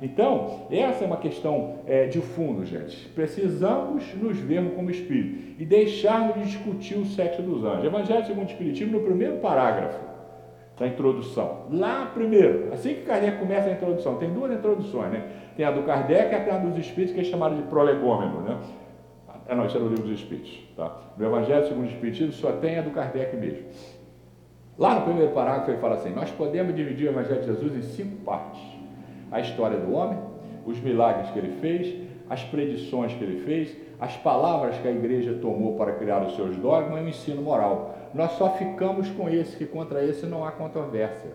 Então, 0.00 0.66
essa 0.70 1.04
é 1.04 1.06
uma 1.06 1.16
questão 1.16 1.76
é, 1.86 2.06
de 2.06 2.20
fundo, 2.20 2.66
gente. 2.66 3.08
Precisamos 3.10 4.14
nos 4.14 4.38
vermos 4.38 4.74
como 4.74 4.90
espírito 4.90 5.60
e 5.60 5.64
deixarmos 5.64 6.34
de 6.34 6.42
discutir 6.42 6.98
o 6.98 7.06
sexo 7.06 7.40
dos 7.40 7.64
anjos. 7.64 7.84
Evangelho 7.84 8.26
segundo 8.26 8.46
o 8.46 8.50
Espiritismo, 8.50 8.98
no 8.98 9.04
primeiro 9.04 9.38
parágrafo 9.38 9.98
da 10.78 10.86
introdução. 10.86 11.62
Lá 11.70 12.10
primeiro, 12.12 12.70
assim 12.72 12.94
que 12.94 13.02
Kardec 13.02 13.38
começa 13.38 13.70
a 13.70 13.72
introdução, 13.72 14.16
tem 14.16 14.30
duas 14.30 14.52
introduções, 14.52 15.10
né? 15.10 15.24
Tem 15.56 15.64
a 15.64 15.70
do 15.70 15.82
Kardec 15.84 16.30
e 16.30 16.50
a 16.50 16.58
dos 16.58 16.76
Espíritos, 16.76 17.14
que 17.14 17.20
é 17.20 17.24
chamada 17.24 17.54
de 17.54 17.62
prolegômeno, 17.62 18.42
né? 18.42 18.58
Ah, 19.48 19.54
não, 19.54 19.64
isso 19.64 19.78
é 19.78 19.80
no 19.80 19.88
livro 19.88 20.04
dos 20.04 20.20
Espíritos, 20.20 20.62
tá? 20.76 20.94
No 21.16 21.24
Evangelho 21.24 21.66
segundo 21.66 21.84
o 21.84 21.88
Espiritismo 21.88 22.32
só 22.32 22.52
tem 22.52 22.78
a 22.78 22.82
do 22.82 22.90
Kardec 22.90 23.34
mesmo. 23.34 23.64
Lá 24.78 24.96
no 24.96 25.06
primeiro 25.06 25.32
parágrafo 25.32 25.70
ele 25.70 25.80
fala 25.80 25.94
assim: 25.94 26.10
Nós 26.10 26.30
podemos 26.30 26.74
dividir 26.74 27.06
o 27.08 27.12
Evangelho 27.12 27.40
de 27.40 27.46
Jesus 27.46 27.74
em 27.74 27.80
cinco 27.80 28.16
partes 28.16 28.75
a 29.30 29.40
história 29.40 29.78
do 29.78 29.92
homem, 29.92 30.18
os 30.64 30.80
milagres 30.80 31.30
que 31.30 31.38
ele 31.38 31.60
fez, 31.60 31.94
as 32.28 32.42
predições 32.42 33.12
que 33.14 33.22
ele 33.22 33.44
fez, 33.44 33.76
as 34.00 34.16
palavras 34.16 34.76
que 34.78 34.88
a 34.88 34.90
igreja 34.90 35.38
tomou 35.40 35.74
para 35.76 35.92
criar 35.92 36.22
os 36.22 36.34
seus 36.34 36.56
dogmas 36.56 37.00
e 37.00 37.04
o 37.04 37.08
ensino 37.08 37.42
moral. 37.42 37.94
Nós 38.12 38.32
só 38.32 38.50
ficamos 38.50 39.08
com 39.10 39.28
esse, 39.28 39.56
que 39.56 39.64
contra 39.64 40.04
esse 40.04 40.26
não 40.26 40.44
há 40.44 40.50
controvérsia. 40.50 41.30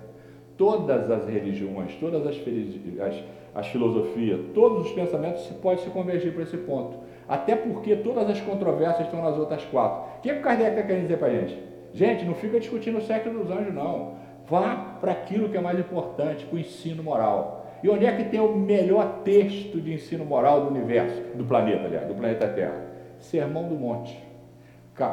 Todas 0.57 1.09
as 1.09 1.27
religiões, 1.27 1.95
todas 1.95 2.27
as, 2.27 2.35
as, 2.35 3.23
as 3.55 3.67
filosofias, 3.67 4.39
todos 4.53 4.87
os 4.87 4.91
pensamentos 4.91 5.43
se 5.47 5.53
pode 5.55 5.81
se 5.81 5.89
convergir 5.89 6.33
para 6.33 6.43
esse 6.43 6.57
ponto. 6.57 6.99
Até 7.27 7.55
porque 7.55 7.95
todas 7.95 8.29
as 8.29 8.41
controvérsias 8.41 9.07
estão 9.07 9.23
nas 9.23 9.37
outras 9.37 9.63
quatro. 9.65 10.17
O 10.17 10.21
que, 10.21 10.31
o 10.31 10.41
Kardec 10.41 10.71
está 10.71 10.83
querendo 10.83 11.03
dizer 11.03 11.17
para 11.17 11.29
a 11.29 11.31
gente? 11.31 11.57
Gente, 11.93 12.25
não 12.25 12.35
fica 12.35 12.59
discutindo 12.59 12.97
o 12.97 13.01
sexo 13.01 13.29
dos 13.29 13.49
anjos, 13.49 13.73
não. 13.73 14.15
Vá 14.47 14.97
para 14.99 15.13
aquilo 15.13 15.49
que 15.49 15.57
é 15.57 15.61
mais 15.61 15.79
importante, 15.79 16.45
para 16.45 16.55
o 16.55 16.59
ensino 16.59 17.01
moral. 17.01 17.60
E 17.83 17.89
onde 17.89 18.05
é 18.05 18.15
que 18.15 18.25
tem 18.25 18.39
o 18.39 18.55
melhor 18.55 19.21
texto 19.23 19.81
de 19.81 19.93
ensino 19.93 20.23
moral 20.23 20.65
do 20.65 20.69
universo, 20.69 21.19
do 21.35 21.43
planeta, 21.43 21.85
aliás, 21.85 22.07
do 22.07 22.13
planeta 22.13 22.47
Terra? 22.47 22.79
Sermão 23.19 23.67
do 23.67 23.75
Monte. 23.75 24.17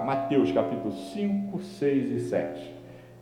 Mateus 0.05 0.53
capítulo 0.53 0.93
5, 0.93 1.59
6 1.61 2.11
e 2.11 2.21
7. 2.29 2.75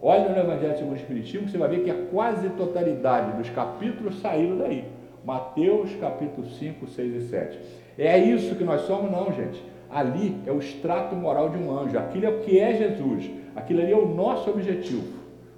Olha 0.02 0.28
no 0.28 0.38
Evangelho 0.38 0.76
segundo 0.76 0.94
o 0.94 0.96
Espiritismo, 0.96 1.48
você 1.48 1.56
vai 1.56 1.68
ver 1.68 1.84
que 1.84 1.90
a 1.90 2.06
quase 2.10 2.48
totalidade 2.50 3.36
dos 3.36 3.48
capítulos 3.50 4.20
saíram 4.20 4.58
daí. 4.58 4.84
Mateus 5.24 5.94
capítulo 5.96 6.46
5, 6.46 6.86
6 6.88 7.14
e 7.14 7.28
7. 7.28 7.58
É 7.98 8.18
isso 8.18 8.56
que 8.56 8.64
nós 8.64 8.82
somos? 8.82 9.10
Não, 9.10 9.32
gente. 9.32 9.62
Ali 9.88 10.36
é 10.44 10.50
o 10.50 10.58
extrato 10.58 11.14
moral 11.14 11.48
de 11.50 11.58
um 11.58 11.70
anjo. 11.70 11.96
Aquilo 11.96 12.26
é 12.26 12.28
o 12.28 12.40
que 12.40 12.58
é 12.58 12.74
Jesus. 12.74 13.30
Aquilo 13.54 13.80
ali 13.80 13.92
é 13.92 13.96
o 13.96 14.06
nosso 14.06 14.50
objetivo. 14.50 15.06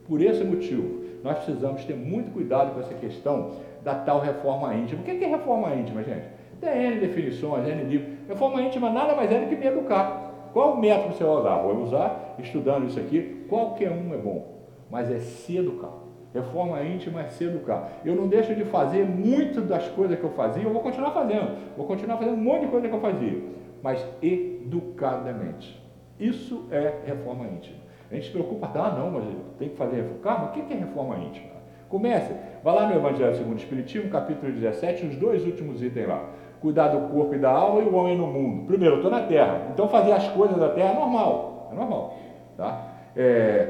Por 0.06 0.20
esse 0.20 0.44
motivo, 0.44 1.04
nós 1.22 1.38
precisamos 1.38 1.84
ter 1.84 1.96
muito 1.96 2.32
cuidado 2.32 2.74
com 2.74 2.80
essa 2.80 2.94
questão 2.94 3.52
da 3.82 3.94
tal 3.94 4.20
reforma 4.20 4.74
íntima. 4.74 5.00
O 5.00 5.04
que 5.04 5.10
é 5.24 5.28
reforma 5.28 5.74
íntima, 5.74 6.02
gente? 6.02 6.26
Tem 6.60 6.86
N 6.86 7.00
definições, 7.00 7.66
N 7.66 7.84
livros. 7.84 8.10
Reforma 8.28 8.60
íntima 8.62 8.90
nada 8.90 9.14
mais 9.14 9.30
é 9.30 9.40
do 9.40 9.48
que 9.48 9.56
me 9.56 9.66
educar. 9.66 10.50
Qual 10.52 10.76
método 10.76 11.14
você 11.14 11.24
vai 11.24 11.34
usar? 11.34 11.56
Vou 11.58 11.82
usar 11.82 12.34
estudando 12.38 12.86
isso 12.86 12.98
aqui. 12.98 13.46
Qualquer 13.48 13.90
um 13.90 14.12
é 14.12 14.16
bom, 14.16 14.44
mas 14.90 15.10
é 15.10 15.18
se 15.18 15.56
educar. 15.56 15.92
Reforma 16.34 16.82
íntima 16.82 17.22
é 17.22 17.28
se 17.28 17.44
educar. 17.44 17.88
Eu 18.04 18.14
não 18.14 18.28
deixo 18.28 18.54
de 18.54 18.64
fazer 18.64 19.04
muitas 19.04 19.66
das 19.66 19.88
coisas 19.88 20.18
que 20.18 20.24
eu 20.24 20.30
fazia, 20.30 20.62
eu 20.62 20.72
vou 20.72 20.82
continuar 20.82 21.12
fazendo. 21.12 21.56
Vou 21.76 21.86
continuar 21.86 22.18
fazendo 22.18 22.34
um 22.34 22.42
monte 22.42 22.62
de 22.62 22.66
coisa 22.68 22.88
que 22.88 22.94
eu 22.94 23.00
fazia, 23.00 23.42
mas 23.82 24.04
educadamente. 24.20 25.82
Isso 26.18 26.66
é 26.70 26.94
reforma 27.06 27.46
íntima. 27.46 27.78
A 28.10 28.14
gente 28.14 28.26
se 28.26 28.32
preocupa, 28.32 28.70
ah, 28.74 28.90
não, 28.98 29.10
mas 29.10 29.24
tem 29.58 29.68
que 29.68 29.76
fazer 29.76 29.96
reforma. 29.96 30.20
Calma, 30.22 30.44
o 30.46 30.52
que 30.52 30.72
é 30.72 30.76
reforma 30.76 31.16
íntima? 31.18 31.57
Comece. 31.88 32.34
Vá 32.62 32.72
lá 32.72 32.86
no 32.86 32.96
Evangelho 32.96 33.34
segundo 33.34 33.54
o 33.54 33.58
Espiritismo, 33.58 34.10
capítulo 34.10 34.52
17, 34.52 35.06
os 35.06 35.16
dois 35.16 35.44
últimos 35.44 35.82
itens 35.82 36.06
lá. 36.06 36.24
Cuidar 36.60 36.88
do 36.88 37.12
corpo 37.12 37.34
e 37.34 37.38
da 37.38 37.50
alma 37.50 37.80
e 37.80 37.84
o 37.84 37.94
homem 37.94 38.16
no 38.16 38.26
mundo. 38.26 38.66
Primeiro, 38.66 38.96
eu 38.96 38.98
estou 38.98 39.10
na 39.10 39.22
terra. 39.22 39.68
Então 39.72 39.88
fazer 39.88 40.12
as 40.12 40.28
coisas 40.28 40.56
da 40.58 40.68
terra 40.70 40.90
é 40.90 40.94
normal. 40.94 41.68
É 41.72 41.74
normal. 41.74 42.14
Tá? 42.56 42.86
É, 43.16 43.68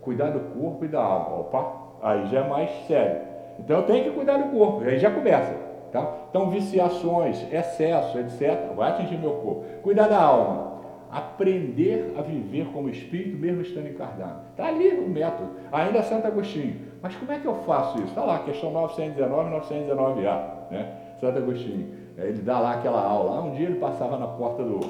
cuidar 0.00 0.30
do 0.30 0.40
corpo 0.58 0.84
e 0.84 0.88
da 0.88 1.02
alma. 1.02 1.40
Opa, 1.40 1.72
aí 2.02 2.26
já 2.28 2.40
é 2.40 2.48
mais 2.48 2.70
sério. 2.86 3.20
Então 3.58 3.76
eu 3.76 3.82
tenho 3.84 4.04
que 4.04 4.10
cuidar 4.10 4.38
do 4.38 4.56
corpo. 4.56 4.82
Aí 4.82 4.98
já 4.98 5.10
começa. 5.10 5.54
Tá? 5.92 6.10
Então, 6.30 6.48
viciações, 6.48 7.46
excesso, 7.52 8.18
etc., 8.18 8.74
vai 8.74 8.92
atingir 8.92 9.18
meu 9.18 9.32
corpo. 9.32 9.64
Cuidar 9.82 10.08
da 10.08 10.20
alma 10.20 10.71
aprender 11.12 12.14
a 12.16 12.22
viver 12.22 12.66
como 12.72 12.88
espírito 12.88 13.36
mesmo 13.36 13.60
estando 13.60 13.88
encarnado. 13.88 14.48
Está 14.50 14.68
ali 14.68 14.88
o 14.88 15.06
método. 15.06 15.50
Ainda 15.70 16.02
Santo 16.02 16.26
Agostinho. 16.26 16.80
Mas 17.02 17.14
como 17.16 17.30
é 17.30 17.38
que 17.38 17.46
eu 17.46 17.54
faço 17.64 17.98
isso? 17.98 18.08
Está 18.08 18.24
lá, 18.24 18.38
questão 18.38 18.72
919 18.72 19.50
919A. 19.50 20.70
Né? 20.70 20.96
Santo 21.20 21.36
Agostinho. 21.36 21.92
Ele 22.16 22.40
dá 22.40 22.58
lá 22.58 22.72
aquela 22.72 23.02
aula. 23.02 23.42
Um 23.42 23.54
dia 23.54 23.66
ele 23.66 23.78
passava 23.78 24.16
na 24.16 24.26
porta 24.26 24.64
do, 24.64 24.80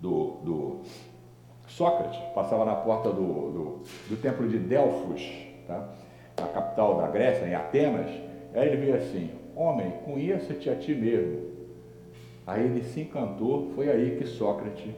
do, 0.00 0.24
do 0.42 0.80
Sócrates, 1.68 2.18
passava 2.34 2.64
na 2.64 2.74
porta 2.74 3.10
do, 3.10 3.22
do, 3.22 3.82
do 4.08 4.16
templo 4.20 4.48
de 4.48 4.58
Delfos, 4.58 5.22
tá? 5.68 5.90
na 6.40 6.48
capital 6.48 6.96
da 6.96 7.06
Grécia, 7.06 7.46
em 7.46 7.54
Atenas. 7.54 8.10
Aí 8.52 8.68
ele 8.68 8.76
veio 8.78 8.96
assim: 8.96 9.30
Homem, 9.54 9.92
conheça-te 10.04 10.68
a 10.68 10.74
ti 10.74 10.92
mesmo 10.92 11.55
Aí 12.46 12.64
ele 12.64 12.84
se 12.84 13.00
encantou, 13.00 13.72
foi 13.74 13.90
aí 13.90 14.16
que 14.16 14.24
Sócrates 14.24 14.94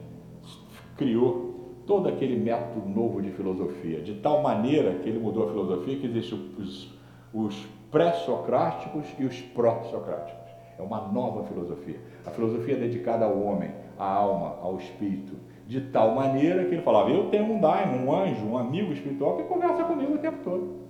criou 0.95 1.49
todo 1.87 2.07
aquele 2.07 2.37
método 2.37 2.87
novo 2.87 3.19
de 3.19 3.31
filosofia, 3.31 4.01
de 4.01 4.13
tal 4.15 4.43
maneira 4.43 4.99
que 4.99 5.09
ele 5.09 5.17
mudou 5.17 5.45
a 5.45 5.49
filosofia 5.49 5.97
que 5.97 6.05
existem 6.05 6.39
os, 6.59 6.95
os 7.33 7.67
pré-socráticos 7.89 9.07
e 9.17 9.25
os 9.25 9.41
pró-socráticos. 9.41 10.37
É 10.77 10.81
uma 10.83 11.01
nova 11.07 11.43
filosofia. 11.45 11.99
A 12.25 12.29
filosofia 12.29 12.75
é 12.75 12.79
dedicada 12.79 13.25
ao 13.25 13.41
homem, 13.41 13.71
à 13.97 14.05
alma, 14.05 14.59
ao 14.61 14.77
espírito, 14.77 15.33
de 15.67 15.81
tal 15.81 16.13
maneira 16.13 16.65
que 16.65 16.75
ele 16.75 16.83
falava: 16.83 17.09
Eu 17.09 17.29
tenho 17.29 17.45
um 17.45 17.59
daimon, 17.59 18.05
um 18.05 18.15
anjo, 18.15 18.45
um 18.45 18.57
amigo 18.57 18.93
espiritual 18.93 19.37
que 19.37 19.43
conversa 19.43 19.83
comigo 19.83 20.13
o 20.13 20.17
tempo 20.19 20.37
todo. 20.43 20.88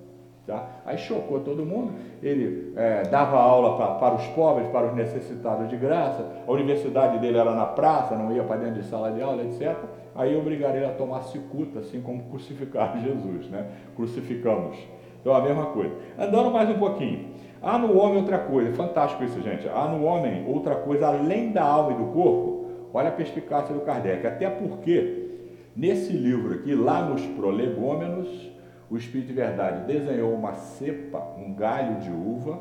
Tá? 0.49 0.67
Aí 0.83 0.97
chocou 0.97 1.41
todo 1.41 1.63
mundo. 1.63 1.93
Ele 2.23 2.73
é, 2.75 3.03
dava 3.03 3.37
aula 3.37 3.77
pra, 3.77 3.87
para 3.99 4.15
os 4.15 4.25
pobres, 4.29 4.67
para 4.69 4.87
os 4.87 4.95
necessitados 4.95 5.69
de 5.69 5.77
graça. 5.77 6.25
A 6.47 6.51
universidade 6.51 7.19
dele 7.19 7.37
era 7.37 7.53
na 7.53 7.67
praça, 7.67 8.15
não 8.15 8.35
ia 8.35 8.43
para 8.43 8.55
dentro 8.55 8.81
de 8.81 8.89
sala 8.89 9.11
de 9.11 9.21
aula, 9.21 9.43
etc. 9.43 9.77
Aí 10.15 10.35
obrigaram 10.35 10.77
ele 10.77 10.87
a 10.87 10.93
tomar 10.93 11.21
cicuta, 11.21 11.81
assim 11.81 12.01
como 12.01 12.23
crucificaram 12.23 12.97
Jesus, 13.05 13.47
né? 13.51 13.67
Crucificamos. 13.95 14.75
Então 15.21 15.35
a 15.35 15.41
mesma 15.41 15.67
coisa. 15.67 15.93
Andando 16.17 16.49
mais 16.49 16.67
um 16.67 16.79
pouquinho. 16.79 17.27
Há 17.61 17.77
no 17.77 17.95
homem 17.99 18.17
outra 18.17 18.39
coisa, 18.39 18.73
fantástico 18.73 19.23
isso, 19.23 19.39
gente. 19.43 19.69
Há 19.69 19.87
no 19.87 20.03
homem 20.03 20.45
outra 20.47 20.73
coisa 20.73 21.09
além 21.09 21.51
da 21.51 21.61
alma 21.61 21.91
e 21.91 21.95
do 21.95 22.05
corpo. 22.05 22.65
Olha 22.91 23.09
a 23.09 23.11
perspicácia 23.11 23.71
do 23.71 23.81
Kardec. 23.81 24.25
Até 24.25 24.49
porque, 24.49 25.27
nesse 25.75 26.11
livro 26.11 26.55
aqui, 26.55 26.73
lá 26.73 27.03
nos 27.03 27.21
prolegômenos, 27.21 28.49
o 28.89 28.97
Espírito 28.97 29.27
de 29.27 29.33
Verdade 29.33 29.85
desenhou 29.85 30.33
uma 30.33 30.53
cepa, 30.53 31.21
um 31.37 31.53
galho 31.53 31.99
de 31.99 32.09
uva, 32.09 32.59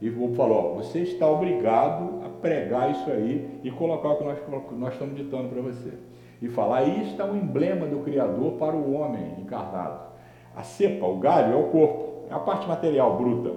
e 0.00 0.10
falou: 0.34 0.74
você 0.76 1.00
está 1.00 1.28
obrigado 1.28 2.20
a 2.24 2.28
pregar 2.40 2.90
isso 2.90 3.10
aí 3.10 3.60
e 3.62 3.70
colocar 3.70 4.10
o 4.10 4.16
que 4.16 4.24
nós, 4.24 4.38
nós 4.72 4.92
estamos 4.92 5.16
ditando 5.16 5.48
para 5.48 5.62
você. 5.62 5.92
E 6.40 6.48
falar: 6.48 6.78
aí 6.78 7.08
está 7.10 7.24
o 7.24 7.36
emblema 7.36 7.86
do 7.86 7.98
Criador 8.00 8.52
para 8.52 8.74
o 8.74 8.92
homem 8.92 9.34
encarnado. 9.38 10.08
A 10.56 10.62
cepa, 10.62 11.06
o 11.06 11.18
galho, 11.18 11.52
é 11.52 11.56
o 11.56 11.68
corpo, 11.68 12.26
é 12.30 12.34
a 12.34 12.38
parte 12.38 12.66
material 12.66 13.16
bruta. 13.16 13.52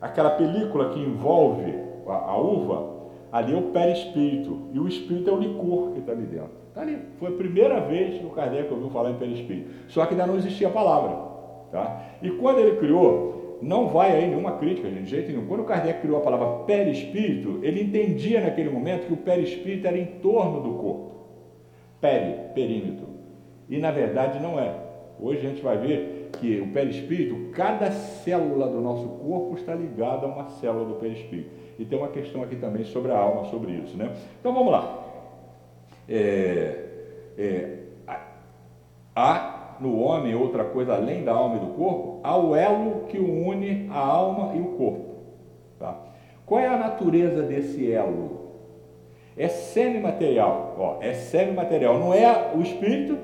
Aquela 0.00 0.30
película 0.30 0.90
que 0.90 1.00
envolve 1.00 1.74
a, 2.06 2.12
a 2.12 2.38
uva, 2.38 2.98
ali 3.32 3.52
é 3.52 3.56
o 3.56 3.62
perispírito. 3.70 4.68
E 4.72 4.78
o 4.78 4.86
espírito 4.86 5.30
é 5.30 5.32
o 5.32 5.38
licor 5.38 5.92
que 5.92 6.00
está 6.00 6.12
ali 6.12 6.26
dentro. 6.26 6.50
Está 6.68 6.82
ali. 6.82 6.98
Foi 7.18 7.30
a 7.30 7.36
primeira 7.36 7.80
vez 7.80 8.20
que 8.20 8.26
o 8.26 8.30
Kardec 8.30 8.72
ouviu 8.72 8.90
falar 8.90 9.10
em 9.10 9.16
perispírito. 9.16 9.70
Só 9.88 10.06
que 10.06 10.12
ainda 10.12 10.26
não 10.26 10.36
existia 10.36 10.68
a 10.68 10.70
palavra. 10.70 11.27
Tá? 11.70 12.02
E 12.22 12.30
quando 12.30 12.60
ele 12.60 12.76
criou, 12.76 13.58
não 13.60 13.88
vai 13.88 14.12
aí 14.12 14.28
nenhuma 14.28 14.52
crítica, 14.52 14.88
de 14.88 15.04
jeito 15.04 15.30
nenhum. 15.30 15.46
Quando 15.46 15.64
Kardec 15.64 16.00
criou 16.00 16.18
a 16.18 16.22
palavra 16.22 16.64
perispírito, 16.64 17.58
ele 17.62 17.82
entendia 17.82 18.40
naquele 18.40 18.70
momento 18.70 19.06
que 19.06 19.12
o 19.12 19.16
perispírito 19.18 19.86
era 19.86 19.98
em 19.98 20.06
torno 20.06 20.62
do 20.62 20.74
corpo. 20.74 21.12
Peri, 22.00 22.52
perímetro. 22.54 23.06
E 23.68 23.78
na 23.78 23.90
verdade 23.90 24.40
não 24.40 24.58
é. 24.58 24.74
Hoje 25.20 25.46
a 25.46 25.50
gente 25.50 25.62
vai 25.62 25.76
ver 25.76 26.30
que 26.40 26.60
o 26.60 26.68
perispírito, 26.68 27.50
cada 27.52 27.90
célula 27.90 28.68
do 28.68 28.80
nosso 28.80 29.08
corpo 29.08 29.56
está 29.56 29.74
ligada 29.74 30.26
a 30.26 30.28
uma 30.28 30.48
célula 30.48 30.84
do 30.84 30.94
perispírito. 30.94 31.50
E 31.78 31.84
tem 31.84 31.98
uma 31.98 32.08
questão 32.08 32.42
aqui 32.42 32.56
também 32.56 32.84
sobre 32.84 33.10
a 33.10 33.18
alma, 33.18 33.44
sobre 33.50 33.72
isso. 33.72 33.96
Né? 33.96 34.12
Então 34.40 34.54
vamos 34.54 34.72
lá. 34.72 35.04
É, 36.08 36.84
é, 37.36 37.78
no 39.80 40.00
homem 40.00 40.34
outra 40.34 40.64
coisa 40.64 40.94
além 40.94 41.24
da 41.24 41.32
alma 41.32 41.56
e 41.56 41.60
do 41.60 41.74
corpo, 41.74 42.20
há 42.22 42.36
o 42.36 42.54
elo 42.54 43.04
que 43.08 43.18
une 43.18 43.88
a 43.90 43.98
alma 43.98 44.54
e 44.54 44.60
o 44.60 44.76
corpo. 44.76 45.16
Tá? 45.78 45.96
Qual 46.44 46.60
é 46.60 46.66
a 46.66 46.76
natureza 46.76 47.42
desse 47.42 47.90
elo? 47.90 48.48
É 49.36 49.48
semimaterial, 49.48 50.74
ó, 50.78 50.96
é 51.00 51.12
semimaterial, 51.12 51.98
não 51.98 52.12
é 52.12 52.52
o 52.54 52.60
espírito, 52.60 53.18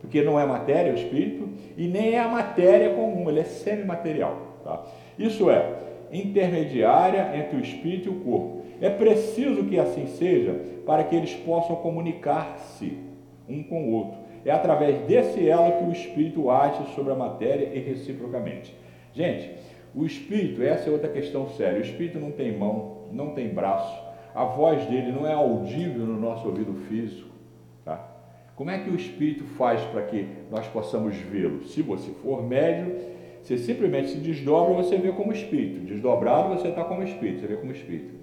porque 0.00 0.20
não 0.22 0.38
é 0.38 0.44
matéria 0.44 0.92
o 0.92 0.96
espírito, 0.96 1.48
e 1.76 1.86
nem 1.86 2.14
é 2.14 2.20
a 2.20 2.28
matéria 2.28 2.94
comum, 2.94 3.28
ele 3.30 3.40
é 3.40 3.44
semimaterial. 3.44 4.36
Tá? 4.62 4.82
Isso 5.18 5.48
é, 5.48 5.72
intermediária 6.12 7.32
entre 7.34 7.56
o 7.56 7.60
espírito 7.60 8.08
e 8.08 8.12
o 8.12 8.20
corpo. 8.20 8.62
É 8.80 8.90
preciso 8.90 9.64
que 9.64 9.78
assim 9.78 10.06
seja 10.06 10.60
para 10.84 11.04
que 11.04 11.16
eles 11.16 11.34
possam 11.34 11.76
comunicar-se 11.76 12.98
um 13.48 13.62
com 13.62 13.88
o 13.88 13.92
outro. 13.92 14.18
É 14.44 14.50
através 14.50 14.98
desse 15.06 15.48
elo 15.48 15.78
que 15.78 15.84
o 15.84 15.92
espírito 15.92 16.50
age 16.50 16.94
sobre 16.94 17.12
a 17.12 17.16
matéria 17.16 17.70
e 17.74 17.78
reciprocamente. 17.78 18.76
Gente, 19.12 19.50
o 19.94 20.04
espírito, 20.04 20.62
essa 20.62 20.88
é 20.88 20.92
outra 20.92 21.08
questão 21.08 21.48
séria. 21.50 21.78
O 21.78 21.82
espírito 21.82 22.18
não 22.18 22.30
tem 22.30 22.56
mão, 22.56 23.04
não 23.12 23.30
tem 23.30 23.48
braço, 23.48 24.02
a 24.34 24.44
voz 24.44 24.84
dele 24.86 25.12
não 25.12 25.26
é 25.26 25.32
audível 25.32 26.04
no 26.04 26.18
nosso 26.18 26.46
ouvido 26.48 26.74
físico. 26.88 27.28
Tá? 27.84 28.04
Como 28.56 28.70
é 28.70 28.78
que 28.78 28.90
o 28.90 28.96
espírito 28.96 29.44
faz 29.44 29.80
para 29.84 30.02
que 30.02 30.26
nós 30.50 30.66
possamos 30.66 31.16
vê-lo? 31.16 31.64
Se 31.64 31.80
você 31.82 32.10
for 32.10 32.42
médio, 32.42 32.96
você 33.40 33.56
simplesmente 33.56 34.08
se 34.08 34.18
desdobra, 34.18 34.74
você 34.74 34.96
vê 34.96 35.12
como 35.12 35.32
espírito. 35.32 35.86
Desdobrado, 35.86 36.54
você 36.54 36.68
está 36.68 36.82
como 36.82 37.02
espírito, 37.02 37.40
você 37.40 37.46
vê 37.46 37.56
como 37.56 37.72
espírito. 37.72 38.14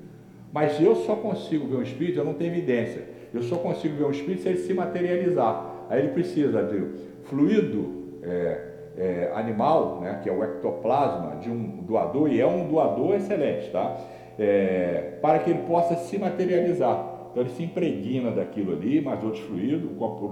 Mas 0.51 0.81
eu 0.81 0.95
só 0.95 1.15
consigo 1.15 1.67
ver 1.67 1.77
um 1.77 1.81
espírito, 1.81 2.19
eu 2.19 2.25
não 2.25 2.33
tenho 2.33 2.53
evidência. 2.53 3.07
Eu 3.33 3.41
só 3.43 3.55
consigo 3.55 3.95
ver 3.95 4.03
um 4.03 4.11
espírito 4.11 4.41
se 4.41 4.49
ele 4.49 4.57
se 4.57 4.73
materializar. 4.73 5.70
Aí 5.91 5.99
ele 5.99 6.13
precisa 6.13 6.63
de 6.63 6.85
fluido 7.25 8.21
é, 8.23 8.61
é, 8.97 9.31
animal, 9.35 9.99
né, 9.99 10.21
que 10.23 10.29
é 10.29 10.31
o 10.31 10.41
ectoplasma 10.41 11.35
de 11.41 11.49
um 11.49 11.81
doador, 11.81 12.31
e 12.31 12.39
é 12.39 12.47
um 12.47 12.69
doador 12.69 13.13
excelente, 13.15 13.69
tá? 13.71 13.97
É, 14.39 15.17
para 15.21 15.39
que 15.39 15.49
ele 15.49 15.63
possa 15.67 15.95
se 15.95 16.17
materializar. 16.17 17.11
Então 17.31 17.43
ele 17.43 17.51
se 17.51 17.63
impregna 17.63 18.31
daquilo 18.31 18.71
ali, 18.71 19.01
mais 19.01 19.21
outros 19.21 19.43
fluidos, 19.43 19.89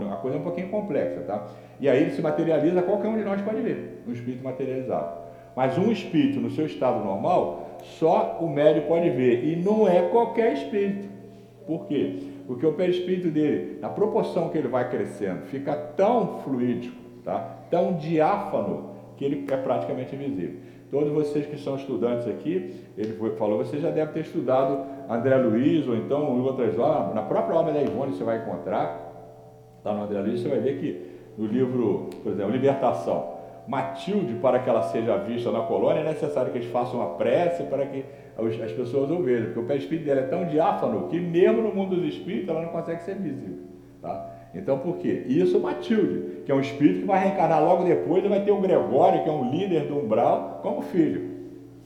a 0.09 0.15
coisa 0.15 0.37
é 0.37 0.39
um 0.39 0.43
pouquinho 0.43 0.69
complexa, 0.69 1.19
tá? 1.27 1.47
E 1.77 1.89
aí 1.89 2.03
ele 2.03 2.11
se 2.11 2.21
materializa, 2.21 2.81
qualquer 2.81 3.09
um 3.09 3.17
de 3.17 3.25
nós 3.25 3.41
pode 3.41 3.59
ver, 3.59 4.01
um 4.07 4.13
espírito 4.13 4.41
materializado. 4.41 5.19
Mas 5.57 5.77
um 5.77 5.91
espírito 5.91 6.39
no 6.39 6.49
seu 6.51 6.65
estado 6.65 7.03
normal, 7.03 7.77
só 7.81 8.37
o 8.39 8.49
médio 8.49 8.83
pode 8.83 9.09
ver, 9.09 9.43
e 9.43 9.57
não 9.57 9.85
é 9.85 10.03
qualquer 10.03 10.53
espírito. 10.53 11.09
Por 11.67 11.85
quê? 11.85 12.19
Porque 12.49 12.65
o 12.65 12.73
perispírito 12.73 13.29
dele, 13.29 13.77
na 13.79 13.89
proporção 13.89 14.49
que 14.49 14.57
ele 14.57 14.67
vai 14.67 14.89
crescendo, 14.89 15.43
fica 15.43 15.75
tão 15.75 16.39
fluídico, 16.39 16.95
tá? 17.23 17.57
tão 17.69 17.93
diáfano, 17.93 18.89
que 19.17 19.23
ele 19.23 19.45
é 19.51 19.55
praticamente 19.55 20.15
invisível. 20.15 20.59
Todos 20.89 21.13
vocês 21.13 21.45
que 21.45 21.59
são 21.59 21.75
estudantes 21.75 22.27
aqui, 22.27 22.73
ele 22.97 23.13
falou, 23.37 23.59
você 23.59 23.77
já 23.77 23.91
deve 23.91 24.13
ter 24.13 24.21
estudado 24.21 24.83
André 25.07 25.35
Luiz, 25.35 25.87
ou 25.87 25.95
então 25.95 26.39
em 26.39 26.41
outras 26.41 26.75
obras, 26.79 27.13
na 27.13 27.21
própria 27.21 27.55
obra 27.55 27.71
da 27.71 27.83
Ivone 27.83 28.13
você 28.13 28.23
vai 28.23 28.39
encontrar, 28.39 29.77
lá 29.85 29.93
no 29.93 30.05
André 30.05 30.19
Luiz 30.19 30.39
você 30.39 30.49
vai 30.49 30.59
ver 30.59 30.79
que 30.79 31.05
no 31.37 31.45
livro, 31.45 32.09
por 32.23 32.31
exemplo, 32.31 32.51
Libertação, 32.51 33.31
Matilde, 33.67 34.33
para 34.41 34.57
que 34.57 34.67
ela 34.67 34.81
seja 34.81 35.17
vista 35.17 35.51
na 35.51 35.61
colônia, 35.61 35.99
é 35.99 36.03
necessário 36.03 36.51
que 36.51 36.57
eles 36.57 36.71
façam 36.71 36.99
uma 36.99 37.09
prece 37.13 37.61
para 37.65 37.85
que 37.85 38.03
as 38.47 38.71
pessoas 38.71 39.09
o 39.11 39.21
vejam, 39.21 39.45
porque 39.45 39.59
o 39.59 39.65
perispírito 39.65 40.05
dela 40.05 40.21
é 40.21 40.27
tão 40.27 40.45
diáfano 40.45 41.07
que 41.07 41.19
mesmo 41.19 41.61
no 41.61 41.73
mundo 41.73 41.95
dos 41.95 42.05
espíritos 42.05 42.49
ela 42.49 42.61
não 42.61 42.69
consegue 42.69 43.01
ser 43.03 43.15
visível. 43.15 43.57
Tá? 44.01 44.29
Então 44.53 44.79
por 44.79 44.97
quê? 44.97 45.25
Isso 45.27 45.59
Matilde, 45.59 46.43
que 46.45 46.51
é 46.51 46.55
um 46.55 46.59
espírito 46.59 47.01
que 47.01 47.05
vai 47.05 47.19
reencarnar 47.19 47.63
logo 47.63 47.83
depois 47.83 48.23
e 48.23 48.27
vai 48.27 48.43
ter 48.43 48.51
o 48.51 48.61
Gregório, 48.61 49.23
que 49.23 49.29
é 49.29 49.31
um 49.31 49.51
líder 49.51 49.87
do 49.87 49.99
umbral, 49.99 50.59
como 50.63 50.81
filho. 50.81 51.29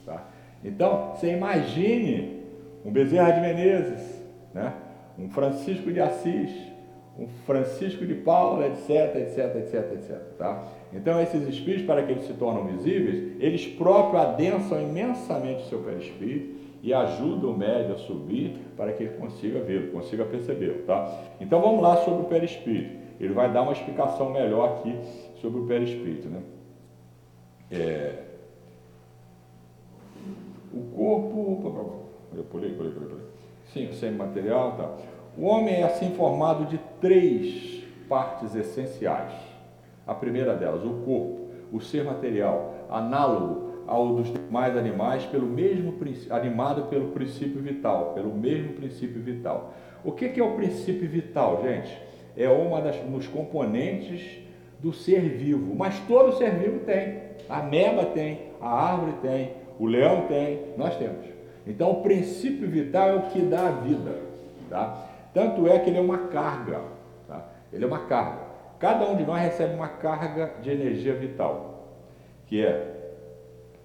Tá? 0.05 0.25
Então, 0.63 1.11
você 1.13 1.31
imagine 1.31 2.41
um 2.85 2.91
Bezerra 2.91 3.31
de 3.31 3.41
Menezes, 3.41 4.23
né? 4.53 4.73
um 5.17 5.29
Francisco 5.29 5.91
de 5.91 5.99
Assis, 5.99 6.72
um 7.17 7.27
Francisco 7.45 8.05
de 8.05 8.15
Paula, 8.15 8.67
etc, 8.67 9.15
etc, 9.17 9.55
etc, 9.57 9.93
etc. 9.93 10.17
Tá? 10.37 10.67
Então, 10.91 11.21
esses 11.21 11.47
espíritos, 11.47 11.85
para 11.85 12.03
que 12.03 12.11
eles 12.11 12.25
se 12.25 12.33
tornem 12.33 12.75
visíveis, 12.75 13.39
eles 13.39 13.67
próprios 13.67 14.23
adensam 14.23 14.81
imensamente 14.81 15.63
o 15.63 15.65
seu 15.65 15.79
perispírito 15.79 16.55
e 16.81 16.93
ajudam 16.93 17.51
o 17.51 17.57
médio 17.57 17.93
a 17.93 17.97
subir 17.97 18.57
para 18.75 18.91
que 18.93 19.03
ele 19.03 19.17
consiga 19.17 19.59
vê-lo, 19.61 19.91
consiga 19.91 20.25
percebê-lo. 20.25 20.83
Tá? 20.83 21.23
Então, 21.39 21.61
vamos 21.61 21.81
lá 21.81 21.97
sobre 21.97 22.23
o 22.23 22.25
perispírito. 22.25 23.03
Ele 23.19 23.33
vai 23.33 23.51
dar 23.51 23.61
uma 23.61 23.73
explicação 23.73 24.31
melhor 24.31 24.79
aqui 24.79 24.97
sobre 25.39 25.61
o 25.61 25.67
perispírito. 25.67 26.27
Né? 26.27 26.41
É... 27.71 28.23
O 30.73 30.81
corpo. 30.95 31.99
Eu 32.35 32.43
pulei, 32.45 32.73
pulei, 32.73 32.91
pulei, 32.91 33.09
pulei. 33.09 33.25
Sim, 33.71 33.89
o 33.89 33.93
semimaterial. 33.93 34.71
Tá. 34.75 35.12
O 35.37 35.45
homem 35.45 35.75
é 35.75 35.83
assim 35.83 36.11
formado 36.15 36.65
de 36.65 36.79
três 37.01 37.83
partes 38.07 38.55
essenciais 38.55 39.53
a 40.05 40.13
primeira 40.13 40.55
delas, 40.55 40.83
o 40.83 40.93
corpo, 41.05 41.47
o 41.71 41.79
ser 41.79 42.03
material, 42.03 42.87
análogo 42.89 43.83
ao 43.87 44.15
dos 44.15 44.31
demais 44.31 44.77
animais, 44.77 45.25
pelo 45.25 45.47
mesmo 45.47 45.93
animado 46.29 46.83
pelo 46.83 47.09
princípio 47.09 47.61
vital, 47.61 48.13
pelo 48.13 48.33
mesmo 48.33 48.73
princípio 48.73 49.21
vital. 49.21 49.73
O 50.03 50.11
que, 50.11 50.39
é 50.39 50.43
o 50.43 50.55
princípio 50.55 51.07
vital, 51.07 51.61
gente? 51.63 51.97
É 52.35 52.49
uma 52.49 52.81
das 52.81 52.97
dos 52.97 53.27
componentes 53.27 54.39
do 54.81 54.91
ser 54.91 55.21
vivo, 55.21 55.75
mas 55.75 55.97
todo 56.07 56.37
ser 56.37 56.51
vivo 56.51 56.79
tem. 56.79 57.23
A 57.49 57.61
meba 57.61 58.05
tem, 58.05 58.51
a 58.59 58.69
árvore 58.69 59.13
tem, 59.21 59.51
o 59.79 59.85
leão 59.85 60.25
tem, 60.27 60.59
nós 60.77 60.95
temos. 60.97 61.25
Então 61.65 61.91
o 61.91 62.01
princípio 62.01 62.69
vital 62.69 63.09
é 63.09 63.15
o 63.15 63.21
que 63.23 63.41
dá 63.41 63.67
a 63.67 63.71
vida, 63.71 64.17
tá? 64.69 65.12
Tanto 65.33 65.67
é 65.67 65.79
que 65.79 65.89
ele 65.89 65.97
é 65.97 66.01
uma 66.01 66.27
carga, 66.27 66.81
tá? 67.27 67.49
Ele 67.71 67.83
é 67.83 67.87
uma 67.87 68.05
carga. 68.05 68.39
Cada 68.79 69.05
um 69.09 69.15
de 69.15 69.25
nós 69.25 69.41
recebe 69.41 69.73
uma 69.75 69.87
carga 69.87 70.53
de 70.61 70.69
energia 70.69 71.13
vital, 71.13 71.95
que 72.47 72.63
é 72.63 72.93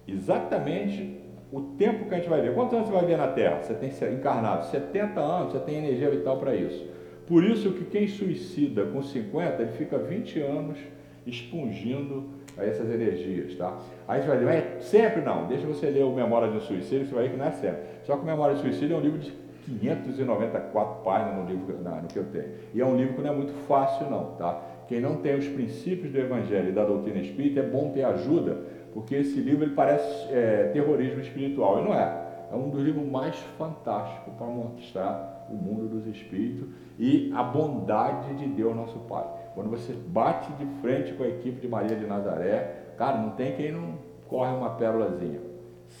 exatamente 0.07 1.19
o 1.51 1.61
tempo 1.77 2.05
que 2.05 2.13
a 2.13 2.17
gente 2.17 2.29
vai 2.29 2.41
ver. 2.41 2.53
Quantos 2.53 2.73
anos 2.73 2.89
você 2.89 2.93
vai 2.93 3.05
ver 3.05 3.17
na 3.17 3.27
Terra? 3.27 3.61
Você 3.61 3.73
tem 3.73 3.89
encarnado 4.13 4.65
70 4.65 5.19
anos, 5.19 5.53
você 5.53 5.59
tem 5.59 5.77
energia 5.77 6.09
vital 6.09 6.37
para 6.37 6.53
isso. 6.53 6.85
Por 7.27 7.43
isso 7.43 7.71
que 7.73 7.85
quem 7.85 8.07
suicida 8.07 8.85
com 8.85 9.01
50, 9.01 9.61
ele 9.61 9.71
fica 9.71 9.97
20 9.97 10.41
anos 10.41 10.77
expungindo 11.25 12.25
essas 12.57 12.89
energias, 12.89 13.55
tá? 13.55 13.77
Aí 14.07 14.21
você 14.21 14.27
vai 14.27 14.37
dizer, 14.39 14.51
é 14.51 14.79
sempre 14.79 15.21
não, 15.21 15.47
deixa 15.47 15.65
você 15.65 15.89
ler 15.89 16.03
o 16.03 16.13
Memória 16.13 16.51
de 16.51 16.59
Suicídio, 16.65 17.05
você 17.05 17.13
vai 17.13 17.25
ver 17.25 17.31
que 17.31 17.37
não 17.37 17.45
é 17.45 17.51
sempre. 17.51 17.81
Só 18.03 18.15
que 18.15 18.23
o 18.23 18.25
Memória 18.25 18.55
de 18.55 18.61
Suicídio 18.61 18.95
é 18.95 18.97
um 18.97 19.01
livro 19.01 19.19
de 19.19 19.31
594 19.77 21.03
páginas 21.03 21.35
no 21.37 21.45
livro 21.45 21.77
no 21.77 22.07
que 22.07 22.17
eu 22.17 22.25
tenho. 22.25 22.49
E 22.73 22.81
é 22.81 22.85
um 22.85 22.95
livro 22.95 23.15
que 23.15 23.21
não 23.21 23.31
é 23.31 23.35
muito 23.35 23.53
fácil 23.67 24.09
não, 24.09 24.31
tá? 24.35 24.61
Quem 24.87 24.99
não 24.99 25.17
tem 25.17 25.37
os 25.37 25.47
princípios 25.47 26.11
do 26.11 26.17
Evangelho 26.17 26.69
e 26.69 26.71
da 26.71 26.83
doutrina 26.83 27.19
espírita, 27.19 27.59
é 27.59 27.63
bom 27.63 27.91
ter 27.91 28.03
ajuda, 28.03 28.57
porque 28.93 29.15
esse 29.15 29.39
livro 29.39 29.63
ele 29.63 29.75
parece 29.75 30.33
é, 30.33 30.69
terrorismo 30.73 31.21
espiritual, 31.21 31.79
e 31.79 31.83
não 31.83 31.93
é. 31.93 32.27
É 32.51 32.55
um 32.55 32.69
dos 32.69 32.81
livros 32.81 33.07
mais 33.07 33.35
fantásticos 33.57 34.33
para 34.33 34.47
mostrar 34.47 35.47
o 35.51 35.53
mundo 35.53 35.87
dos 35.87 36.07
espíritos 36.07 36.67
e 36.97 37.31
a 37.35 37.43
bondade 37.43 38.33
de 38.35 38.47
Deus 38.47 38.75
nosso 38.75 38.97
Pai. 38.99 39.25
Quando 39.53 39.69
você 39.69 39.93
bate 39.93 40.51
de 40.53 40.65
frente 40.81 41.13
com 41.13 41.23
a 41.23 41.27
equipe 41.27 41.61
de 41.61 41.67
Maria 41.67 41.95
de 41.95 42.07
Nazaré, 42.07 42.93
cara, 42.97 43.17
não 43.17 43.31
tem 43.31 43.55
quem 43.55 43.71
não 43.71 43.99
corre 44.27 44.51
uma 44.51 44.71
pérolazinha. 44.71 45.39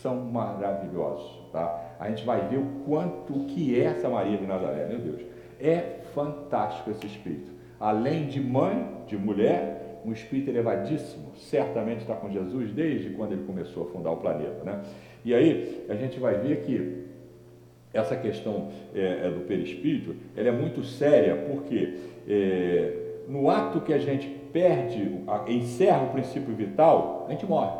São 0.01 0.15
maravilhosos, 0.15 1.49
tá? 1.51 1.88
A 1.99 2.07
gente 2.07 2.25
vai 2.25 2.47
ver 2.47 2.57
o 2.57 2.65
quanto 2.85 3.33
que 3.45 3.77
é 3.77 3.83
essa 3.83 4.07
Maria 4.07 4.37
de 4.37 4.47
Nazaré, 4.47 4.87
meu 4.87 4.99
Deus. 4.99 5.21
É 5.59 5.99
fantástico 6.13 6.89
esse 6.91 7.05
espírito. 7.05 7.51
Além 7.79 8.27
de 8.27 8.39
mãe, 8.39 8.87
de 9.05 9.17
mulher, 9.17 10.01
um 10.05 10.13
espírito 10.13 10.49
elevadíssimo, 10.49 11.35
certamente 11.35 11.99
está 11.99 12.15
com 12.15 12.29
Jesus 12.31 12.71
desde 12.71 13.09
quando 13.11 13.33
ele 13.33 13.43
começou 13.43 13.83
a 13.83 13.91
fundar 13.91 14.11
o 14.11 14.17
planeta, 14.17 14.63
né? 14.63 14.81
E 15.25 15.33
aí 15.33 15.85
a 15.89 15.95
gente 15.95 16.19
vai 16.19 16.35
ver 16.35 16.61
que 16.61 17.05
essa 17.93 18.15
questão 18.15 18.69
é, 18.95 19.27
é 19.27 19.29
do 19.29 19.41
perispírito, 19.41 20.15
ela 20.35 20.47
é 20.47 20.51
muito 20.51 20.83
séria, 20.83 21.35
porque 21.35 21.97
é, 22.27 22.93
no 23.27 23.49
ato 23.49 23.81
que 23.81 23.93
a 23.93 23.97
gente 23.97 24.27
perde, 24.53 25.19
encerra 25.47 26.03
o 26.03 26.09
princípio 26.09 26.53
vital, 26.55 27.25
a 27.27 27.31
gente 27.31 27.45
morre. 27.45 27.77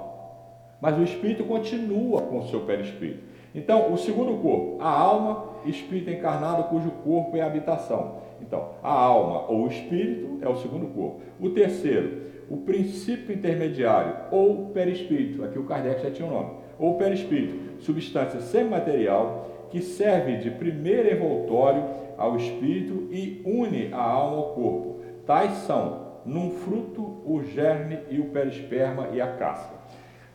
Mas 0.82 0.98
o 0.98 1.04
espírito 1.04 1.44
continua 1.44 2.22
com 2.22 2.40
o 2.40 2.48
seu 2.48 2.62
perispírito. 2.62 3.29
Então, 3.54 3.92
o 3.92 3.98
segundo 3.98 4.42
corpo, 4.42 4.78
a 4.80 4.90
alma, 4.90 5.46
espírito 5.66 6.12
encarnado 6.12 6.66
cujo 6.66 6.92
corpo 7.04 7.36
é 7.36 7.42
a 7.42 7.48
habitação. 7.48 8.18
Então, 8.42 8.70
a 8.84 8.92
alma 8.92 9.50
ou 9.50 9.64
o 9.64 9.68
espírito 9.68 10.38
é 10.42 10.48
o 10.48 10.56
segundo 10.56 10.88
corpo. 10.88 11.22
O 11.40 11.50
terceiro, 11.50 12.30
o 12.50 12.58
princípio 12.58 13.36
intermediário 13.36 14.16
ou 14.32 14.68
perispírito, 14.68 15.44
aqui 15.44 15.58
o 15.58 15.66
Kardec 15.66 16.02
já 16.02 16.12
tinha 16.12 16.28
o 16.28 16.32
um 16.32 16.34
nome, 16.34 16.52
ou 16.80 16.96
perispírito, 16.96 17.82
substância 17.82 18.40
semimaterial 18.40 19.68
que 19.70 19.82
serve 19.82 20.38
de 20.38 20.50
primeiro 20.50 21.12
envoltório 21.12 21.84
ao 22.18 22.36
espírito 22.36 23.08
e 23.12 23.42
une 23.46 23.94
a 23.94 24.02
alma 24.02 24.38
ao 24.38 24.54
corpo. 24.54 25.02
Tais 25.26 25.52
são, 25.60 26.08
num 26.26 26.52
fruto, 26.52 27.22
o 27.26 27.44
germe 27.44 28.00
e 28.10 28.20
o 28.20 28.26
perisperma 28.26 29.10
e 29.14 29.22
a 29.22 29.28
casca. 29.28 29.76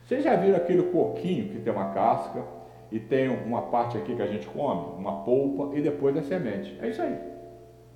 Vocês 0.03 0.23
já 0.23 0.35
viram 0.35 0.57
aquele 0.57 0.83
coquinho 0.83 1.49
que 1.49 1.59
tem 1.59 1.73
uma 1.73 1.89
casca 1.89 2.43
e 2.91 2.99
tem 2.99 3.29
uma 3.29 3.63
parte 3.63 3.97
aqui 3.97 4.15
que 4.15 4.21
a 4.21 4.27
gente 4.27 4.47
come, 4.47 4.97
uma 4.97 5.23
polpa 5.23 5.75
e 5.75 5.81
depois 5.81 6.15
a 6.17 6.21
semente? 6.21 6.77
É 6.81 6.89
isso 6.89 7.01
aí. 7.01 7.17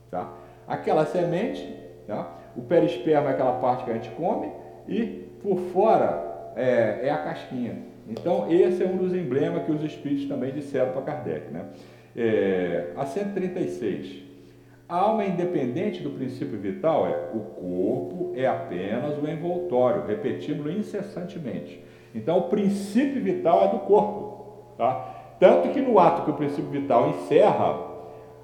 Tá? 0.10 0.34
Aquela 0.68 1.06
semente, 1.06 1.76
tá? 2.08 2.38
o 2.56 2.62
perisperma 2.62 3.30
é 3.30 3.34
aquela 3.34 3.60
parte 3.60 3.86
que 3.86 3.92
a 3.92 3.94
gente 3.94 4.10
come 4.12 4.52
e 4.88 5.30
por 5.42 5.58
fora 5.72 6.54
é, 6.56 7.08
é 7.08 7.10
a 7.12 7.18
casquinha. 7.18 7.90
Então, 8.08 8.52
esse 8.52 8.84
é 8.84 8.88
um 8.88 8.98
dos 8.98 9.14
emblemas 9.14 9.64
que 9.66 9.72
os 9.72 9.84
espíritos 9.84 10.26
também 10.28 10.52
disseram 10.52 10.92
para 10.92 11.02
Kardec. 11.04 11.52
Né? 11.52 11.66
É, 12.16 12.92
a 12.98 13.06
136. 13.06 14.24
A 14.90 14.96
alma 14.96 15.24
independente 15.24 16.02
do 16.02 16.10
princípio 16.10 16.58
vital 16.58 17.08
é 17.08 17.38
o 17.38 17.40
corpo 17.40 18.34
é 18.36 18.48
apenas 18.48 19.18
o 19.22 19.30
envoltório, 19.30 20.06
repetindo 20.08 20.72
incessantemente. 20.72 21.84
Então, 22.16 22.40
o 22.40 22.44
princípio 22.44 23.22
vital 23.22 23.66
é 23.66 23.68
do 23.68 23.80
corpo. 23.80 24.29
Tá? 24.80 25.36
Tanto 25.38 25.74
que 25.74 25.82
no 25.82 26.00
ato 26.00 26.24
que 26.24 26.32
o 26.32 26.36
princípio 26.36 26.72
vital 26.72 27.10
encerra, 27.10 27.78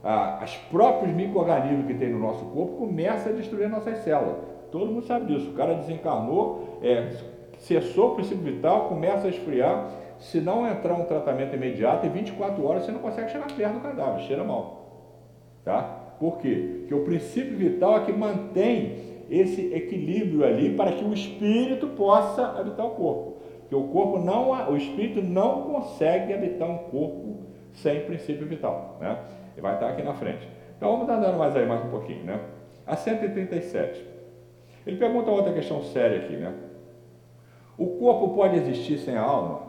ah, 0.03 0.41
os 0.43 0.53
próprios 0.69 1.15
micro-organismos 1.15 1.87
que 1.87 1.93
tem 1.93 2.09
no 2.09 2.19
nosso 2.19 2.43
corpo 2.47 2.73
começam 2.73 3.31
a 3.31 3.35
destruir 3.35 3.69
nossas 3.69 3.99
células. 3.99 4.35
Todo 4.69 4.91
mundo 4.91 5.05
sabe 5.05 5.33
disso. 5.33 5.51
O 5.51 5.53
cara 5.53 5.75
desencarnou, 5.75 6.77
é, 6.83 7.09
cessou 7.57 8.11
o 8.11 8.15
princípio 8.15 8.43
vital, 8.43 8.89
começa 8.89 9.27
a 9.27 9.29
esfriar. 9.29 9.89
Se 10.19 10.41
não 10.41 10.67
entrar 10.67 10.95
um 10.95 11.05
tratamento 11.05 11.55
imediato, 11.55 12.05
em 12.05 12.09
24 12.09 12.65
horas 12.65 12.83
você 12.83 12.91
não 12.91 12.99
consegue 12.99 13.31
chegar 13.31 13.47
perto 13.47 13.73
do 13.75 13.79
cadáver, 13.79 14.21
cheira 14.23 14.43
mal. 14.43 15.21
Tá? 15.63 15.81
Por 16.19 16.37
quê? 16.39 16.79
Porque 16.79 16.95
o 16.95 17.05
princípio 17.05 17.57
vital 17.57 17.95
é 17.95 17.99
que 18.01 18.11
mantém 18.11 18.97
esse 19.29 19.73
equilíbrio 19.73 20.43
ali 20.43 20.75
para 20.75 20.91
que 20.91 21.03
o 21.05 21.13
espírito 21.13 21.87
possa 21.87 22.59
habitar 22.59 22.85
o 22.85 22.91
corpo. 22.91 23.34
Porque 23.75 23.77
o 23.77 23.83
corpo 23.91 24.19
não, 24.19 24.71
o 24.71 24.77
espírito 24.77 25.21
não 25.21 25.63
consegue 25.63 26.33
habitar 26.33 26.69
um 26.69 26.77
corpo 26.77 27.41
sem 27.73 28.05
princípio 28.05 28.47
vital, 28.47 28.97
né? 29.01 29.19
Ele 29.53 29.61
vai 29.61 29.73
estar 29.73 29.89
aqui 29.89 30.01
na 30.01 30.13
frente. 30.13 30.47
Então 30.77 30.91
vamos 30.91 31.07
dar 31.07 31.19
dando 31.19 31.37
mais 31.37 31.53
aí 31.57 31.65
mais 31.65 31.83
um 31.83 31.89
pouquinho, 31.89 32.23
né? 32.23 32.39
A 32.87 32.95
137. 32.95 34.05
Ele 34.87 34.95
pergunta 34.95 35.29
outra 35.29 35.51
questão 35.51 35.83
séria 35.83 36.19
aqui, 36.19 36.37
né? 36.37 36.53
O 37.77 37.97
corpo 37.97 38.33
pode 38.33 38.55
existir 38.55 38.97
sem 38.99 39.17
a 39.17 39.21
alma? 39.21 39.61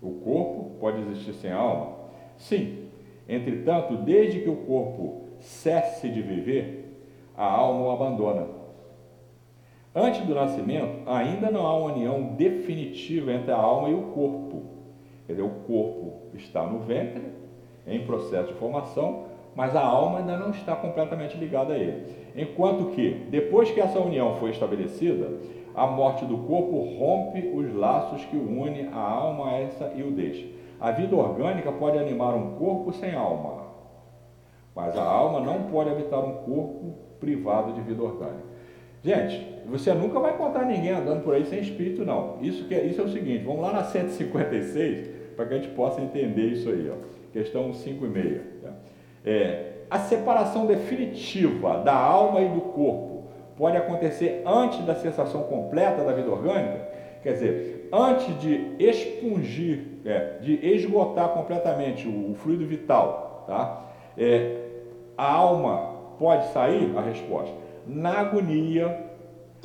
O 0.00 0.12
corpo 0.12 0.76
pode 0.78 1.00
existir 1.00 1.32
sem 1.34 1.50
a 1.50 1.56
alma? 1.56 1.96
Sim. 2.36 2.90
Entretanto, 3.28 3.96
desde 3.96 4.42
que 4.42 4.48
o 4.48 4.56
corpo 4.56 5.22
cesse 5.40 6.08
de 6.08 6.22
viver, 6.22 6.96
a 7.36 7.44
alma 7.44 7.86
o 7.86 7.90
abandona. 7.90 8.46
Antes 9.98 10.20
do 10.26 10.34
nascimento, 10.34 11.08
ainda 11.08 11.50
não 11.50 11.66
há 11.66 11.74
uma 11.74 11.90
união 11.94 12.34
definitiva 12.34 13.32
entre 13.32 13.50
a 13.50 13.56
alma 13.56 13.88
e 13.88 13.94
o 13.94 14.02
corpo. 14.12 14.62
Quer 15.26 15.32
dizer, 15.32 15.42
o 15.42 15.62
corpo 15.66 16.12
está 16.34 16.64
no 16.64 16.80
ventre, 16.80 17.22
em 17.86 18.04
processo 18.04 18.48
de 18.48 18.58
formação, 18.58 19.24
mas 19.54 19.74
a 19.74 19.82
alma 19.82 20.18
ainda 20.18 20.36
não 20.36 20.50
está 20.50 20.76
completamente 20.76 21.38
ligada 21.38 21.72
a 21.72 21.78
ele. 21.78 22.14
Enquanto 22.36 22.90
que, 22.90 23.26
depois 23.30 23.70
que 23.70 23.80
essa 23.80 23.98
união 23.98 24.34
foi 24.34 24.50
estabelecida, 24.50 25.30
a 25.74 25.86
morte 25.86 26.26
do 26.26 26.36
corpo 26.38 26.76
rompe 26.98 27.50
os 27.54 27.74
laços 27.74 28.22
que 28.26 28.36
une 28.36 28.90
a 28.92 29.00
alma 29.00 29.48
a 29.48 29.60
essa 29.60 29.94
e 29.96 30.02
o 30.02 30.10
deixa. 30.10 30.46
A 30.78 30.90
vida 30.90 31.16
orgânica 31.16 31.72
pode 31.72 31.96
animar 31.96 32.34
um 32.34 32.56
corpo 32.56 32.92
sem 32.92 33.14
alma, 33.14 33.62
mas 34.74 34.94
a 34.94 35.02
alma 35.02 35.40
não 35.40 35.70
pode 35.70 35.88
habitar 35.88 36.22
um 36.22 36.34
corpo 36.44 36.94
privado 37.18 37.72
de 37.72 37.80
vida 37.80 38.02
orgânica. 38.02 38.55
Gente, 39.06 39.46
você 39.66 39.94
nunca 39.94 40.18
vai 40.18 40.34
encontrar 40.34 40.64
ninguém 40.64 40.90
andando 40.90 41.22
por 41.22 41.32
aí 41.32 41.46
sem 41.46 41.60
espírito, 41.60 42.04
não. 42.04 42.38
Isso, 42.42 42.64
que 42.64 42.74
é, 42.74 42.84
isso 42.84 43.00
é 43.00 43.04
o 43.04 43.08
seguinte, 43.08 43.44
vamos 43.44 43.62
lá 43.62 43.72
na 43.72 43.84
156 43.84 45.08
para 45.36 45.46
que 45.46 45.54
a 45.54 45.56
gente 45.58 45.68
possa 45.76 46.00
entender 46.00 46.46
isso 46.46 46.68
aí. 46.68 46.90
Ó. 46.90 46.96
Questão 47.32 47.72
5 47.72 48.04
e 48.04 48.08
meia. 48.08 48.42
Tá? 48.60 48.72
É, 49.24 49.72
a 49.88 50.00
separação 50.00 50.66
definitiva 50.66 51.78
da 51.84 51.94
alma 51.94 52.40
e 52.40 52.48
do 52.48 52.60
corpo 52.62 53.28
pode 53.56 53.76
acontecer 53.76 54.42
antes 54.44 54.84
da 54.84 54.96
cessação 54.96 55.44
completa 55.44 56.02
da 56.02 56.12
vida 56.12 56.28
orgânica, 56.28 56.88
quer 57.22 57.34
dizer, 57.34 57.88
antes 57.92 58.40
de 58.40 58.74
expungir, 58.80 59.84
é, 60.04 60.38
de 60.40 60.66
esgotar 60.66 61.28
completamente 61.28 62.08
o, 62.08 62.32
o 62.32 62.34
fluido 62.34 62.66
vital, 62.66 63.44
tá? 63.46 63.88
É, 64.18 64.62
a 65.16 65.32
alma 65.32 65.94
pode 66.18 66.48
sair? 66.48 66.92
A 66.96 67.02
resposta. 67.02 67.65
Na 67.86 68.18
agonia, 68.18 69.06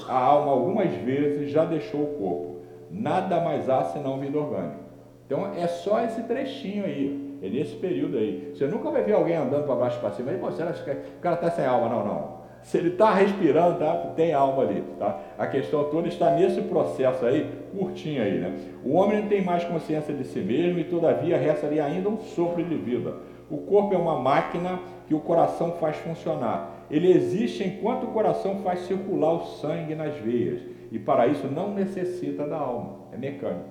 a 0.07 0.17
alma 0.17 0.51
algumas 0.51 0.93
vezes 0.93 1.51
já 1.51 1.65
deixou 1.65 2.01
o 2.01 2.17
corpo. 2.17 2.55
Nada 2.89 3.39
mais 3.39 3.69
há 3.69 3.83
senão 3.85 4.19
vida 4.19 4.37
orgânica. 4.37 4.81
Então 5.25 5.53
é 5.55 5.65
só 5.67 6.03
esse 6.03 6.21
trechinho 6.23 6.85
aí, 6.85 7.39
é 7.41 7.49
nesse 7.49 7.75
período 7.75 8.17
aí. 8.17 8.51
Você 8.53 8.67
nunca 8.67 8.91
vai 8.91 9.03
ver 9.03 9.13
alguém 9.13 9.35
andando 9.35 9.65
para 9.65 9.75
baixo 9.75 9.99
para 9.99 10.11
cima 10.11 10.31
e 10.31 10.37
você 10.37 10.61
acha 10.61 10.83
que 10.83 10.91
o 10.91 11.21
cara 11.21 11.35
está 11.35 11.49
sem 11.49 11.65
alma. 11.65 11.89
Não, 11.89 12.05
não. 12.05 12.41
Se 12.63 12.77
ele 12.77 12.89
está 12.89 13.11
respirando, 13.13 13.79
tá? 13.79 14.11
tem 14.15 14.33
alma 14.33 14.63
ali. 14.63 14.83
Tá? 14.99 15.19
A 15.37 15.47
questão 15.47 15.85
toda 15.85 16.07
está 16.07 16.31
nesse 16.31 16.61
processo 16.61 17.25
aí, 17.25 17.49
curtinho 17.71 18.21
aí. 18.21 18.39
Né? 18.39 18.55
O 18.83 18.93
homem 18.93 19.21
não 19.21 19.27
tem 19.27 19.43
mais 19.43 19.63
consciência 19.63 20.13
de 20.13 20.23
si 20.23 20.39
mesmo 20.39 20.79
e, 20.79 20.83
todavia, 20.83 21.37
resta-lhe 21.37 21.79
ainda 21.79 22.09
um 22.09 22.19
sopro 22.19 22.63
de 22.63 22.75
vida. 22.75 23.15
O 23.49 23.57
corpo 23.57 23.93
é 23.93 23.97
uma 23.97 24.19
máquina 24.19 24.79
que 25.07 25.13
o 25.13 25.19
coração 25.19 25.71
faz 25.73 25.97
funcionar. 25.97 26.80
Ele 26.91 27.09
existe 27.09 27.63
enquanto 27.63 28.03
o 28.03 28.11
coração 28.11 28.59
faz 28.59 28.81
circular 28.81 29.33
o 29.33 29.45
sangue 29.45 29.95
nas 29.95 30.13
veias. 30.17 30.61
E 30.91 30.99
para 30.99 31.25
isso 31.25 31.47
não 31.47 31.73
necessita 31.73 32.45
da 32.45 32.57
alma. 32.57 32.97
É 33.13 33.17
mecânico. 33.17 33.69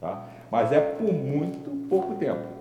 Tá? 0.00 0.28
Mas 0.50 0.70
é 0.70 0.80
por 0.80 1.12
muito 1.12 1.88
pouco 1.88 2.14
tempo. 2.14 2.60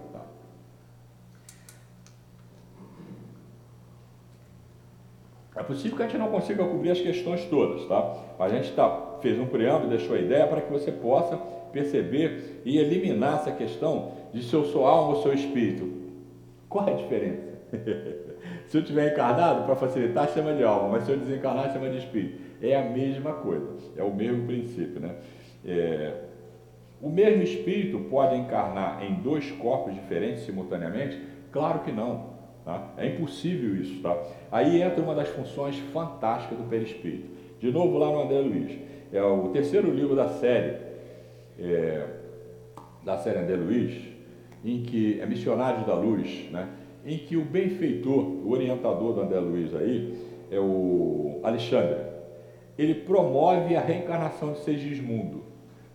É 5.55 5.63
possível 5.63 5.97
que 5.97 6.03
a 6.03 6.07
gente 6.07 6.17
não 6.17 6.31
consiga 6.31 6.63
cobrir 6.63 6.89
as 6.89 7.01
questões 7.01 7.43
todas, 7.45 7.85
tá? 7.85 8.15
A 8.39 8.47
gente 8.47 8.71
tá, 8.71 9.17
fez 9.21 9.37
um 9.37 9.45
preâmbulo 9.45 9.89
deixou 9.89 10.15
a 10.15 10.19
ideia 10.19 10.47
para 10.47 10.61
que 10.61 10.71
você 10.71 10.89
possa 10.89 11.35
perceber 11.73 12.61
e 12.63 12.77
eliminar 12.77 13.41
essa 13.41 13.51
questão 13.51 14.13
de 14.33 14.41
se 14.41 14.53
eu 14.53 14.63
sou 14.63 14.87
alma 14.87 15.17
ou 15.17 15.21
seu 15.21 15.33
espírito. 15.33 15.91
Qual 16.69 16.87
é 16.87 16.93
a 16.93 16.95
diferença? 16.95 17.43
se 18.69 18.77
eu 18.77 18.83
tiver 18.83 19.11
encarnado, 19.11 19.65
para 19.65 19.75
facilitar, 19.75 20.29
chama 20.29 20.53
de 20.53 20.63
alma, 20.63 20.89
mas 20.89 21.03
se 21.03 21.11
eu 21.11 21.17
desencarnar, 21.17 21.73
chama 21.73 21.89
de 21.89 21.97
espírito. 21.97 22.39
É 22.61 22.75
a 22.75 22.83
mesma 22.83 23.33
coisa, 23.33 23.67
é 23.97 24.03
o 24.03 24.13
mesmo 24.13 24.45
princípio, 24.45 24.99
né? 24.99 25.15
É... 25.65 26.13
O 27.01 27.09
mesmo 27.09 27.41
espírito 27.41 27.97
pode 28.11 28.35
encarnar 28.35 29.03
em 29.03 29.15
dois 29.15 29.49
corpos 29.53 29.95
diferentes 29.95 30.43
simultaneamente? 30.43 31.19
Claro 31.51 31.79
que 31.79 31.91
não. 31.91 32.37
Tá? 32.63 32.93
É 32.97 33.07
impossível 33.07 33.75
isso. 33.75 34.03
Tá? 34.03 34.15
Aí 34.51 34.81
entra 34.81 35.01
uma 35.01 35.15
das 35.15 35.29
funções 35.29 35.79
fantásticas 35.91 36.57
do 36.57 36.65
perispírito. 36.65 37.29
De 37.59 37.71
novo 37.71 37.97
lá 37.97 38.07
no 38.07 38.21
André 38.21 38.39
Luiz. 38.39 38.77
É 39.11 39.23
o 39.23 39.49
terceiro 39.49 39.91
livro 39.91 40.15
da 40.15 40.27
série, 40.27 40.77
é, 41.57 42.05
da 43.03 43.17
série 43.17 43.39
André 43.39 43.55
Luiz, 43.55 44.09
em 44.63 44.83
que 44.83 45.19
é 45.19 45.25
Missionários 45.25 45.87
da 45.87 45.95
Luz, 45.95 46.49
né? 46.51 46.67
Em 47.09 47.17
que 47.17 47.35
o 47.35 47.43
benfeitor, 47.43 48.23
o 48.23 48.51
orientador 48.51 49.13
do 49.13 49.21
André 49.21 49.39
Luiz 49.39 49.73
aí, 49.75 50.15
é 50.51 50.59
o 50.59 51.39
Alexandre. 51.41 51.97
Ele 52.77 52.93
promove 52.93 53.75
a 53.75 53.81
reencarnação 53.81 54.53
de 54.53 54.59
Segismundo. 54.59 55.43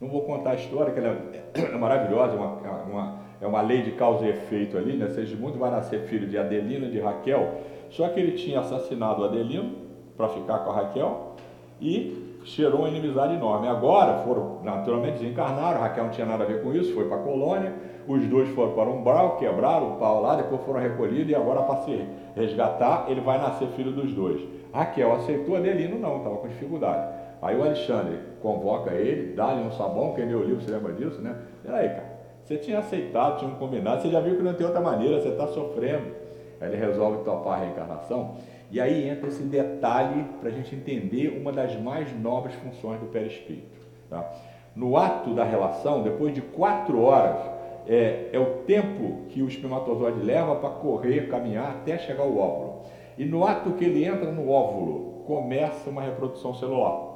Não 0.00 0.08
vou 0.08 0.22
contar 0.22 0.50
a 0.50 0.54
história, 0.56 0.92
que 0.92 0.98
ela 0.98 1.16
é 1.54 1.76
maravilhosa, 1.78 2.34
é 2.34 2.36
uma, 2.36 2.82
uma, 2.82 3.20
é 3.40 3.46
uma 3.46 3.62
lei 3.62 3.82
de 3.82 3.92
causa 3.92 4.26
e 4.26 4.30
efeito 4.30 4.76
ali, 4.76 4.96
né? 4.96 5.08
Segismundo 5.08 5.56
vai 5.56 5.70
nascer 5.70 6.00
filho 6.08 6.26
de 6.26 6.36
Adelina 6.36 6.86
e 6.86 6.90
de 6.90 6.98
Raquel, 6.98 7.60
só 7.90 8.08
que 8.08 8.18
ele 8.18 8.32
tinha 8.32 8.58
assassinado 8.58 9.24
Adelino 9.24 9.70
para 10.16 10.28
ficar 10.28 10.58
com 10.58 10.70
a 10.72 10.74
Raquel 10.74 11.36
e 11.80 12.40
gerou 12.44 12.80
uma 12.80 12.88
inimizade 12.88 13.34
enorme. 13.34 13.68
Agora 13.68 14.24
foram, 14.24 14.60
naturalmente, 14.64 15.20
desencarnaram, 15.20 15.80
Raquel 15.80 16.04
não 16.04 16.10
tinha 16.10 16.26
nada 16.26 16.42
a 16.42 16.46
ver 16.46 16.60
com 16.60 16.74
isso, 16.74 16.92
foi 16.92 17.06
para 17.06 17.18
a 17.18 17.22
colônia, 17.22 17.72
os 18.06 18.26
dois 18.26 18.48
foram 18.50 18.72
para 18.72 18.88
um 18.88 18.98
umbral, 18.98 19.36
quebraram 19.36 19.94
o 19.94 19.96
pau 19.96 20.20
lá, 20.20 20.36
depois 20.36 20.60
foram 20.62 20.80
recolhidos 20.80 21.30
e 21.30 21.34
agora 21.34 21.62
para 21.62 21.82
se 21.82 22.06
resgatar, 22.36 23.06
ele 23.08 23.20
vai 23.20 23.38
nascer 23.38 23.68
filho 23.68 23.92
dos 23.92 24.12
dois. 24.12 24.40
Raquel 24.72 25.12
aceitou, 25.14 25.56
Adelino 25.56 25.98
não, 25.98 26.18
estava 26.18 26.36
com 26.36 26.48
dificuldade. 26.48 27.14
Aí 27.40 27.56
o 27.56 27.62
Alexandre 27.62 28.18
convoca 28.42 28.92
ele, 28.92 29.34
dá-lhe 29.34 29.62
um 29.62 29.70
sabão, 29.70 30.12
quem 30.14 30.26
leu 30.26 30.40
o 30.40 30.44
livro, 30.44 30.62
você 30.62 30.70
lembra 30.70 30.92
disso, 30.92 31.20
né? 31.20 31.36
Peraí, 31.62 31.88
cara, 31.88 32.14
você 32.42 32.56
tinha 32.56 32.78
aceitado, 32.78 33.38
tinha 33.38 33.50
um 33.50 33.54
combinado, 33.54 34.02
você 34.02 34.08
já 34.08 34.20
viu 34.20 34.36
que 34.36 34.42
não 34.42 34.54
tem 34.54 34.66
outra 34.66 34.80
maneira, 34.80 35.20
você 35.20 35.28
está 35.28 35.46
sofrendo. 35.48 36.24
Aí 36.60 36.68
ele 36.68 36.76
resolve 36.76 37.24
topar 37.24 37.58
a 37.58 37.64
reencarnação. 37.64 38.36
E 38.70 38.80
aí 38.80 39.08
entra 39.08 39.28
esse 39.28 39.42
detalhe 39.42 40.24
para 40.40 40.48
a 40.48 40.52
gente 40.52 40.74
entender 40.74 41.38
uma 41.40 41.52
das 41.52 41.78
mais 41.80 42.12
nobres 42.18 42.54
funções 42.56 42.98
do 43.00 43.06
perispírito. 43.06 43.78
Tá? 44.10 44.28
No 44.74 44.96
ato 44.96 45.32
da 45.34 45.44
relação, 45.44 46.02
depois 46.02 46.34
de 46.34 46.40
quatro 46.40 47.00
horas, 47.00 47.38
é, 47.86 48.30
é 48.32 48.38
o 48.38 48.62
tempo 48.64 49.26
que 49.28 49.42
o 49.42 49.48
espermatozoide 49.48 50.20
leva 50.20 50.56
para 50.56 50.70
correr, 50.70 51.28
caminhar 51.28 51.70
até 51.70 51.98
chegar 51.98 52.22
ao 52.22 52.36
óvulo. 52.36 52.82
E 53.16 53.24
no 53.24 53.44
ato 53.44 53.72
que 53.72 53.84
ele 53.84 54.04
entra 54.04 54.30
no 54.30 54.50
óvulo, 54.50 55.22
começa 55.26 55.90
uma 55.90 56.02
reprodução 56.02 56.54
celular. 56.54 57.14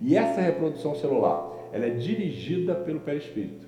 E 0.00 0.16
essa 0.16 0.40
reprodução 0.40 0.94
celular, 0.94 1.50
ela 1.72 1.86
é 1.86 1.90
dirigida 1.90 2.74
pelo 2.74 3.00
perispírito. 3.00 3.66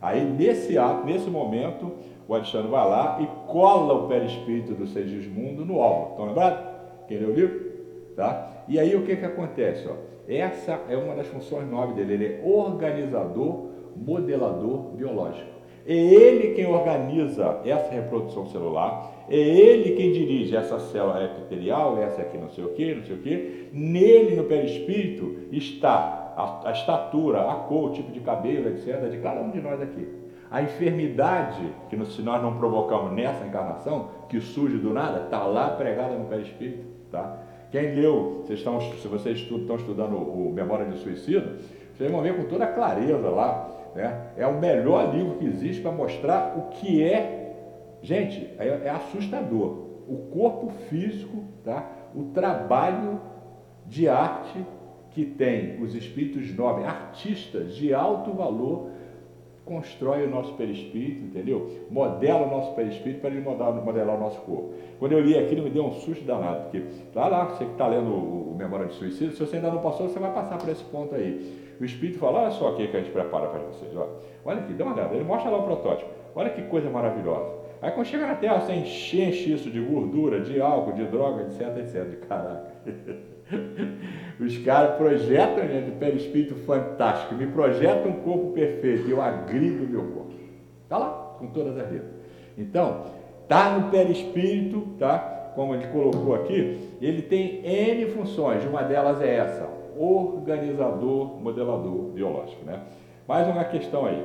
Aí 0.00 0.22
nesse 0.24 0.78
ato, 0.78 1.04
nesse 1.04 1.28
momento, 1.28 1.92
o 2.28 2.34
Alexandre 2.34 2.68
vai 2.68 2.88
lá 2.88 3.18
e 3.20 3.50
cola 3.50 3.94
o 3.94 4.08
perispírito 4.08 4.74
do 4.74 4.86
Segismundo 4.86 5.64
no 5.64 5.76
óvulo. 5.76 6.10
Estão 6.10 6.26
lembrados? 6.26 6.64
Quem 7.08 7.18
leu 7.18 7.30
o 7.30 7.34
livro? 7.34 7.70
Tá? 8.14 8.64
E 8.68 8.78
aí 8.78 8.94
o 8.94 9.04
que, 9.04 9.16
que 9.16 9.24
acontece? 9.24 9.88
Ó? 9.88 9.94
Essa 10.28 10.80
é 10.88 10.96
uma 10.96 11.14
das 11.16 11.26
funções 11.26 11.68
nobres 11.68 11.96
dele. 11.96 12.14
Ele 12.14 12.34
é 12.34 12.42
organizador, 12.44 13.70
modelador 13.96 14.92
biológico. 14.94 15.59
É 15.86 15.94
ele 15.94 16.54
quem 16.54 16.66
organiza 16.66 17.60
essa 17.64 17.90
reprodução 17.90 18.46
celular, 18.46 19.24
é 19.28 19.36
ele 19.36 19.96
quem 19.96 20.12
dirige 20.12 20.54
essa 20.54 20.78
célula 20.78 21.24
epitelial, 21.24 21.98
essa 21.98 22.20
aqui 22.22 22.36
não 22.36 22.50
sei 22.50 22.64
o 22.64 22.68
que, 22.68 22.94
não 22.94 23.04
sei 23.04 23.16
o 23.16 23.18
que. 23.18 23.68
Nele, 23.72 24.36
no 24.36 24.44
perispírito, 24.44 25.36
está 25.50 26.34
a, 26.36 26.68
a 26.68 26.72
estatura, 26.72 27.50
a 27.50 27.54
cor, 27.54 27.90
o 27.90 27.92
tipo 27.92 28.12
de 28.12 28.20
cabelo, 28.20 28.68
etc., 28.68 29.08
de 29.10 29.18
cada 29.18 29.40
um 29.40 29.50
de 29.50 29.60
nós 29.60 29.80
aqui. 29.80 30.06
A 30.50 30.62
enfermidade 30.62 31.62
que 31.88 32.04
se 32.06 32.22
nós 32.22 32.42
não 32.42 32.56
provocamos 32.58 33.12
nessa 33.12 33.46
encarnação, 33.46 34.08
que 34.28 34.40
surge 34.40 34.78
do 34.78 34.92
nada, 34.92 35.24
está 35.24 35.44
lá 35.44 35.70
pregada 35.70 36.14
no 36.14 36.26
perispírito. 36.26 36.84
Tá? 37.10 37.38
Quem 37.70 37.94
leu, 37.94 38.42
vocês 38.42 38.58
estão, 38.58 38.80
se 38.80 39.06
vocês 39.06 39.38
estão 39.38 39.76
estudando 39.76 40.16
o 40.16 40.52
Memória 40.52 40.86
de 40.86 40.98
Suicídio, 40.98 41.56
vocês 41.94 42.10
vão 42.10 42.20
ver 42.20 42.36
com 42.36 42.44
toda 42.44 42.66
clareza 42.66 43.28
lá. 43.28 43.79
Né? 43.94 44.32
É 44.36 44.46
o 44.46 44.58
melhor 44.58 45.14
livro 45.14 45.36
que 45.36 45.46
existe 45.46 45.82
para 45.82 45.92
mostrar 45.92 46.56
o 46.56 46.68
que 46.70 47.02
é. 47.02 47.54
Gente, 48.02 48.50
é, 48.58 48.82
é 48.84 48.90
assustador. 48.90 49.88
O 50.08 50.28
corpo 50.32 50.70
físico, 50.88 51.44
tá? 51.64 51.88
o 52.14 52.24
trabalho 52.32 53.20
de 53.86 54.08
arte 54.08 54.64
que 55.10 55.24
tem 55.24 55.82
os 55.82 55.94
espíritos 55.94 56.54
nobres, 56.54 56.86
artistas 56.86 57.74
de 57.74 57.92
alto 57.92 58.32
valor, 58.32 58.90
constrói 59.64 60.26
o 60.26 60.30
nosso 60.30 60.54
perispírito, 60.54 61.26
entendeu? 61.26 61.86
Modela 61.90 62.46
o 62.46 62.50
nosso 62.50 62.74
perispírito 62.74 63.20
para 63.20 63.30
ele 63.30 63.40
modelar, 63.40 63.72
modelar 63.72 64.16
o 64.16 64.20
nosso 64.20 64.40
corpo. 64.40 64.74
Quando 64.98 65.12
eu 65.12 65.20
li 65.20 65.38
aquilo, 65.38 65.62
me 65.62 65.70
deu 65.70 65.84
um 65.84 65.92
susto 65.92 66.24
danado, 66.24 66.62
porque 66.62 66.82
lá, 67.14 67.28
lá, 67.28 67.44
você 67.44 67.64
que 67.64 67.72
está 67.72 67.86
lendo 67.86 68.10
o, 68.10 68.52
o 68.52 68.56
Memória 68.56 68.86
de 68.86 68.94
Suicídio, 68.94 69.32
se 69.32 69.38
você 69.38 69.56
ainda 69.56 69.70
não 69.70 69.80
passou, 69.80 70.08
você 70.08 70.18
vai 70.18 70.32
passar 70.32 70.58
por 70.58 70.68
esse 70.68 70.82
ponto 70.84 71.14
aí. 71.14 71.59
O 71.80 71.84
Espírito 71.84 72.18
fala, 72.18 72.42
olha 72.42 72.50
só 72.50 72.72
o 72.72 72.76
que 72.76 72.82
a 72.82 73.00
gente 73.00 73.10
prepara 73.10 73.48
para 73.48 73.60
vocês, 73.60 73.90
olha, 73.96 74.10
olha 74.44 74.60
aqui, 74.60 74.74
dá 74.74 74.84
uma 74.84 74.94
olhada, 74.94 75.14
ele 75.14 75.24
mostra 75.24 75.50
lá 75.50 75.58
o 75.58 75.62
protótipo, 75.62 76.10
olha 76.34 76.50
que 76.50 76.60
coisa 76.62 76.90
maravilhosa. 76.90 77.58
Aí 77.80 77.90
quando 77.92 78.06
chega 78.06 78.26
na 78.26 78.34
Terra, 78.34 78.60
você 78.60 78.74
enche, 78.74 79.22
enche 79.22 79.54
isso 79.54 79.70
de 79.70 79.80
gordura, 79.80 80.40
de 80.40 80.60
álcool, 80.60 80.92
de 80.92 81.06
droga, 81.06 81.44
etc, 81.44 81.78
etc. 81.78 82.28
Caraca. 82.28 82.70
Os 84.38 84.58
caras 84.58 84.96
projetam, 84.96 85.66
gente, 85.66 85.92
perispírito 85.92 86.54
fantástico, 86.66 87.34
me 87.34 87.46
projetam 87.46 88.12
um 88.12 88.20
corpo 88.20 88.52
perfeito 88.52 89.08
e 89.08 89.10
eu 89.10 89.22
agrido 89.22 89.84
o 89.84 89.88
meu 89.88 90.02
corpo. 90.02 90.34
Está 90.84 90.98
lá, 90.98 91.36
com 91.38 91.46
todas 91.46 91.78
as 91.78 91.90
letras. 91.90 92.10
Então, 92.58 93.04
tá 93.48 93.78
no 93.78 93.90
perispírito, 93.90 94.80
tá? 94.98 95.52
Como 95.54 95.74
ele 95.74 95.86
colocou 95.88 96.34
aqui, 96.34 96.78
ele 97.00 97.22
tem 97.22 97.64
N 97.64 98.06
funções, 98.10 98.64
uma 98.64 98.82
delas 98.82 99.20
é 99.22 99.36
essa, 99.36 99.66
organizador, 99.98 101.40
modelador 101.40 102.10
biológico, 102.12 102.64
né? 102.64 102.80
Mais 103.26 103.46
uma 103.46 103.64
questão 103.64 104.06
aí, 104.06 104.24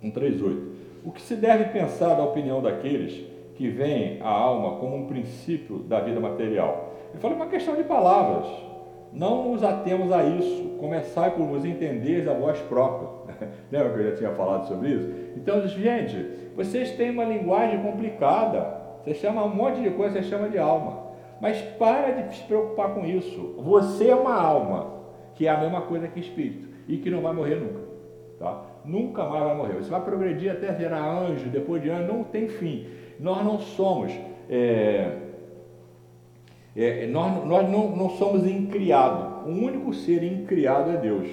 138. 0.00 0.74
O 1.04 1.12
que 1.12 1.20
se 1.20 1.36
deve 1.36 1.66
pensar 1.66 2.14
da 2.14 2.24
opinião 2.24 2.62
daqueles 2.62 3.24
que 3.56 3.68
veem 3.68 4.20
a 4.22 4.28
alma 4.28 4.78
como 4.78 4.96
um 4.96 5.06
princípio 5.06 5.78
da 5.78 6.00
vida 6.00 6.18
material? 6.18 6.94
Ele 7.12 7.20
fala 7.20 7.34
uma 7.34 7.46
questão 7.46 7.76
de 7.76 7.84
palavras. 7.84 8.46
Não 9.12 9.50
nos 9.50 9.62
atemos 9.62 10.10
a 10.10 10.24
isso. 10.24 10.76
Começai 10.80 11.30
por 11.30 11.46
vos 11.46 11.64
entender 11.64 12.28
a 12.28 12.34
voz 12.34 12.58
própria. 12.62 13.08
Lembra 13.70 13.90
que 13.90 14.00
eu 14.00 14.10
já 14.10 14.16
tinha 14.16 14.30
falado 14.30 14.66
sobre 14.66 14.88
isso? 14.88 15.08
Então, 15.36 15.66
gente, 15.68 16.50
vocês 16.56 16.92
têm 16.92 17.10
uma 17.10 17.24
linguagem 17.24 17.80
complicada. 17.80 18.82
Você 19.04 19.14
chama 19.14 19.44
um 19.44 19.54
monte 19.54 19.80
de 19.80 19.90
coisa, 19.90 20.20
você 20.20 20.28
chama 20.28 20.48
de 20.48 20.58
alma. 20.58 21.03
Mas 21.44 21.60
para 21.60 22.10
de 22.10 22.36
se 22.36 22.42
preocupar 22.44 22.94
com 22.94 23.04
isso. 23.04 23.54
Você 23.58 24.08
é 24.08 24.14
uma 24.14 24.34
alma, 24.34 24.94
que 25.34 25.46
é 25.46 25.50
a 25.50 25.60
mesma 25.60 25.82
coisa 25.82 26.08
que 26.08 26.18
espírito, 26.18 26.66
e 26.88 26.96
que 26.96 27.10
não 27.10 27.20
vai 27.20 27.34
morrer 27.34 27.56
nunca. 27.56 27.80
Tá? 28.38 28.62
Nunca 28.82 29.24
mais 29.26 29.44
vai 29.44 29.54
morrer. 29.54 29.74
Você 29.74 29.90
vai 29.90 30.00
progredir 30.02 30.50
até 30.50 30.72
virar 30.72 31.04
anjo, 31.04 31.50
depois 31.50 31.82
de 31.82 31.90
ano, 31.90 32.10
não 32.10 32.24
tem 32.24 32.48
fim. 32.48 32.86
Nós 33.20 33.44
não 33.44 33.60
somos. 33.60 34.10
É, 34.48 35.18
é, 36.74 37.06
nós 37.08 37.44
nós 37.44 37.70
não, 37.70 37.94
não 37.94 38.08
somos 38.08 38.46
incriados. 38.46 39.46
O 39.46 39.50
único 39.50 39.92
ser 39.92 40.22
incriado 40.22 40.92
é 40.92 40.96
Deus. 40.96 41.28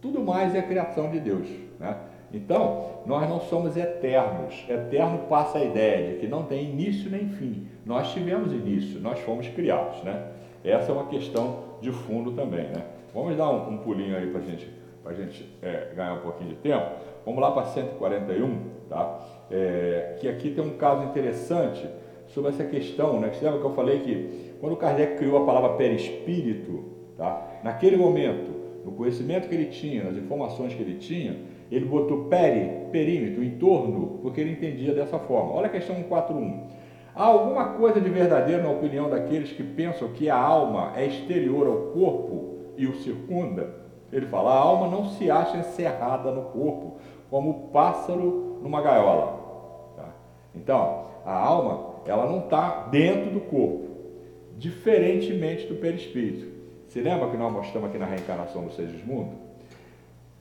Tudo 0.00 0.20
mais 0.20 0.52
é 0.52 0.62
criação 0.62 1.08
de 1.12 1.20
Deus. 1.20 1.46
Né? 1.78 1.96
Então, 2.32 2.86
nós 3.04 3.28
não 3.28 3.40
somos 3.40 3.76
eternos. 3.76 4.64
Eterno 4.68 5.18
passa 5.28 5.58
a 5.58 5.64
ideia 5.64 6.12
de 6.12 6.20
que 6.20 6.26
não 6.26 6.44
tem 6.44 6.70
início 6.70 7.10
nem 7.10 7.28
fim. 7.28 7.66
Nós 7.84 8.12
tivemos 8.12 8.52
início, 8.52 9.00
nós 9.00 9.18
fomos 9.20 9.46
criados. 9.48 10.02
Né? 10.02 10.28
Essa 10.64 10.90
é 10.90 10.94
uma 10.94 11.06
questão 11.06 11.64
de 11.80 11.92
fundo 11.92 12.32
também. 12.32 12.64
Né? 12.64 12.82
Vamos 13.12 13.36
dar 13.36 13.50
um, 13.50 13.74
um 13.74 13.78
pulinho 13.78 14.16
aí 14.16 14.30
para 14.30 14.40
gente, 14.40 14.70
a 15.04 15.12
gente 15.12 15.46
é, 15.60 15.92
ganhar 15.94 16.14
um 16.14 16.20
pouquinho 16.20 16.50
de 16.50 16.56
tempo. 16.56 16.86
Vamos 17.24 17.40
lá 17.40 17.50
para 17.52 17.66
141, 17.66 18.60
tá? 18.88 19.20
É, 19.50 20.16
que 20.18 20.28
aqui 20.28 20.50
tem 20.50 20.64
um 20.64 20.76
caso 20.76 21.04
interessante 21.04 21.86
sobre 22.28 22.50
essa 22.50 22.64
questão, 22.64 23.20
né? 23.20 23.30
Você 23.32 23.44
lembra 23.44 23.60
que 23.60 23.66
eu 23.66 23.74
falei 23.74 24.00
que 24.00 24.52
quando 24.60 24.76
Kardec 24.76 25.18
criou 25.18 25.42
a 25.42 25.46
palavra 25.46 25.74
perispírito, 25.74 26.84
tá? 27.16 27.60
naquele 27.62 27.96
momento, 27.96 28.50
no 28.84 28.92
conhecimento 28.92 29.48
que 29.48 29.54
ele 29.54 29.66
tinha, 29.66 30.04
nas 30.04 30.16
informações 30.16 30.74
que 30.74 30.82
ele 30.82 30.98
tinha, 30.98 31.36
ele 31.74 31.86
botou 31.86 32.24
peri, 32.24 32.86
perímetro, 32.90 33.42
em 33.42 33.52
torno, 33.52 34.18
porque 34.20 34.42
ele 34.42 34.52
entendia 34.52 34.92
dessa 34.94 35.18
forma. 35.18 35.54
Olha 35.54 35.66
a 35.66 35.70
questão 35.70 35.96
141. 35.96 36.66
Há 37.14 37.24
alguma 37.24 37.70
coisa 37.74 37.98
de 37.98 38.10
verdadeiro 38.10 38.62
na 38.62 38.70
opinião 38.70 39.08
daqueles 39.08 39.52
que 39.52 39.62
pensam 39.62 40.08
que 40.08 40.28
a 40.28 40.36
alma 40.36 40.92
é 40.94 41.06
exterior 41.06 41.66
ao 41.66 41.92
corpo 41.92 42.58
e 42.76 42.86
o 42.86 42.96
circunda? 42.96 43.74
Ele 44.12 44.26
fala: 44.26 44.52
a 44.52 44.58
alma 44.58 44.88
não 44.88 45.06
se 45.06 45.30
acha 45.30 45.56
encerrada 45.56 46.30
no 46.30 46.42
corpo, 46.42 46.98
como 47.30 47.50
o 47.50 47.68
pássaro 47.68 48.58
numa 48.62 48.82
gaiola. 48.82 49.40
Tá? 49.96 50.08
Então, 50.54 51.06
a 51.24 51.34
alma 51.34 51.92
ela 52.04 52.26
não 52.26 52.40
está 52.40 52.88
dentro 52.90 53.30
do 53.30 53.40
corpo, 53.40 53.88
diferentemente 54.58 55.66
do 55.66 55.76
perispírito. 55.76 56.52
Se 56.88 57.00
lembra 57.00 57.30
que 57.30 57.36
nós 57.38 57.50
mostramos 57.50 57.88
aqui 57.88 57.98
na 57.98 58.04
reencarnação 58.04 58.64
do 58.64 58.72
Segismundo? 58.72 59.30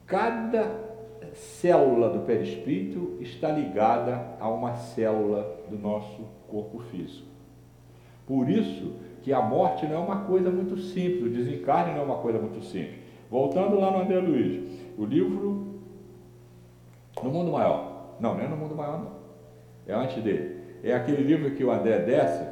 Cada 0.05 0.90
célula 1.33 2.09
do 2.09 2.19
perispírito 2.19 3.17
está 3.21 3.51
ligada 3.51 4.35
a 4.39 4.49
uma 4.49 4.75
célula 4.75 5.59
do 5.69 5.77
nosso 5.77 6.27
corpo 6.49 6.79
físico. 6.79 7.27
Por 8.25 8.49
isso 8.49 8.93
que 9.21 9.31
a 9.33 9.41
morte 9.41 9.85
não 9.85 9.95
é 9.95 9.99
uma 9.99 10.25
coisa 10.25 10.49
muito 10.49 10.77
simples, 10.77 11.23
o 11.23 11.29
desencarne 11.29 11.93
não 11.93 12.01
é 12.01 12.03
uma 12.03 12.17
coisa 12.17 12.39
muito 12.39 12.63
simples. 12.63 12.99
Voltando 13.29 13.79
lá 13.79 13.91
no 13.91 14.01
André 14.01 14.19
Luiz, 14.19 14.69
o 14.97 15.05
livro 15.05 15.79
No 17.23 17.29
Mundo 17.29 17.51
Maior. 17.51 18.15
Não, 18.19 18.35
não 18.35 18.41
é 18.41 18.47
no 18.47 18.57
Mundo 18.57 18.75
Maior, 18.75 18.99
não. 18.99 19.11
É 19.87 19.93
antes 19.93 20.21
dele. 20.23 20.61
É 20.83 20.93
aquele 20.93 21.23
livro 21.23 21.51
que 21.51 21.63
o 21.63 21.71
André 21.71 21.99
desce, 21.99 22.45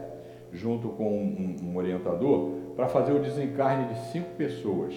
junto 0.53 0.89
com 0.89 1.09
um, 1.09 1.55
um 1.63 1.77
orientador, 1.77 2.51
para 2.75 2.87
fazer 2.87 3.11
o 3.11 3.19
desencarne 3.19 3.93
de 3.93 3.99
cinco 4.11 4.29
pessoas. 4.35 4.95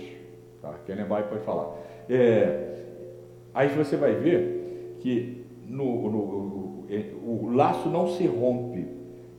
Tá? 0.61 0.74
Quem 0.87 0.95
lembrar 0.95 1.24
pode 1.24 1.45
falar. 1.45 1.74
É, 2.09 2.82
Aí 3.55 3.68
você 3.68 3.96
vai 3.96 4.14
ver 4.14 4.96
que 5.00 5.44
no, 5.66 6.11
no, 6.11 6.18
o, 7.24 7.50
laço 7.53 7.88
não 7.88 8.09
se 8.09 8.26
rompe, 8.26 8.86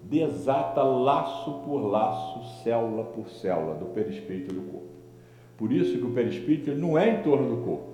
desata 0.03 0.83
laço 0.83 1.61
por 1.65 1.77
laço, 1.77 2.63
célula 2.63 3.03
por 3.05 3.29
célula 3.29 3.75
do 3.75 3.85
perispírito 3.85 4.53
do 4.53 4.61
corpo. 4.61 4.87
Por 5.57 5.71
isso 5.71 5.97
que 5.97 6.05
o 6.05 6.11
perispírito 6.11 6.71
não 6.71 6.97
é 6.97 7.09
em 7.09 7.23
torno 7.23 7.55
do 7.55 7.63
corpo. 7.63 7.93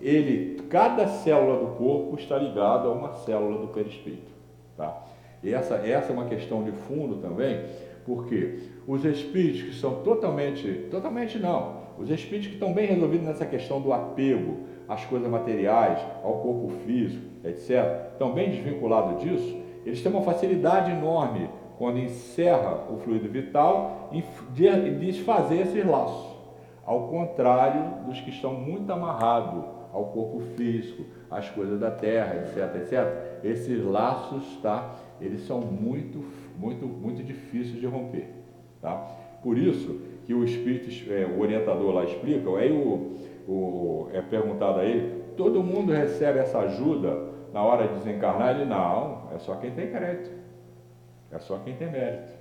Ele, 0.00 0.60
cada 0.68 1.06
célula 1.06 1.58
do 1.58 1.76
corpo 1.76 2.16
está 2.16 2.36
ligada 2.36 2.88
a 2.88 2.92
uma 2.92 3.12
célula 3.14 3.58
do 3.58 3.68
perispírito. 3.68 4.32
Tá? 4.76 5.04
Essa, 5.42 5.76
essa 5.76 6.12
é 6.12 6.12
uma 6.12 6.26
questão 6.26 6.62
de 6.62 6.72
fundo 6.72 7.16
também, 7.16 7.64
porque 8.04 8.58
os 8.86 9.04
espíritos 9.04 9.62
que 9.62 9.74
são 9.74 10.02
totalmente, 10.02 10.86
totalmente 10.90 11.38
não, 11.38 11.86
os 11.98 12.10
espíritos 12.10 12.48
que 12.48 12.54
estão 12.54 12.72
bem 12.72 12.86
resolvidos 12.86 13.26
nessa 13.26 13.46
questão 13.46 13.80
do 13.80 13.92
apego, 13.92 14.58
às 14.88 15.04
coisas 15.04 15.28
materiais, 15.28 15.98
ao 16.22 16.34
corpo 16.34 16.68
físico, 16.84 17.24
etc., 17.44 18.10
estão 18.12 18.32
bem 18.32 18.50
desvinculados 18.50 19.22
disso, 19.22 19.56
eles 19.84 20.02
têm 20.02 20.10
uma 20.10 20.22
facilidade 20.22 20.90
enorme 20.90 21.48
quando 21.78 21.98
encerra 21.98 22.86
o 22.90 22.96
fluido 22.98 23.28
vital 23.28 24.10
em 24.12 24.98
desfazer 24.98 25.60
esses 25.60 25.86
laços. 25.86 26.34
Ao 26.84 27.08
contrário 27.08 28.04
dos 28.06 28.20
que 28.20 28.30
estão 28.30 28.54
muito 28.54 28.90
amarrados 28.92 29.64
ao 29.92 30.06
corpo 30.06 30.40
físico, 30.56 31.04
às 31.30 31.48
coisas 31.50 31.80
da 31.80 31.90
terra, 31.90 32.36
etc, 32.36 32.76
etc, 32.76 33.44
esses 33.44 33.84
laços, 33.84 34.58
tá? 34.62 34.94
Eles 35.20 35.46
são 35.46 35.60
muito, 35.60 36.24
muito, 36.58 36.86
muito 36.86 37.22
difíceis 37.22 37.80
de 37.80 37.86
romper, 37.86 38.28
tá? 38.80 38.94
Por 39.42 39.58
isso 39.58 40.00
que 40.24 40.34
o 40.34 40.44
espírito, 40.44 40.90
é, 41.12 41.24
o 41.24 41.40
orientador 41.40 41.92
lá 41.92 42.04
explica, 42.04 42.50
aí 42.56 42.72
o, 42.72 43.16
o, 43.46 44.08
é 44.12 44.20
perguntado 44.20 44.80
a 44.80 44.84
ele, 44.84 45.22
todo 45.36 45.62
mundo 45.62 45.92
recebe 45.92 46.38
essa 46.38 46.58
ajuda 46.60 47.34
na 47.52 47.62
hora 47.62 47.88
de 47.88 47.94
desencarnar? 47.94 48.56
Ele, 48.56 48.64
não, 48.64 49.28
é 49.34 49.38
só 49.38 49.54
quem 49.56 49.70
tem 49.70 49.90
crédito. 49.90 50.30
É 51.30 51.38
só 51.38 51.58
quem 51.58 51.74
tem 51.74 51.90
mérito. 51.90 52.32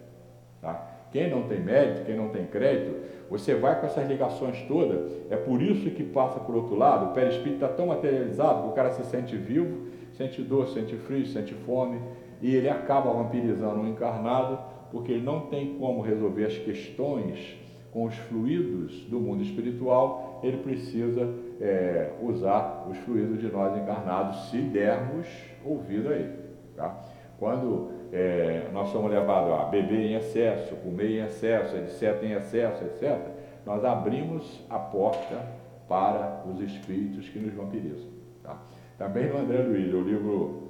Tá? 0.61 0.91
Quem 1.11 1.29
não 1.29 1.43
tem 1.43 1.59
mérito, 1.59 2.05
quem 2.05 2.15
não 2.15 2.29
tem 2.29 2.45
crédito, 2.45 3.05
você 3.29 3.55
vai 3.55 3.79
com 3.79 3.85
essas 3.85 4.07
ligações 4.07 4.61
todas. 4.67 5.11
É 5.29 5.35
por 5.35 5.61
isso 5.61 5.89
que 5.91 6.03
passa 6.03 6.39
por 6.39 6.55
outro 6.55 6.75
lado. 6.75 7.11
O 7.11 7.13
perispírito 7.13 7.63
está 7.63 7.67
tão 7.67 7.87
materializado 7.87 8.63
que 8.63 8.69
o 8.69 8.73
cara 8.73 8.91
se 8.91 9.03
sente 9.05 9.35
vivo, 9.35 9.87
sente 10.13 10.41
dor, 10.41 10.67
sente 10.67 10.95
frio, 10.97 11.25
sente 11.25 11.53
fome, 11.53 11.99
e 12.41 12.55
ele 12.55 12.69
acaba 12.69 13.11
vampirizando 13.11 13.81
o 13.81 13.87
encarnado 13.87 14.59
porque 14.91 15.11
ele 15.11 15.23
não 15.23 15.41
tem 15.47 15.75
como 15.77 16.01
resolver 16.01 16.45
as 16.45 16.57
questões 16.57 17.57
com 17.95 18.03
os 18.03 18.15
fluidos 18.17 19.05
do 19.05 19.21
mundo 19.21 19.41
espiritual, 19.41 20.41
ele 20.43 20.57
precisa 20.57 21.33
é, 21.61 22.11
usar 22.21 22.85
os 22.91 22.97
fluidos 22.97 23.39
de 23.39 23.49
nós 23.49 23.73
encarnados, 23.81 24.49
se 24.49 24.57
dermos 24.57 25.25
ouvido 25.63 26.09
a 26.09 26.11
ele. 26.11 26.33
Tá? 26.75 26.93
Quando 27.39 27.91
é, 28.11 28.67
nós 28.73 28.89
somos 28.89 29.09
levados 29.09 29.49
a 29.53 29.63
beber 29.69 30.11
em 30.11 30.15
excesso, 30.15 30.75
comer 30.75 31.09
em 31.09 31.23
excesso, 31.23 31.77
etc., 31.77 32.21
em 32.21 32.33
excesso, 32.33 32.83
etc., 32.83 33.17
nós 33.65 33.85
abrimos 33.85 34.61
a 34.69 34.77
porta 34.77 35.47
para 35.87 36.43
os 36.45 36.59
espíritos 36.59 37.29
que 37.29 37.39
nos 37.39 37.53
vampirizam. 37.53 38.09
Tá? 38.43 38.57
Também 38.97 39.29
no 39.29 39.37
André 39.37 39.59
Luiz, 39.59 39.93
o 39.93 40.01
livro 40.01 40.63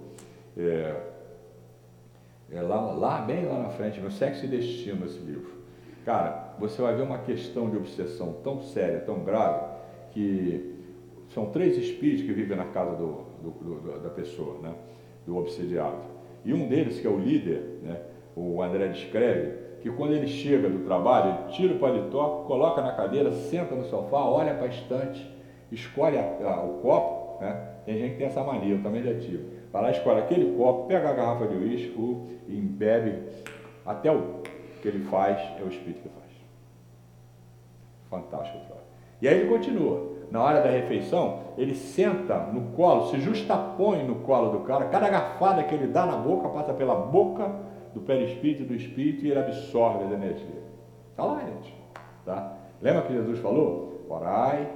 é, 0.56 0.96
é 2.52 2.62
lá, 2.62 2.82
lá, 2.92 3.22
bem 3.22 3.48
lá 3.48 3.64
na 3.64 3.70
frente, 3.70 4.00
no 4.00 4.12
Sexo 4.12 4.46
e 4.46 4.48
Destino, 4.48 5.08
esse 5.08 5.18
livro. 5.22 5.56
Cara, 6.06 6.45
você 6.60 6.82
vai 6.82 6.95
ver 6.95 7.03
uma 7.03 7.20
questão 7.20 7.70
de 7.70 7.78
obsessão 7.78 8.34
tão 8.43 8.62
séria, 8.62 8.99
tão 8.99 9.24
grave, 9.24 9.66
que 10.12 10.74
são 11.30 11.47
três 11.47 11.78
espíritos 11.78 12.26
que 12.26 12.34
vivem 12.34 12.58
na 12.58 12.66
casa 12.66 12.95
do, 12.95 13.26
do, 13.41 13.51
do, 13.51 13.99
da 14.01 14.10
pessoa, 14.10 14.60
né? 14.62 14.74
do 15.26 15.38
obsediado. 15.38 15.97
E 16.43 16.53
um 16.53 16.68
deles, 16.68 16.99
que 16.99 17.08
é 17.08 17.10
o 17.10 17.18
líder, 17.18 17.80
né? 17.82 17.99
o 18.36 18.62
André 18.62 18.88
descreve, 18.88 19.66
que 19.82 19.89
quando 19.91 20.14
ele 20.14 20.28
chega 20.28 20.70
do 20.70 20.80
trabalho, 20.86 21.32
ele 21.32 21.53
tira 21.53 21.74
o 21.76 21.80
paletó, 21.80 22.43
coloca 22.47 22.82
na 22.82 22.93
cadeira, 22.93 23.32
senta 23.32 23.76
no 23.76 23.86
sofá, 23.86 24.26
olha 24.26 24.53
para 24.53 24.66
a 24.66 24.70
estante, 24.70 25.30
escolhe 25.72 26.18
a, 26.18 26.24
a, 26.24 26.64
o 26.64 26.80
copo, 26.82 27.41
né? 27.41 27.74
Tem 27.86 27.99
gente 27.99 28.12
que 28.14 28.18
tem 28.18 28.28
essa 28.28 28.43
mania, 28.43 28.74
eu 28.74 28.82
também 28.82 29.03
já 29.03 29.14
tive. 29.14 29.45
Vai 29.72 29.84
lá, 29.84 29.91
escolhe 29.91 30.20
aquele 30.20 30.56
copo, 30.58 30.88
pega 30.88 31.10
a 31.10 31.14
garrafa 31.14 31.47
de 31.47 31.56
uísque 31.56 31.95
e 32.47 32.56
bebe 32.56 33.22
até 33.86 34.12
o 34.12 34.41
que 34.82 34.88
ele 34.88 35.03
faz 35.06 35.39
é 35.60 35.64
o 35.64 35.68
Espírito 35.68 36.01
que 36.01 36.10
faz. 36.10 36.25
Fantástico. 38.10 38.60
E 39.22 39.28
aí 39.28 39.39
ele 39.39 39.49
continua. 39.49 40.16
Na 40.32 40.43
hora 40.43 40.62
da 40.62 40.70
refeição, 40.70 41.39
ele 41.58 41.76
senta 41.76 42.38
no 42.47 42.74
colo, 42.74 43.08
se 43.08 43.20
justapõe 43.20 44.03
no 44.03 44.16
colo 44.16 44.51
do 44.51 44.60
cara, 44.62 44.86
cada 44.86 45.08
garfada 45.08 45.64
que 45.64 45.74
ele 45.74 45.88
dá 45.88 46.06
na 46.06 46.18
boca 46.18 46.49
passa 46.49 46.74
pela 46.74 46.95
boca 46.95 47.51
do 47.93 48.01
perispírito 48.01 48.66
do 48.66 48.76
espírito 48.76 49.26
e 49.26 49.32
ele 49.32 49.39
absorve 49.39 50.03
as 50.03 50.12
energias. 50.12 50.64
Está 51.12 51.24
lá, 51.24 51.39
gente. 51.39 51.74
Tá? 52.26 52.53
Lembra 52.82 53.03
que 53.03 53.14
Jesus 53.14 53.39
falou? 53.39 54.06
Orai 54.10 54.70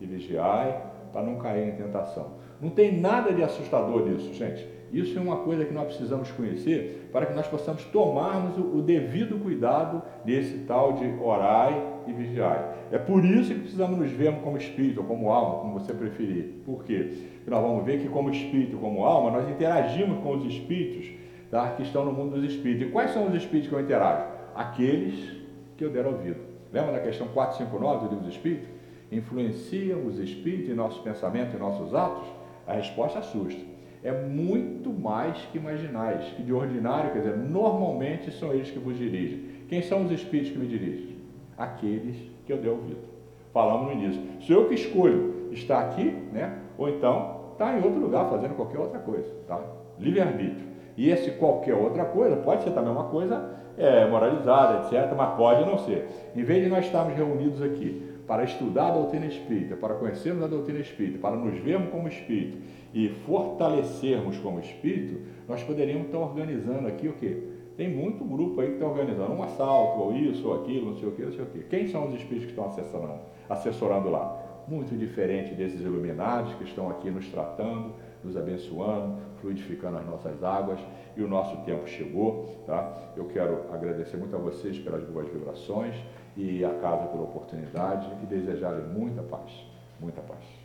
e 0.00 0.06
vigiai 0.06 0.80
para 1.12 1.22
não 1.22 1.36
cair 1.36 1.68
em 1.68 1.76
tentação. 1.76 2.32
Não 2.60 2.70
tem 2.70 2.98
nada 2.98 3.32
de 3.32 3.42
assustador 3.42 4.06
nisso, 4.06 4.32
gente. 4.32 4.66
Isso 4.94 5.18
é 5.18 5.20
uma 5.20 5.38
coisa 5.38 5.64
que 5.64 5.74
nós 5.74 5.86
precisamos 5.86 6.30
conhecer 6.30 7.08
para 7.12 7.26
que 7.26 7.34
nós 7.34 7.48
possamos 7.48 7.82
tomarmos 7.86 8.56
o, 8.56 8.80
devido 8.80 9.42
cuidado 9.42 10.00
desse 10.24 10.58
tal 10.68 10.92
de 10.92 11.04
orai 11.20 11.84
e 12.06 12.12
vigiai. 12.12 12.64
É 12.92 12.98
por 12.98 13.24
isso 13.24 13.52
que 13.52 13.58
precisamos 13.58 13.98
nos 13.98 14.12
ver 14.12 14.32
como 14.36 14.56
espírito, 14.56 15.00
ou 15.00 15.06
como 15.06 15.32
alma, 15.32 15.58
como 15.62 15.80
você 15.80 15.92
preferir. 15.92 16.62
Por 16.64 16.84
quê? 16.84 17.10
Porque 17.38 17.50
nós 17.50 17.60
vamos 17.60 17.84
ver 17.84 18.02
que 18.02 18.08
como 18.08 18.30
espírito, 18.30 18.76
como 18.76 19.04
alma, 19.04 19.32
nós 19.32 19.50
interagimos 19.50 20.22
com 20.22 20.36
os 20.36 20.44
espíritos 20.44 21.10
tá? 21.50 21.70
que 21.70 21.82
estão 21.82 22.04
no 22.04 22.12
mundo 22.12 22.40
dos 22.40 22.52
espíritos. 22.52 22.86
E 22.86 22.90
quais 22.92 23.10
são 23.10 23.26
os 23.26 23.34
espíritos 23.34 23.68
que 23.68 23.74
eu 23.74 23.80
interajo? 23.80 24.26
Aqueles 24.54 25.42
que 25.76 25.84
eu 25.84 25.90
der 25.90 26.06
ouvido. 26.06 26.38
Lembra 26.72 26.92
da 26.92 27.00
questão 27.00 27.26
459 27.26 27.98
do 27.98 28.10
livro 28.10 28.26
dos 28.26 28.32
espíritos? 28.32 28.68
Influenciam 29.10 30.06
os 30.06 30.20
espíritos 30.20 30.70
em 30.70 30.74
nossos 30.74 31.02
pensamentos 31.02 31.52
e 31.52 31.56
nossos 31.56 31.92
atos? 31.92 32.28
A 32.64 32.74
resposta 32.74 33.18
assusta 33.18 33.73
é 34.04 34.12
muito 34.12 34.90
mais 34.90 35.38
que 35.50 35.56
imaginais, 35.56 36.26
que 36.36 36.42
de 36.42 36.52
ordinário, 36.52 37.10
quer 37.10 37.20
dizer, 37.20 37.36
normalmente 37.38 38.30
são 38.32 38.52
eles 38.52 38.70
que 38.70 38.78
vos 38.78 38.98
dirigem. 38.98 39.46
Quem 39.66 39.80
são 39.80 40.04
os 40.04 40.12
espíritos 40.12 40.52
que 40.52 40.58
me 40.58 40.66
dirigem? 40.66 41.16
Aqueles 41.56 42.16
que 42.44 42.52
eu 42.52 42.58
dei 42.58 42.70
ouvido. 42.70 43.00
Falamos 43.54 43.86
no 43.86 44.02
início. 44.02 44.20
Sou 44.40 44.56
eu 44.56 44.68
que 44.68 44.74
escolho 44.74 45.48
estar 45.52 45.80
aqui, 45.80 46.04
né? 46.32 46.58
Ou 46.76 46.90
então 46.90 47.52
estar 47.52 47.78
em 47.78 47.82
outro 47.82 47.98
lugar 47.98 48.28
fazendo 48.28 48.54
qualquer 48.54 48.78
outra 48.78 48.98
coisa, 48.98 49.30
tá? 49.48 49.58
Livre-arbítrio. 49.98 50.66
E 50.98 51.08
esse 51.08 51.30
qualquer 51.32 51.74
outra 51.74 52.04
coisa 52.04 52.36
pode 52.36 52.62
ser 52.62 52.72
também 52.72 52.92
uma 52.92 53.04
coisa 53.04 53.54
é, 53.78 54.06
moralizada, 54.06 54.86
etc., 54.86 55.14
mas 55.16 55.34
pode 55.34 55.64
não 55.64 55.78
ser. 55.78 56.08
Em 56.36 56.42
vez 56.42 56.62
de 56.62 56.68
nós 56.68 56.84
estarmos 56.84 57.16
reunidos 57.16 57.62
aqui 57.62 58.02
para 58.26 58.44
estudar 58.44 58.88
a 58.88 58.92
doutrina 58.92 59.26
espírita, 59.26 59.76
para 59.76 59.94
conhecermos 59.94 60.44
a 60.44 60.46
doutrina 60.46 60.80
espírita, 60.80 61.18
para 61.18 61.36
nos 61.36 61.58
vermos 61.58 61.90
como 61.90 62.06
espírito 62.06 62.58
e 62.94 63.08
fortalecermos 63.26 64.38
como 64.38 64.60
espírito, 64.60 65.20
nós 65.48 65.62
poderíamos 65.64 66.06
estar 66.06 66.18
organizando 66.18 66.86
aqui 66.86 67.08
o 67.08 67.14
quê? 67.14 67.42
Tem 67.76 67.92
muito 67.92 68.24
grupo 68.24 68.60
aí 68.60 68.68
que 68.68 68.74
está 68.74 68.86
organizando 68.86 69.32
um 69.32 69.42
assalto, 69.42 70.00
ou 70.00 70.14
isso, 70.14 70.46
ou 70.46 70.62
aquilo, 70.62 70.92
não 70.92 70.96
sei 70.96 71.08
o 71.08 71.12
que, 71.12 71.22
não 71.22 71.32
sei 71.32 71.42
o 71.42 71.46
que. 71.46 71.58
Quem 71.64 71.88
são 71.88 72.06
os 72.06 72.14
espíritos 72.14 72.44
que 72.44 72.50
estão 72.52 72.66
assessorando, 72.66 73.20
assessorando 73.48 74.10
lá? 74.10 74.40
Muito 74.68 74.96
diferente 74.96 75.54
desses 75.54 75.80
iluminados 75.80 76.54
que 76.54 76.64
estão 76.64 76.88
aqui 76.88 77.10
nos 77.10 77.26
tratando, 77.28 77.92
nos 78.22 78.36
abençoando, 78.36 79.16
fluidificando 79.40 79.98
as 79.98 80.06
nossas 80.06 80.42
águas. 80.42 80.78
E 81.16 81.22
o 81.22 81.28
nosso 81.28 81.56
tempo 81.64 81.86
chegou, 81.88 82.62
tá? 82.64 83.12
Eu 83.16 83.26
quero 83.26 83.64
agradecer 83.72 84.16
muito 84.16 84.34
a 84.34 84.38
vocês 84.38 84.78
pelas 84.78 85.02
boas 85.04 85.28
vibrações 85.28 85.96
e 86.36 86.64
a 86.64 86.70
casa 86.74 87.06
pela 87.08 87.24
oportunidade 87.24 88.08
e 88.22 88.26
desejar-lhe 88.26 88.82
muita 88.82 89.22
paz, 89.22 89.66
muita 90.00 90.20
paz. 90.22 90.63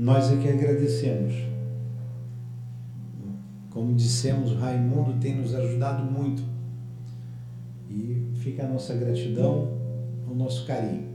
Nós 0.00 0.32
é 0.32 0.36
que 0.38 0.48
agradecemos 0.48 1.34
Como 3.68 3.94
dissemos, 3.94 4.56
Raimundo 4.56 5.20
tem 5.20 5.36
nos 5.36 5.54
ajudado 5.54 6.10
muito. 6.10 6.42
E 7.90 8.30
fica 8.36 8.64
a 8.64 8.68
nossa 8.68 8.94
gratidão, 8.94 9.78
o 10.26 10.34
nosso 10.34 10.66
carinho. 10.66 11.06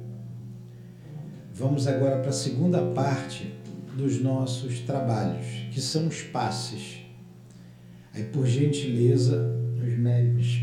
Vamos 1.51 1.87
agora 1.87 2.19
para 2.19 2.29
a 2.29 2.33
segunda 2.33 2.79
parte 2.91 3.55
dos 3.97 4.21
nossos 4.21 4.81
trabalhos, 4.81 5.47
que 5.71 5.81
são 5.81 6.05
os 6.05 6.21
passes. 6.21 6.99
Aí, 8.13 8.25
por 8.25 8.45
gentileza, 8.45 9.51
os 9.83 9.97
médicos 9.97 10.61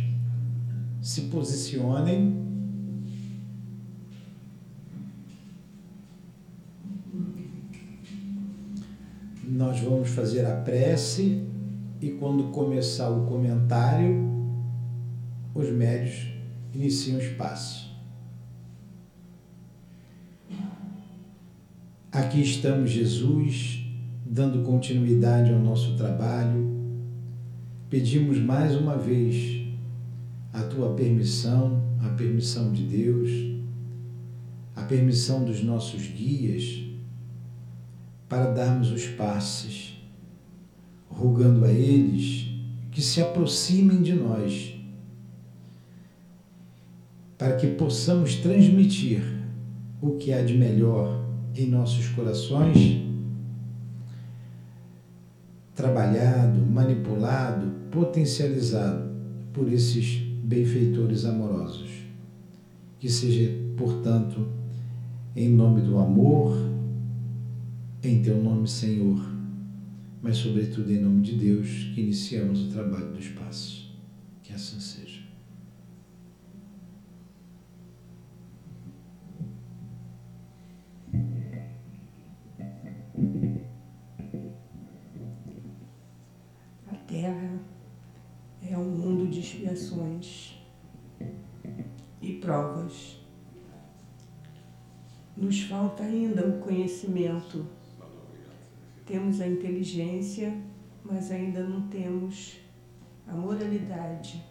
se 1.01 1.23
posicionem. 1.23 2.41
Nós 9.55 9.80
vamos 9.80 10.09
fazer 10.09 10.46
a 10.46 10.57
prece 10.57 11.44
e 12.00 12.09
quando 12.12 12.44
começar 12.44 13.11
o 13.11 13.26
comentário, 13.26 14.26
os 15.55 15.68
médios 15.68 16.26
iniciam 16.72 17.18
os 17.18 17.26
passos. 17.36 17.94
Aqui 22.11 22.40
estamos, 22.40 22.92
Jesus, 22.92 23.84
dando 24.24 24.62
continuidade 24.62 25.53
ao 25.53 25.59
nosso 25.59 25.98
trabalho. 25.98 26.74
Pedimos 27.90 28.38
mais 28.38 28.74
uma 28.74 28.96
vez 28.96 29.66
a 30.50 30.62
tua 30.62 30.94
permissão, 30.94 31.82
a 32.00 32.09
permissão 32.09 32.72
de 32.72 32.84
Deus, 32.84 33.30
a 34.74 34.82
permissão 34.84 35.44
dos 35.44 35.62
nossos 35.62 36.07
guias 36.07 36.82
para 38.33 38.51
darmos 38.51 38.91
os 38.91 39.05
passes, 39.09 39.93
rogando 41.07 41.66
a 41.66 41.70
eles 41.70 42.47
que 42.91 43.03
se 43.03 43.20
aproximem 43.20 44.01
de 44.01 44.14
nós, 44.14 44.74
para 47.37 47.57
que 47.57 47.66
possamos 47.66 48.37
transmitir 48.37 49.22
o 50.01 50.12
que 50.12 50.33
há 50.33 50.43
de 50.43 50.57
melhor 50.57 51.22
em 51.55 51.66
nossos 51.66 52.09
corações, 52.09 53.03
trabalhado, 55.74 56.59
manipulado, 56.59 57.70
potencializado 57.91 59.11
por 59.53 59.70
esses 59.70 60.22
benfeitores 60.43 61.26
amorosos. 61.26 61.91
Que 62.99 63.11
seja, 63.11 63.53
portanto, 63.76 64.49
em 65.37 65.51
nome 65.51 65.83
do 65.83 65.99
amor, 65.99 66.72
em 68.03 68.22
teu 68.22 68.42
nome, 68.42 68.68
Senhor, 68.68 69.20
mas 70.20 70.36
sobretudo 70.36 70.90
em 70.90 71.00
nome 71.00 71.22
de 71.22 71.36
Deus, 71.36 71.68
que 71.94 72.00
iniciamos 72.00 72.68
o 72.68 72.72
trabalho 72.72 73.12
do 73.12 73.18
espaço. 73.18 73.96
Que 74.42 74.53
assim 74.53 74.80
seja. 74.80 75.22
expiações 89.42 90.55
e 92.20 92.34
provas. 92.34 93.20
Nos 95.36 95.62
falta 95.62 96.05
ainda 96.05 96.46
o 96.46 96.61
conhecimento. 96.61 97.66
Temos 99.12 99.42
a 99.42 99.46
inteligência, 99.46 100.58
mas 101.04 101.30
ainda 101.30 101.62
não 101.62 101.86
temos 101.88 102.56
a 103.26 103.34
moralidade. 103.34 104.42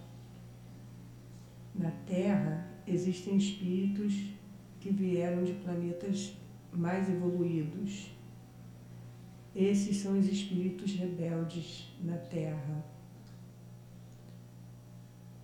Na 1.73 1.89
Terra 2.05 2.71
existem 2.85 3.37
espíritos 3.37 4.13
que 4.79 4.91
vieram 4.91 5.43
de 5.43 5.53
planetas 5.53 6.37
mais 6.71 7.09
evoluídos. 7.09 8.11
Esses 9.55 9.97
são 9.97 10.19
os 10.19 10.27
espíritos 10.27 10.93
rebeldes 10.93 11.91
na 11.99 12.17
Terra 12.17 12.85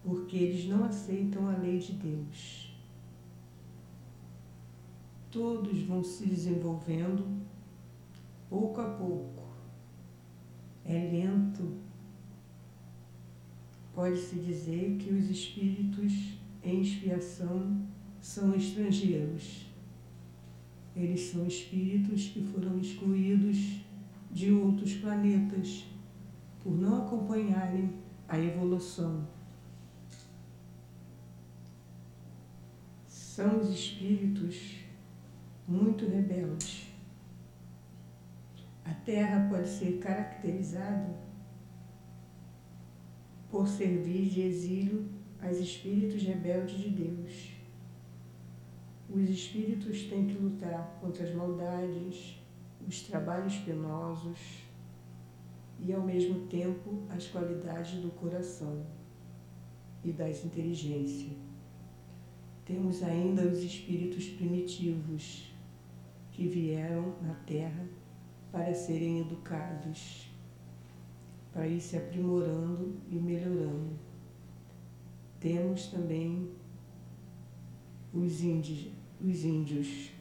porque 0.03 0.37
eles 0.37 0.67
não 0.67 0.83
aceitam 0.83 1.49
a 1.49 1.57
lei 1.57 1.79
de 1.79 1.93
Deus. 1.93 2.71
Todos 5.31 5.81
vão 5.81 6.03
se 6.03 6.27
desenvolvendo 6.27 7.47
pouco 8.49 8.81
a 8.81 8.89
pouco. 8.89 9.43
É 10.85 10.93
lento. 10.93 11.77
Pode-se 13.93 14.35
dizer 14.35 14.97
que 14.97 15.11
os 15.11 15.29
espíritos 15.29 16.37
em 16.63 16.81
expiação 16.81 17.85
são 18.21 18.53
estrangeiros. 18.55 19.67
Eles 20.95 21.21
são 21.21 21.45
espíritos 21.45 22.29
que 22.29 22.43
foram 22.43 22.77
excluídos 22.79 23.81
de 24.31 24.51
outros 24.51 24.93
planetas 24.95 25.85
por 26.63 26.77
não 26.77 27.05
acompanharem 27.05 27.93
a 28.27 28.37
evolução 28.37 29.25
são 33.37 33.59
os 33.59 33.69
espíritos 33.69 34.77
muito 35.67 36.07
rebeldes. 36.07 36.86
A 38.89 38.93
Terra 39.05 39.47
pode 39.49 39.67
ser 39.67 39.99
caracterizada 39.99 41.13
por 43.49 43.67
servir 43.67 44.29
de 44.29 44.41
exílio 44.41 45.09
aos 45.41 45.57
espíritos 45.57 46.23
rebeldes 46.23 46.77
de 46.77 46.89
Deus. 46.89 47.51
Os 49.09 49.29
espíritos 49.29 50.03
têm 50.03 50.27
que 50.27 50.37
lutar 50.37 50.97
contra 51.01 51.25
as 51.25 51.33
maldades, 51.33 52.41
os 52.87 53.01
trabalhos 53.01 53.55
penosos 53.57 54.63
e, 55.79 55.93
ao 55.93 56.01
mesmo 56.01 56.47
tempo, 56.47 57.03
as 57.09 57.27
qualidades 57.27 58.01
do 58.01 58.09
coração 58.11 58.85
e 60.03 60.11
das 60.11 60.45
inteligências 60.45 61.47
temos 62.67 63.01
ainda 63.01 63.43
os 63.43 63.59
espíritos 63.59 64.27
primitivos 64.27 65.53
que 66.31 66.49
vieram 66.49 67.15
na 67.21 67.33
Terra 67.45 67.87
para 68.57 68.73
serem 68.73 69.19
educados, 69.19 70.31
para 71.53 71.67
ir 71.67 71.79
se 71.79 71.95
aprimorando 71.95 72.95
e 73.07 73.15
melhorando. 73.15 73.91
Temos 75.39 75.87
também 75.87 76.49
os 78.11 78.41
índios, 78.41 78.87
os 79.21 79.43
índios 79.43 80.11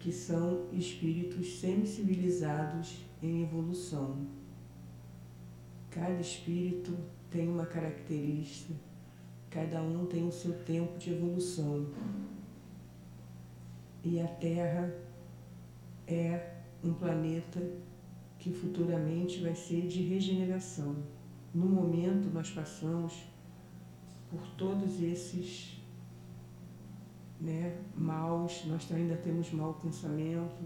que 0.00 0.10
são 0.10 0.66
espíritos 0.72 1.60
semi-civilizados 1.60 3.04
em 3.22 3.44
evolução. 3.44 4.26
Cada 5.90 6.20
espírito 6.20 6.96
tem 7.30 7.48
uma 7.48 7.66
característica 7.66 8.74
Cada 9.48 9.82
um 9.82 10.06
tem 10.06 10.28
o 10.28 10.30
seu 10.30 10.52
tempo 10.64 10.96
de 10.96 11.12
evolução. 11.12 11.88
E 14.04 14.20
a 14.20 14.28
Terra 14.28 14.94
é 16.06 16.59
um 16.82 16.92
planeta 16.94 17.60
que 18.38 18.52
futuramente 18.52 19.40
vai 19.40 19.54
ser 19.54 19.86
de 19.86 20.02
regeneração. 20.02 20.96
No 21.54 21.66
momento, 21.66 22.32
nós 22.32 22.50
passamos 22.50 23.24
por 24.30 24.40
todos 24.56 25.02
esses 25.02 25.78
né, 27.40 27.78
maus, 27.94 28.64
nós 28.66 28.90
ainda 28.92 29.16
temos 29.16 29.50
mau 29.52 29.74
pensamento, 29.74 30.62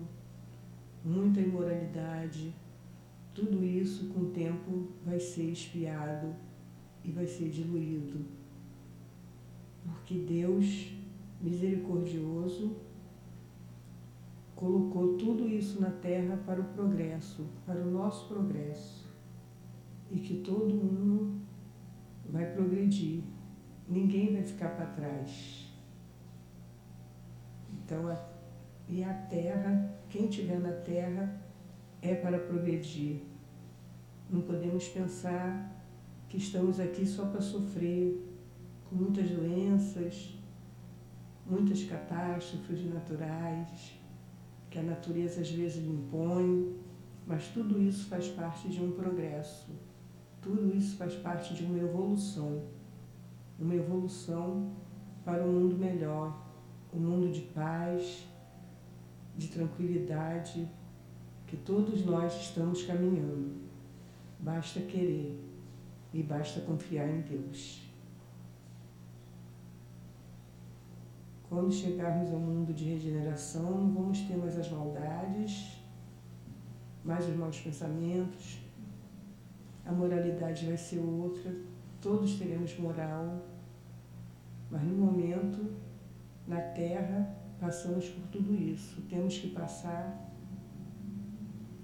muita 1.04 1.40
imoralidade. 1.40 2.54
Tudo 3.34 3.64
isso, 3.64 4.08
com 4.08 4.20
o 4.20 4.30
tempo, 4.30 4.88
vai 5.04 5.18
ser 5.18 5.50
espiado 5.50 6.34
e 7.02 7.10
vai 7.10 7.26
ser 7.26 7.48
diluído 7.48 8.24
porque 9.84 10.14
Deus, 10.14 10.92
misericordioso, 11.40 12.76
colocou 14.64 15.18
tudo 15.18 15.46
isso 15.46 15.78
na 15.78 15.90
terra 15.90 16.38
para 16.46 16.58
o 16.58 16.64
progresso, 16.64 17.46
para 17.66 17.78
o 17.82 17.90
nosso 17.90 18.26
progresso. 18.28 19.06
E 20.10 20.18
que 20.18 20.40
todo 20.40 20.74
mundo 20.74 21.42
vai 22.30 22.50
progredir, 22.50 23.22
ninguém 23.86 24.32
vai 24.32 24.42
ficar 24.42 24.70
para 24.70 24.86
trás. 24.86 25.70
Então, 27.74 28.08
a, 28.08 28.16
e 28.88 29.04
a 29.04 29.12
terra, 29.12 29.98
quem 30.08 30.30
estiver 30.30 30.58
na 30.58 30.72
terra, 30.72 31.42
é 32.00 32.14
para 32.14 32.38
progredir. 32.38 33.20
Não 34.30 34.40
podemos 34.40 34.88
pensar 34.88 35.78
que 36.26 36.38
estamos 36.38 36.80
aqui 36.80 37.04
só 37.04 37.26
para 37.26 37.42
sofrer, 37.42 38.18
com 38.88 38.96
muitas 38.96 39.28
doenças, 39.28 40.38
muitas 41.46 41.84
catástrofes 41.84 42.86
naturais 42.86 44.03
que 44.74 44.80
a 44.80 44.82
natureza 44.82 45.40
às 45.40 45.50
vezes 45.50 45.86
impõe. 45.86 46.74
Mas 47.24 47.46
tudo 47.46 47.80
isso 47.80 48.08
faz 48.08 48.26
parte 48.28 48.68
de 48.68 48.82
um 48.82 48.90
progresso. 48.90 49.70
Tudo 50.42 50.76
isso 50.76 50.96
faz 50.96 51.14
parte 51.14 51.54
de 51.54 51.64
uma 51.64 51.78
evolução. 51.78 52.64
Uma 53.56 53.76
evolução 53.76 54.72
para 55.24 55.44
um 55.44 55.52
mundo 55.52 55.76
melhor, 55.78 56.36
um 56.92 56.98
mundo 56.98 57.32
de 57.32 57.42
paz, 57.42 58.26
de 59.36 59.46
tranquilidade, 59.46 60.68
que 61.46 61.56
todos 61.56 62.04
nós 62.04 62.34
estamos 62.34 62.82
caminhando. 62.82 63.52
Basta 64.40 64.80
querer 64.80 65.40
e 66.12 66.20
basta 66.20 66.60
confiar 66.62 67.08
em 67.08 67.20
Deus. 67.20 67.83
Quando 71.54 71.72
chegarmos 71.72 72.32
ao 72.32 72.40
mundo 72.40 72.74
de 72.74 72.82
regeneração, 72.82 73.70
não 73.70 73.94
vamos 73.94 74.22
ter 74.22 74.36
mais 74.36 74.58
as 74.58 74.68
maldades, 74.68 75.80
mais 77.04 77.28
os 77.28 77.36
maus 77.36 77.60
pensamentos, 77.60 78.58
a 79.86 79.92
moralidade 79.92 80.66
vai 80.66 80.76
ser 80.76 80.98
outra, 80.98 81.54
todos 82.02 82.40
teremos 82.40 82.76
moral, 82.76 83.40
mas 84.68 84.82
no 84.82 84.96
momento, 84.96 85.76
na 86.48 86.60
Terra, 86.60 87.38
passamos 87.60 88.08
por 88.08 88.26
tudo 88.32 88.52
isso. 88.52 89.02
Temos 89.02 89.38
que 89.38 89.50
passar 89.50 90.28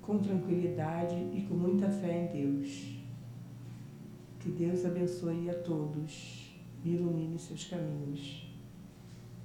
com 0.03 0.18
tranquilidade 0.18 1.14
e 1.14 1.47
com 1.49 1.55
muita 1.55 1.89
fé 1.89 2.25
em 2.25 2.27
Deus. 2.27 2.99
Que 4.41 4.51
Deus 4.51 4.85
abençoe 4.85 5.49
a 5.49 5.55
todos 5.55 6.61
e 6.83 6.89
ilumine 6.97 7.39
seus 7.39 7.68
caminhos. 7.68 8.49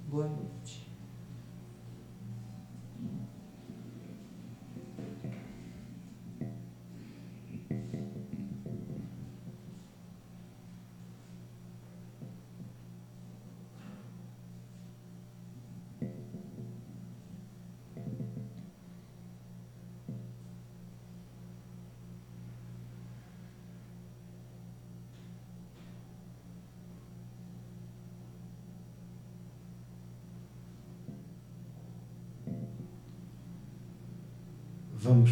Boa 0.06 0.28
noite. 0.28 0.85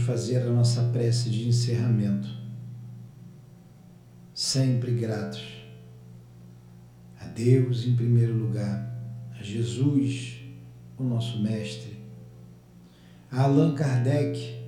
Fazer 0.04 0.42
a 0.42 0.50
nossa 0.50 0.82
prece 0.90 1.30
de 1.30 1.48
encerramento, 1.48 2.28
sempre 4.32 4.92
gratos 4.92 5.42
a 7.20 7.26
Deus 7.26 7.86
em 7.86 7.96
primeiro 7.96 8.34
lugar, 8.36 8.92
a 9.38 9.42
Jesus, 9.42 10.42
o 10.98 11.04
nosso 11.04 11.42
Mestre, 11.42 11.96
a 13.30 13.42
Allan 13.42 13.74
Kardec, 13.74 14.62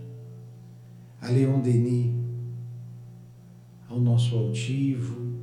a 1.21 1.29
Leon 1.29 1.61
Denis, 1.61 2.15
ao 3.89 4.01
nosso 4.01 4.37
altivo, 4.37 5.35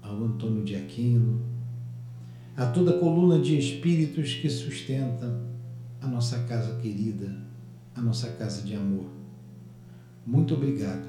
ao 0.00 0.16
Antônio 0.22 0.64
de 0.64 0.76
Aquino, 0.76 1.42
a 2.56 2.66
toda 2.66 2.92
a 2.92 2.98
coluna 3.00 3.40
de 3.40 3.58
espíritos 3.58 4.34
que 4.34 4.48
sustenta 4.48 5.42
a 6.00 6.06
nossa 6.06 6.44
casa 6.44 6.76
querida 6.76 7.44
a 7.94 8.00
nossa 8.00 8.30
casa 8.32 8.62
de 8.62 8.74
amor. 8.74 9.06
Muito 10.26 10.54
obrigado. 10.54 11.06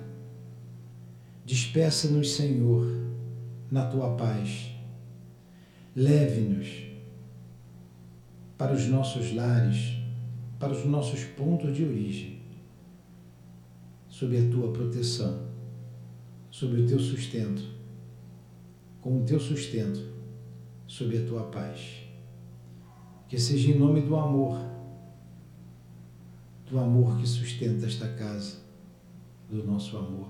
Despeça-nos, 1.46 2.32
Senhor, 2.34 2.86
na 3.72 3.86
tua 3.86 4.16
paz. 4.16 4.72
Leve-nos 5.96 6.86
para 8.58 8.74
os 8.74 8.88
nossos 8.88 9.34
lares, 9.34 9.98
para 10.60 10.74
os 10.74 10.86
nossos 10.86 11.24
pontos 11.24 11.76
de 11.76 11.84
origem, 11.84 12.42
sob 14.08 14.38
a 14.38 14.50
tua 14.50 14.72
proteção, 14.72 15.48
sob 16.50 16.82
o 16.82 16.88
teu 16.88 17.00
sustento, 17.00 17.64
com 19.02 19.22
o 19.22 19.26
teu 19.26 19.40
sustento, 19.40 20.02
sob 20.88 21.18
a 21.18 21.26
tua 21.26 21.44
paz. 21.44 22.04
Que 23.28 23.40
seja 23.40 23.72
em 23.72 23.78
nome 23.78 24.02
do 24.02 24.16
amor 24.16 24.76
do 26.70 26.80
amor 26.80 27.18
que 27.18 27.28
sustenta 27.28 27.86
esta 27.86 28.08
casa, 28.08 28.58
do 29.50 29.64
nosso 29.64 29.98
amor. 29.98 30.30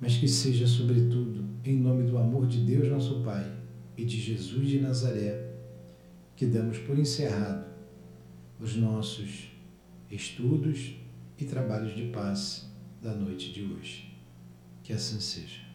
Mas 0.00 0.16
que 0.16 0.28
seja, 0.28 0.66
sobretudo, 0.66 1.44
em 1.64 1.76
nome 1.76 2.04
do 2.04 2.16
amor 2.16 2.46
de 2.46 2.64
Deus, 2.64 2.88
nosso 2.88 3.22
Pai, 3.22 3.52
e 3.96 4.04
de 4.04 4.20
Jesus 4.20 4.68
de 4.68 4.80
Nazaré, 4.80 5.54
que 6.36 6.46
damos 6.46 6.78
por 6.78 6.98
encerrado 6.98 7.66
os 8.60 8.76
nossos 8.76 9.50
estudos 10.10 10.94
e 11.36 11.44
trabalhos 11.44 11.94
de 11.94 12.08
paz 12.08 12.68
da 13.02 13.14
noite 13.14 13.52
de 13.52 13.62
hoje. 13.64 14.14
Que 14.82 14.92
assim 14.92 15.20
seja. 15.20 15.67